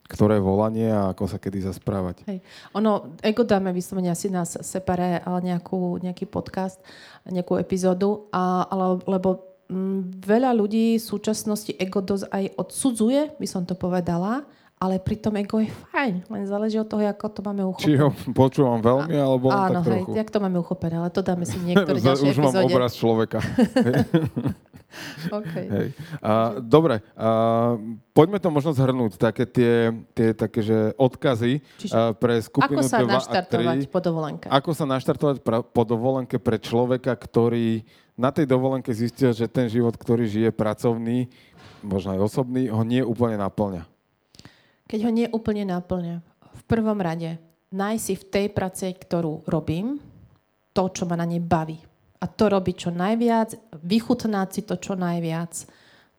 ktoré 0.09 0.41
volanie 0.41 0.89
a 0.89 1.13
ako 1.13 1.29
sa 1.29 1.37
kedy 1.37 1.61
zasprávať. 1.61 2.25
Hej. 2.25 2.41
Ono, 2.73 3.13
ego 3.21 3.45
dáme 3.45 3.69
vyslovene 3.69 4.09
asi 4.09 4.25
na 4.33 4.41
separé 4.41 5.21
nejakú, 5.21 6.01
nejaký 6.01 6.25
podcast, 6.25 6.81
nejakú 7.29 7.61
epizódu, 7.61 8.25
a, 8.33 8.65
ale, 8.73 8.97
lebo 9.05 9.61
m, 9.69 10.01
mm, 10.01 10.25
veľa 10.25 10.49
ľudí 10.57 10.97
v 10.97 11.05
súčasnosti 11.05 11.69
ego 11.77 12.01
dosť 12.01 12.25
aj 12.25 12.45
odsudzuje, 12.57 13.37
by 13.37 13.47
som 13.47 13.69
to 13.69 13.77
povedala, 13.77 14.49
ale 14.79 14.95
pritom 14.95 15.35
ego 15.35 15.59
je 15.59 15.67
fajn, 15.91 16.31
len 16.31 16.43
záleží 16.47 16.79
od 16.79 16.87
toho, 16.87 17.03
ako 17.03 17.27
to 17.27 17.41
máme 17.43 17.67
uchopené. 17.67 17.83
Či 17.83 17.99
ho 17.99 18.15
počúvam 18.31 18.79
veľmi, 18.79 19.11
alebo 19.11 19.51
a, 19.51 19.67
áno, 19.67 19.83
tak 19.83 19.91
hej, 19.91 20.03
jak 20.15 20.31
to 20.31 20.39
máme 20.39 20.55
uchopené, 20.55 21.03
ale 21.03 21.11
to 21.11 21.19
dáme 21.19 21.43
si 21.43 21.59
niektoré 21.67 21.99
ďalšie 21.99 22.31
Už 22.31 22.39
mám 22.39 22.55
obraz 22.63 22.95
človeka. 22.95 23.43
okay. 25.43 25.65
hej. 25.67 25.87
A, 26.23 26.63
dobre, 26.63 27.03
a, 27.11 27.75
poďme 28.15 28.39
to 28.39 28.49
možno 28.55 28.71
zhrnúť, 28.71 29.19
také 29.19 29.43
tie, 29.43 29.91
tie 30.15 30.31
také, 30.31 30.63
že 30.63 30.95
odkazy 30.95 31.59
Čiže, 31.83 31.93
a, 31.93 32.15
pre 32.15 32.39
skupinu 32.39 32.79
Ako 32.79 32.87
sa 32.87 32.97
naštartovať 33.03 33.79
po 33.91 33.99
dovolenke? 33.99 34.47
Ako 34.47 34.71
sa 34.71 34.87
naštartovať 34.87 35.43
pra, 35.43 35.59
po 35.59 35.83
dovolenke 35.83 36.39
pre 36.39 36.55
človeka, 36.55 37.11
ktorý 37.19 37.83
na 38.15 38.31
tej 38.31 38.47
dovolenke 38.47 38.95
zistil, 38.95 39.35
že 39.35 39.51
ten 39.51 39.67
život, 39.67 39.91
ktorý 39.99 40.23
žije 40.23 40.49
pracovný, 40.55 41.27
možno 41.83 42.15
aj 42.15 42.31
osobný, 42.31 42.71
ho 42.71 42.83
nie 42.87 43.03
úplne 43.03 43.35
naplňa 43.35 43.98
keď 44.89 44.99
ho 45.05 45.11
nie 45.13 45.29
úplne 45.29 45.69
naplňa. 45.69 46.25
V 46.57 46.63
prvom 46.65 46.97
rade 46.97 47.37
nájsť 47.69 48.01
si 48.01 48.13
v 48.17 48.25
tej 48.33 48.47
práci, 48.49 48.89
ktorú 48.97 49.45
robím, 49.45 50.01
to, 50.73 50.89
čo 50.89 51.05
ma 51.05 51.13
na 51.13 51.29
nej 51.29 51.41
baví. 51.41 51.77
A 52.19 52.25
to 52.25 52.49
robiť 52.49 52.89
čo 52.89 52.91
najviac, 52.91 53.53
vychutnáť 53.85 54.47
si 54.49 54.61
to 54.65 54.75
čo 54.81 54.97
najviac. 54.97 55.53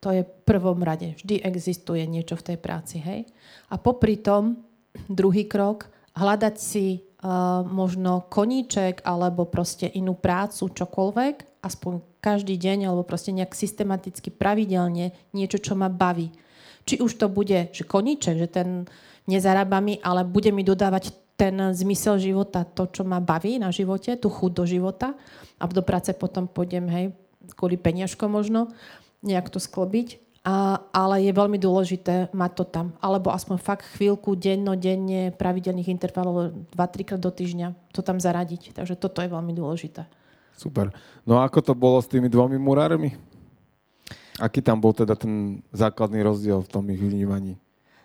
To 0.00 0.14
je 0.14 0.22
v 0.24 0.32
prvom 0.48 0.80
rade. 0.80 1.12
Vždy 1.18 1.44
existuje 1.44 2.00
niečo 2.08 2.38
v 2.38 2.54
tej 2.54 2.56
práci. 2.56 3.02
Hej? 3.02 3.28
A 3.68 3.76
popri 3.76 4.16
tom, 4.16 4.64
druhý 5.10 5.44
krok, 5.44 5.92
hľadať 6.16 6.56
si 6.56 7.04
uh, 7.20 7.60
možno 7.68 8.24
koníček 8.32 9.04
alebo 9.04 9.44
proste 9.44 9.92
inú 9.92 10.16
prácu, 10.16 10.72
čokoľvek, 10.72 11.60
aspoň 11.60 12.00
každý 12.24 12.56
deň 12.56 12.88
alebo 12.88 13.04
proste 13.04 13.36
nejak 13.36 13.52
systematicky, 13.52 14.32
pravidelne 14.32 15.12
niečo, 15.36 15.60
čo 15.60 15.76
ma 15.76 15.92
baví. 15.92 16.32
Či 16.90 16.98
už 16.98 17.22
to 17.22 17.30
bude, 17.30 17.70
že 17.70 17.86
koníček, 17.86 18.34
že 18.34 18.50
ten 18.50 18.90
nezarába 19.30 19.78
mi, 19.78 20.02
ale 20.02 20.26
bude 20.26 20.50
mi 20.50 20.66
dodávať 20.66 21.14
ten 21.38 21.54
zmysel 21.70 22.18
života, 22.18 22.66
to, 22.66 22.90
čo 22.90 23.06
ma 23.06 23.22
baví 23.22 23.62
na 23.62 23.70
živote, 23.70 24.18
tú 24.18 24.26
chuť 24.26 24.50
do 24.50 24.64
života 24.66 25.14
a 25.62 25.70
do 25.70 25.86
práce 25.86 26.10
potom 26.18 26.50
pôjdem, 26.50 26.90
hej, 26.90 27.14
kvôli 27.54 27.78
peniažko 27.78 28.26
možno, 28.26 28.74
nejak 29.22 29.54
to 29.54 29.62
sklobiť 29.62 30.18
a, 30.42 30.82
ale 30.90 31.22
je 31.22 31.30
veľmi 31.30 31.62
dôležité 31.62 32.34
mať 32.34 32.50
to 32.58 32.64
tam. 32.66 32.86
Alebo 32.98 33.30
aspoň 33.30 33.56
fakt 33.62 33.86
chvíľku, 33.94 34.34
denno, 34.34 34.74
denne, 34.74 35.30
pravidelných 35.30 35.94
intervalov, 35.94 36.66
2-3 36.74 37.06
krát 37.06 37.20
do 37.22 37.30
týždňa 37.30 37.94
to 37.94 38.02
tam 38.02 38.18
zaradiť. 38.18 38.74
Takže 38.74 38.98
toto 38.98 39.22
je 39.22 39.30
veľmi 39.30 39.54
dôležité. 39.54 40.10
Super. 40.58 40.90
No 41.22 41.38
a 41.38 41.46
ako 41.46 41.72
to 41.72 41.72
bolo 41.72 42.02
s 42.02 42.10
tými 42.10 42.26
dvomi 42.26 42.58
murármi? 42.58 43.29
Aký 44.40 44.64
tam 44.64 44.80
bol 44.80 44.96
teda 44.96 45.12
ten 45.14 45.60
základný 45.70 46.24
rozdiel 46.24 46.64
v 46.64 46.72
tom 46.72 46.84
ich 46.88 46.98
vnímaní? 46.98 47.60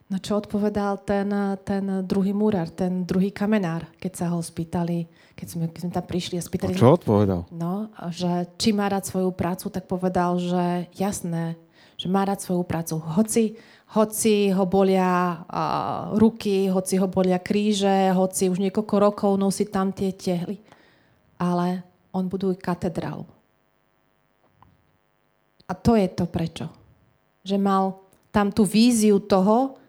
No 0.06 0.22
čo 0.22 0.38
odpovedal 0.38 1.02
ten, 1.02 1.34
ten 1.66 2.06
druhý 2.06 2.30
murár, 2.30 2.70
ten 2.70 3.10
druhý 3.10 3.34
kamenár, 3.34 3.90
keď 3.98 4.14
sa 4.14 4.26
ho 4.30 4.38
spýtali, 4.38 5.10
keď 5.34 5.48
sme, 5.50 5.66
keď 5.66 5.82
sme 5.82 5.92
tam 5.98 6.06
prišli 6.06 6.38
a 6.38 6.46
spýtali... 6.46 6.78
No 6.78 6.82
čo 6.84 6.94
odpovedal? 6.94 7.42
No, 7.50 7.90
že 8.14 8.46
či 8.62 8.70
má 8.70 8.86
rád 8.86 9.10
svoju 9.10 9.34
prácu, 9.34 9.74
tak 9.74 9.90
povedal, 9.90 10.38
že 10.38 10.94
jasné, 10.94 11.58
že 11.98 12.06
má 12.06 12.22
rád 12.22 12.38
svoju 12.38 12.62
prácu. 12.62 13.02
Hoci, 13.02 13.58
hoci 13.98 14.54
ho 14.54 14.70
bolia 14.70 15.42
uh, 15.42 16.14
ruky, 16.22 16.70
hoci 16.70 17.02
ho 17.02 17.10
bolia 17.10 17.42
kríže, 17.42 18.14
hoci 18.14 18.54
už 18.54 18.62
niekoľko 18.62 18.96
rokov 19.02 19.32
nosí 19.42 19.66
tam 19.66 19.90
tie 19.90 20.14
tehly. 20.14 20.62
Ale 21.42 21.82
on 22.14 22.30
buduje 22.30 22.62
katedrálu. 22.62 23.26
A 25.66 25.74
to 25.74 25.98
je 25.98 26.08
to 26.10 26.30
prečo. 26.30 26.70
Že 27.42 27.58
mal 27.58 27.84
tam 28.30 28.54
tú 28.54 28.66
víziu 28.68 29.18
toho, 29.22 29.80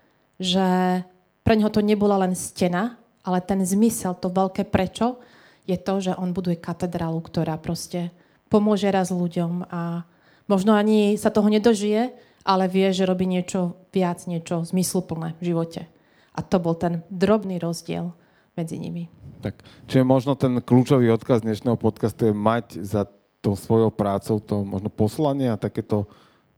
že 0.41 1.03
pre 1.45 1.55
neho 1.57 1.73
to 1.73 1.85
nebola 1.85 2.21
len 2.21 2.37
stena, 2.37 2.97
ale 3.27 3.43
ten 3.43 3.61
zmysel, 3.65 4.15
to 4.17 4.31
veľké 4.31 4.69
prečo, 4.69 5.19
je 5.67 5.75
to, 5.75 5.99
že 5.99 6.13
on 6.15 6.31
buduje 6.31 6.63
katedrálu, 6.63 7.19
ktorá 7.19 7.59
proste 7.59 8.15
pomôže 8.47 8.87
raz 8.87 9.11
ľuďom 9.11 9.67
a 9.67 10.07
Možno 10.47 10.79
ani 10.79 11.19
sa 11.19 11.35
toho 11.35 11.51
nedožije, 11.51 12.15
ale 12.47 12.71
vie, 12.71 12.95
že 12.95 13.07
robí 13.07 13.27
niečo 13.27 13.75
viac, 13.91 14.23
niečo 14.31 14.63
zmysluplné 14.63 15.35
v 15.43 15.51
živote. 15.53 15.91
A 16.39 16.41
to 16.47 16.63
bol 16.63 16.79
ten 16.79 17.03
drobný 17.11 17.59
rozdiel 17.59 18.15
medzi 18.55 18.79
nimi. 18.79 19.11
Tak, 19.43 19.59
čiže 19.91 20.07
možno 20.07 20.39
ten 20.39 20.63
kľúčový 20.63 21.11
odkaz 21.11 21.43
dnešného 21.43 21.75
podcastu 21.75 22.31
je 22.31 22.35
mať 22.35 22.79
za 22.87 23.11
tou 23.47 23.55
svojou 23.55 23.95
prácou 23.95 24.43
to 24.43 24.67
možno 24.67 24.91
poslanie 24.91 25.47
a 25.47 25.55
takéto 25.55 26.11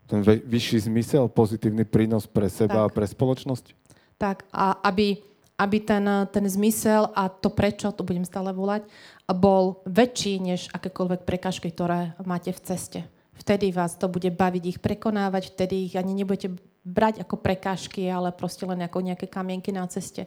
ten 0.08 0.24
vyšší 0.24 0.88
zmysel, 0.88 1.28
pozitívny 1.28 1.84
prínos 1.84 2.24
pre 2.24 2.48
seba 2.48 2.80
tak. 2.80 2.86
a 2.88 2.94
pre 2.96 3.04
spoločnosť? 3.04 3.76
Tak, 4.16 4.48
a 4.48 4.80
aby, 4.88 5.20
aby 5.60 5.76
ten, 5.84 6.08
ten 6.32 6.48
zmysel 6.48 7.12
a 7.12 7.28
to 7.28 7.52
prečo, 7.52 7.92
to 7.92 8.08
budem 8.08 8.24
stále 8.24 8.48
volať, 8.56 8.88
bol 9.28 9.84
väčší 9.84 10.40
než 10.40 10.72
akékoľvek 10.72 11.28
prekažky, 11.28 11.68
ktoré 11.68 12.16
máte 12.24 12.56
v 12.56 12.60
ceste. 12.64 13.00
Vtedy 13.36 13.68
vás 13.68 14.00
to 14.00 14.08
bude 14.08 14.32
baviť 14.32 14.64
ich 14.64 14.78
prekonávať, 14.80 15.52
vtedy 15.52 15.92
ich 15.92 15.94
ani 15.94 16.16
nebudete 16.16 16.56
brať 16.88 17.20
ako 17.20 17.36
prekážky, 17.36 18.08
ale 18.08 18.32
proste 18.32 18.64
len 18.64 18.80
ako 18.80 19.04
nejaké 19.04 19.28
kamienky 19.28 19.76
na 19.76 19.84
ceste. 19.92 20.24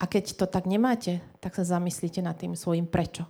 A 0.00 0.08
keď 0.08 0.40
to 0.40 0.48
tak 0.48 0.64
nemáte, 0.64 1.20
tak 1.44 1.52
sa 1.52 1.68
zamyslíte 1.68 2.24
nad 2.24 2.34
tým 2.40 2.56
svojim 2.56 2.88
prečo. 2.88 3.28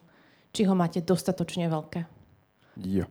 Či 0.55 0.63
ho 0.65 0.79
máte 0.79 1.03
dostatočne 1.03 1.67
veľké. 1.67 2.18
Jo. 2.79 3.07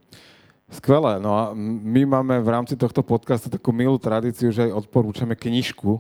Skvelé. 0.68 1.20
No 1.24 1.32
a 1.32 1.44
my 1.56 2.04
máme 2.04 2.44
v 2.44 2.50
rámci 2.52 2.76
tohto 2.76 3.00
podcastu 3.00 3.48
takú 3.48 3.72
milú 3.72 3.96
tradíciu, 3.96 4.52
že 4.52 4.68
aj 4.68 4.84
odporúčame 4.84 5.36
knižku 5.36 5.92
uh, 5.96 6.00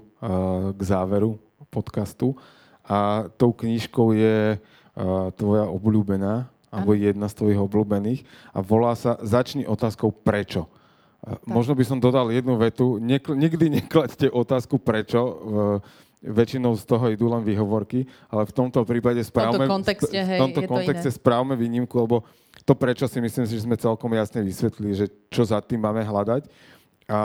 k 0.76 0.82
záveru 0.84 1.40
podcastu. 1.72 2.36
A 2.84 3.28
tou 3.40 3.56
knižkou 3.56 4.12
je 4.16 4.60
uh, 4.60 5.32
tvoja 5.36 5.68
obľúbená 5.72 6.52
alebo 6.68 6.92
jedna 6.92 7.32
z 7.32 7.38
tvojich 7.40 7.60
obľúbených 7.64 8.22
a 8.52 8.60
volá 8.60 8.92
sa 8.92 9.16
Začni 9.24 9.64
otázkou 9.64 10.12
prečo. 10.12 10.68
Tak. 11.24 11.48
Možno 11.48 11.74
by 11.80 11.84
som 11.88 11.98
dodal 12.04 12.28
jednu 12.28 12.60
vetu. 12.60 13.00
Nekl- 13.00 13.40
nikdy 13.40 13.72
nekladte 13.72 14.28
otázku 14.28 14.76
prečo. 14.76 15.20
väčšinou 16.18 16.74
z 16.76 16.84
toho 16.84 17.14
idú 17.14 17.30
len 17.30 17.46
výhovorky, 17.46 18.10
ale 18.28 18.50
v 18.50 18.54
tomto 18.54 18.82
prípade 18.84 19.22
správme, 19.22 19.54
v 19.54 19.70
tomto 19.70 19.74
kontexte, 19.80 20.18
hej, 20.18 20.40
v 20.40 20.44
tomto 20.50 20.62
kontexte 20.66 21.10
správme 21.14 21.54
výnimku, 21.54 21.94
lebo 21.94 22.26
to 22.68 22.76
prečo 22.76 23.08
si 23.08 23.24
myslím, 23.24 23.48
že 23.48 23.64
sme 23.64 23.80
celkom 23.80 24.12
jasne 24.12 24.44
vysvetlili, 24.44 24.92
že 24.92 25.08
čo 25.32 25.48
za 25.48 25.64
tým 25.64 25.80
máme 25.80 26.04
hľadať. 26.04 26.52
A 27.08 27.20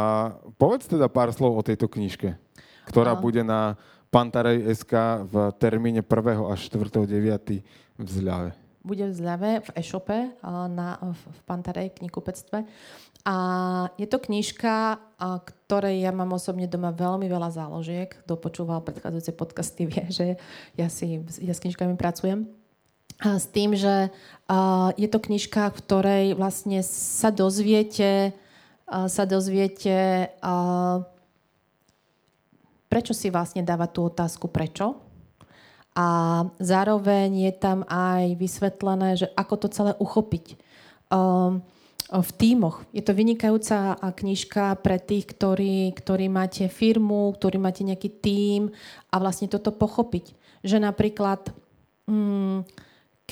povedz 0.55 0.87
teda 0.87 1.11
pár 1.11 1.35
slov 1.35 1.59
o 1.59 1.67
tejto 1.67 1.91
knižke, 1.91 2.39
ktorá 2.87 3.19
a... 3.19 3.21
bude 3.21 3.43
na 3.43 3.75
Pantarej.sk 4.15 5.27
v 5.27 5.35
termíne 5.59 6.07
1. 6.07 6.07
až 6.47 6.61
4.9. 6.71 7.67
v 7.99 8.09
Zľave 8.09 8.63
bude 8.83 9.07
v 9.07 9.15
zľave 9.15 9.63
v 9.63 9.69
e-shope 9.79 10.35
na, 10.43 10.99
v 10.99 11.41
Pantarej 11.47 11.95
knihkupectve. 12.03 12.67
A 13.23 13.37
je 13.95 14.07
to 14.11 14.19
knižka, 14.19 14.99
ktorej 15.47 16.03
ja 16.03 16.11
mám 16.11 16.35
osobne 16.35 16.67
doma 16.67 16.91
veľmi 16.91 17.31
veľa 17.31 17.55
záložiek. 17.55 18.11
Kto 18.27 18.35
počúval 18.35 18.83
predchádzajúce 18.83 19.33
podcasty, 19.39 19.87
vie, 19.87 20.05
že 20.11 20.27
ja, 20.75 20.91
si, 20.91 21.23
ja 21.39 21.55
s 21.55 21.63
knižkami 21.63 21.95
pracujem. 21.95 22.51
S 23.21 23.45
tým, 23.53 23.77
že 23.77 24.09
je 24.97 25.09
to 25.11 25.19
knižka, 25.21 25.69
v 25.73 25.79
ktorej 25.85 26.25
vlastne 26.39 26.81
sa 26.87 27.29
dozviete, 27.29 28.33
sa 28.89 29.25
dozviete, 29.29 30.31
prečo 32.89 33.13
si 33.13 33.29
vlastne 33.29 33.61
dáva 33.65 33.89
tú 33.89 34.09
otázku 34.09 34.49
prečo 34.49 35.01
a 35.93 36.09
zároveň 36.57 37.49
je 37.49 37.53
tam 37.53 37.85
aj 37.89 38.37
vysvetlené, 38.41 39.17
že 39.21 39.29
ako 39.37 39.55
to 39.61 39.69
celé 39.69 39.93
uchopiť. 40.01 40.57
V 42.13 42.31
tímoch. 42.37 42.85
Je 42.93 43.01
to 43.01 43.17
vynikajúca 43.17 43.97
knižka 43.97 44.77
pre 44.85 45.01
tých, 45.01 45.33
ktorí, 45.33 45.97
ktorí 45.97 46.29
máte 46.29 46.69
firmu, 46.69 47.33
ktorí 47.33 47.57
máte 47.57 47.89
nejaký 47.89 48.13
tím 48.21 48.69
a 49.09 49.17
vlastne 49.17 49.49
toto 49.49 49.73
pochopiť. 49.73 50.37
Že 50.61 50.93
napríklad, 50.93 51.57
mm, 52.05 52.69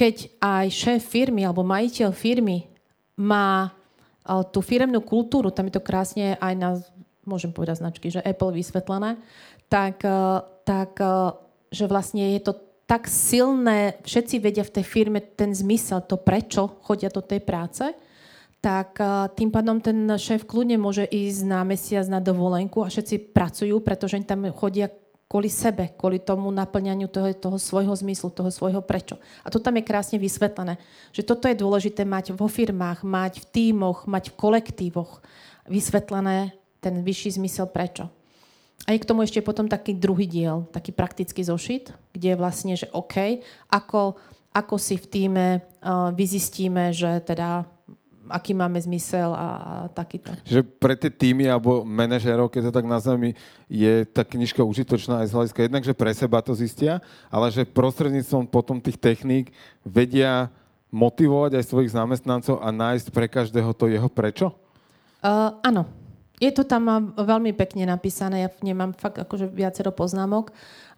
keď 0.00 0.40
aj 0.40 0.66
šéf 0.72 1.12
firmy 1.12 1.44
alebo 1.44 1.60
majiteľ 1.60 2.08
firmy 2.16 2.72
má 3.20 3.68
tú 4.48 4.64
firemnú 4.64 5.04
kultúru, 5.04 5.52
tam 5.52 5.68
je 5.68 5.76
to 5.76 5.84
krásne 5.84 6.40
aj 6.40 6.54
na, 6.56 6.80
môžem 7.28 7.52
povedať 7.52 7.84
značky, 7.84 8.08
že 8.08 8.24
Apple 8.24 8.56
vysvetlené, 8.56 9.20
tak, 9.68 10.00
tak 10.64 10.96
že 11.68 11.84
vlastne 11.84 12.32
je 12.32 12.40
to 12.48 12.52
tak 12.88 13.12
silné, 13.12 14.00
všetci 14.00 14.40
vedia 14.40 14.64
v 14.64 14.80
tej 14.80 14.84
firme 14.88 15.20
ten 15.20 15.52
zmysel, 15.52 16.00
to 16.08 16.16
prečo 16.16 16.80
chodia 16.80 17.12
do 17.12 17.20
tej 17.20 17.44
práce, 17.44 17.84
tak 18.60 18.96
tým 19.36 19.52
pádom 19.52 19.84
ten 19.84 20.08
šéf 20.16 20.48
kľudne 20.48 20.80
môže 20.80 21.04
ísť 21.04 21.40
na 21.44 21.60
mesiac 21.60 22.08
na 22.08 22.24
dovolenku 22.24 22.80
a 22.84 22.88
všetci 22.88 23.36
pracujú, 23.36 23.84
pretože 23.84 24.16
tam 24.24 24.48
chodia 24.56 24.88
kvôli 25.30 25.46
sebe, 25.46 25.94
kvôli 25.94 26.18
tomu 26.18 26.50
naplňaniu 26.50 27.06
toho, 27.06 27.30
toho 27.38 27.54
svojho 27.54 27.94
zmyslu, 27.94 28.34
toho 28.34 28.50
svojho 28.50 28.82
prečo. 28.82 29.14
A 29.46 29.48
to 29.54 29.62
tam 29.62 29.78
je 29.78 29.86
krásne 29.86 30.18
vysvetlené, 30.18 30.74
že 31.14 31.22
toto 31.22 31.46
je 31.46 31.54
dôležité 31.54 32.02
mať 32.02 32.34
vo 32.34 32.50
firmách, 32.50 33.06
mať 33.06 33.38
v 33.38 33.46
tímoch, 33.54 34.10
mať 34.10 34.34
v 34.34 34.38
kolektívoch 34.42 35.22
vysvetlené 35.70 36.50
ten 36.82 37.06
vyšší 37.06 37.38
zmysel 37.38 37.70
prečo. 37.70 38.10
A 38.90 38.96
je 38.96 38.98
k 38.98 39.06
tomu 39.06 39.22
ešte 39.22 39.38
potom 39.38 39.70
taký 39.70 39.94
druhý 39.94 40.26
diel, 40.26 40.66
taký 40.74 40.90
praktický 40.90 41.46
zošit, 41.46 41.94
kde 42.10 42.34
je 42.34 42.40
vlastne, 42.40 42.74
že 42.74 42.90
OK, 42.90 43.38
ako, 43.70 44.18
ako 44.50 44.74
si 44.82 44.98
v 44.98 45.06
týme 45.06 45.46
uh, 45.62 46.10
vyzistíme, 46.10 46.90
že 46.90 47.22
teda 47.22 47.70
aký 48.28 48.52
máme 48.52 48.76
zmysel 48.76 49.32
a, 49.32 49.48
a 49.56 49.72
takýto. 49.90 50.34
Že 50.44 50.66
pre 50.76 50.98
tie 50.98 51.08
týmy 51.08 51.48
alebo 51.48 51.86
manažérov, 51.86 52.52
keď 52.52 52.68
to 52.68 52.76
tak 52.76 52.86
nazveme, 52.86 53.32
je 53.70 54.04
tá 54.10 54.26
knižka 54.26 54.60
užitočná 54.60 55.24
aj 55.24 55.32
z 55.32 55.34
hľadiska 55.34 55.60
jednak, 55.64 55.82
že 55.86 55.96
pre 55.96 56.12
seba 56.12 56.44
to 56.44 56.52
zistia, 56.52 57.00
ale 57.32 57.48
že 57.48 57.64
prostredníctvom 57.64 58.50
potom 58.50 58.82
tých 58.82 59.00
techník 59.00 59.54
vedia 59.86 60.52
motivovať 60.90 61.56
aj 61.56 61.64
svojich 61.70 61.94
zamestnancov 61.94 62.58
a 62.58 62.68
nájsť 62.74 63.06
pre 63.14 63.30
každého 63.30 63.70
to 63.72 63.86
jeho 63.86 64.10
prečo? 64.10 64.50
Uh, 65.22 65.54
áno, 65.62 65.86
je 66.40 66.50
to 66.50 66.64
tam 66.64 67.12
veľmi 67.14 67.52
pekne 67.52 67.84
napísané, 67.84 68.48
ja 68.48 68.50
nemám 68.64 68.96
fakt 68.96 69.20
akože 69.20 69.52
viacero 69.52 69.92
poznámok, 69.92 70.50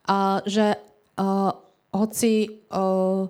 a, 0.07 0.39
že 0.47 0.79
a, 1.19 1.55
hoci 1.91 2.63
a, 2.71 3.27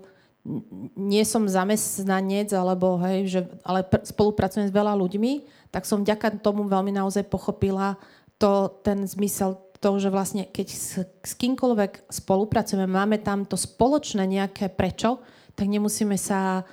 nie 0.99 1.23
som 1.23 1.47
zamestnanec, 1.47 2.51
alebo 2.51 2.99
hej, 3.07 3.19
že, 3.31 3.41
ale 3.63 3.87
pr- 3.87 4.03
spolupracujem 4.03 4.67
s 4.67 4.75
veľa 4.75 4.91
ľuďmi, 4.99 5.47
tak 5.71 5.87
som 5.87 6.03
vďaka 6.03 6.43
tomu 6.43 6.67
veľmi 6.67 6.91
naozaj 6.91 7.23
pochopila 7.31 7.95
to, 8.35 8.67
ten 8.83 9.07
zmysel 9.07 9.55
to, 9.79 9.89
že 9.99 10.11
vlastne 10.11 10.43
keď 10.47 10.67
s, 10.67 10.99
s 11.03 11.33
kýmkoľvek 11.39 12.11
spolupracujeme, 12.11 12.87
máme 12.87 13.23
tam 13.23 13.47
to 13.47 13.55
spoločné 13.55 14.27
nejaké 14.27 14.67
prečo, 14.67 15.23
tak 15.55 15.71
nemusíme 15.71 16.15
sa 16.19 16.67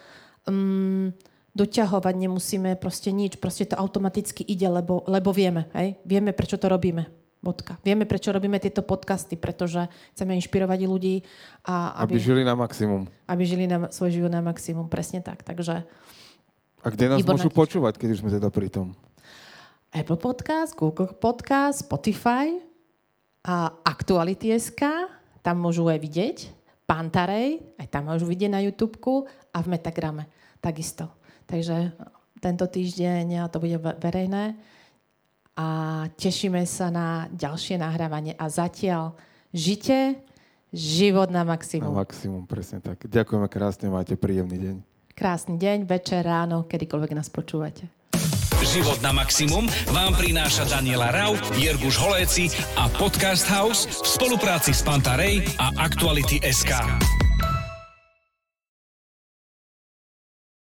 um, 0.47 1.15
doťahovať, 1.55 2.15
nemusíme 2.15 2.71
proste 2.79 3.11
nič, 3.15 3.39
proste 3.39 3.67
to 3.67 3.79
automaticky 3.79 4.47
ide, 4.47 4.67
lebo, 4.67 5.03
lebo 5.11 5.31
vieme, 5.35 5.71
hej? 5.75 5.99
vieme, 6.07 6.31
prečo 6.31 6.59
to 6.59 6.71
robíme. 6.71 7.20
Bodka. 7.41 7.81
Vieme, 7.81 8.05
prečo 8.05 8.37
robíme 8.37 8.61
tieto 8.61 8.85
podcasty, 8.85 9.33
pretože 9.41 9.89
chceme 10.13 10.37
inšpirovať 10.37 10.81
ľudí. 10.85 11.25
A 11.65 12.05
aby, 12.05 12.21
aby 12.21 12.21
žili 12.21 12.43
na 12.45 12.53
maximum. 12.53 13.09
Aby 13.25 13.43
žili 13.49 13.65
na, 13.65 13.89
svoj 13.89 14.13
život 14.13 14.29
na 14.29 14.45
maximum, 14.45 14.93
presne 14.93 15.25
tak. 15.25 15.41
Takže, 15.41 15.89
a 16.81 16.87
kde 16.93 17.13
nás 17.13 17.25
môžu 17.25 17.49
počúvať, 17.49 17.97
keď 17.97 18.09
už 18.13 18.21
sme 18.21 18.31
teda 18.33 18.53
pri 18.53 18.69
tom? 18.69 18.93
Apple 19.89 20.21
Podcast, 20.21 20.77
Google 20.77 21.17
Podcast, 21.17 21.89
Spotify 21.89 22.61
a 23.41 23.73
Aktuality.sk, 23.89 25.09
tam 25.41 25.57
môžu 25.65 25.89
aj 25.89 25.97
vidieť. 25.97 26.37
Pantarej, 26.85 27.63
aj 27.81 27.87
tam 27.89 28.13
môžu 28.13 28.29
vidieť 28.29 28.51
na 28.53 28.61
YouTube 28.61 29.01
a 29.55 29.59
v 29.63 29.67
Metagrame 29.71 30.29
takisto. 30.61 31.09
Takže 31.49 31.97
tento 32.43 32.67
týždeň 32.69 33.49
to 33.49 33.63
bude 33.63 33.81
verejné 33.81 34.59
a 35.61 35.65
tešíme 36.17 36.65
sa 36.65 36.89
na 36.89 37.29
ďalšie 37.37 37.77
nahrávanie. 37.77 38.33
A 38.41 38.49
zatiaľ 38.49 39.13
žite 39.53 40.17
život 40.73 41.29
na 41.29 41.45
maximum. 41.45 41.93
Na 41.93 42.01
maximum, 42.01 42.49
presne 42.49 42.81
tak. 42.81 43.05
Ďakujeme 43.05 43.49
krásne, 43.53 43.93
máte 43.93 44.17
príjemný 44.17 44.57
deň. 44.57 44.77
Krásny 45.13 45.61
deň, 45.61 45.85
večer, 45.85 46.25
ráno, 46.25 46.65
kedykoľvek 46.65 47.13
nás 47.13 47.29
počúvate. 47.29 47.85
Život 48.61 49.01
na 49.05 49.13
maximum 49.13 49.69
vám 49.93 50.13
prináša 50.17 50.69
Daniela 50.69 51.13
Rau, 51.13 51.37
Jirguš 51.57 51.97
Holéci 51.97 52.53
a 52.77 52.93
Podcast 52.93 53.49
House 53.49 53.89
v 53.89 54.07
spolupráci 54.07 54.77
s 54.77 54.85
Pantarej 54.85 55.45
a 55.57 55.73
Aktuality 55.81 56.41
SK. 56.45 56.77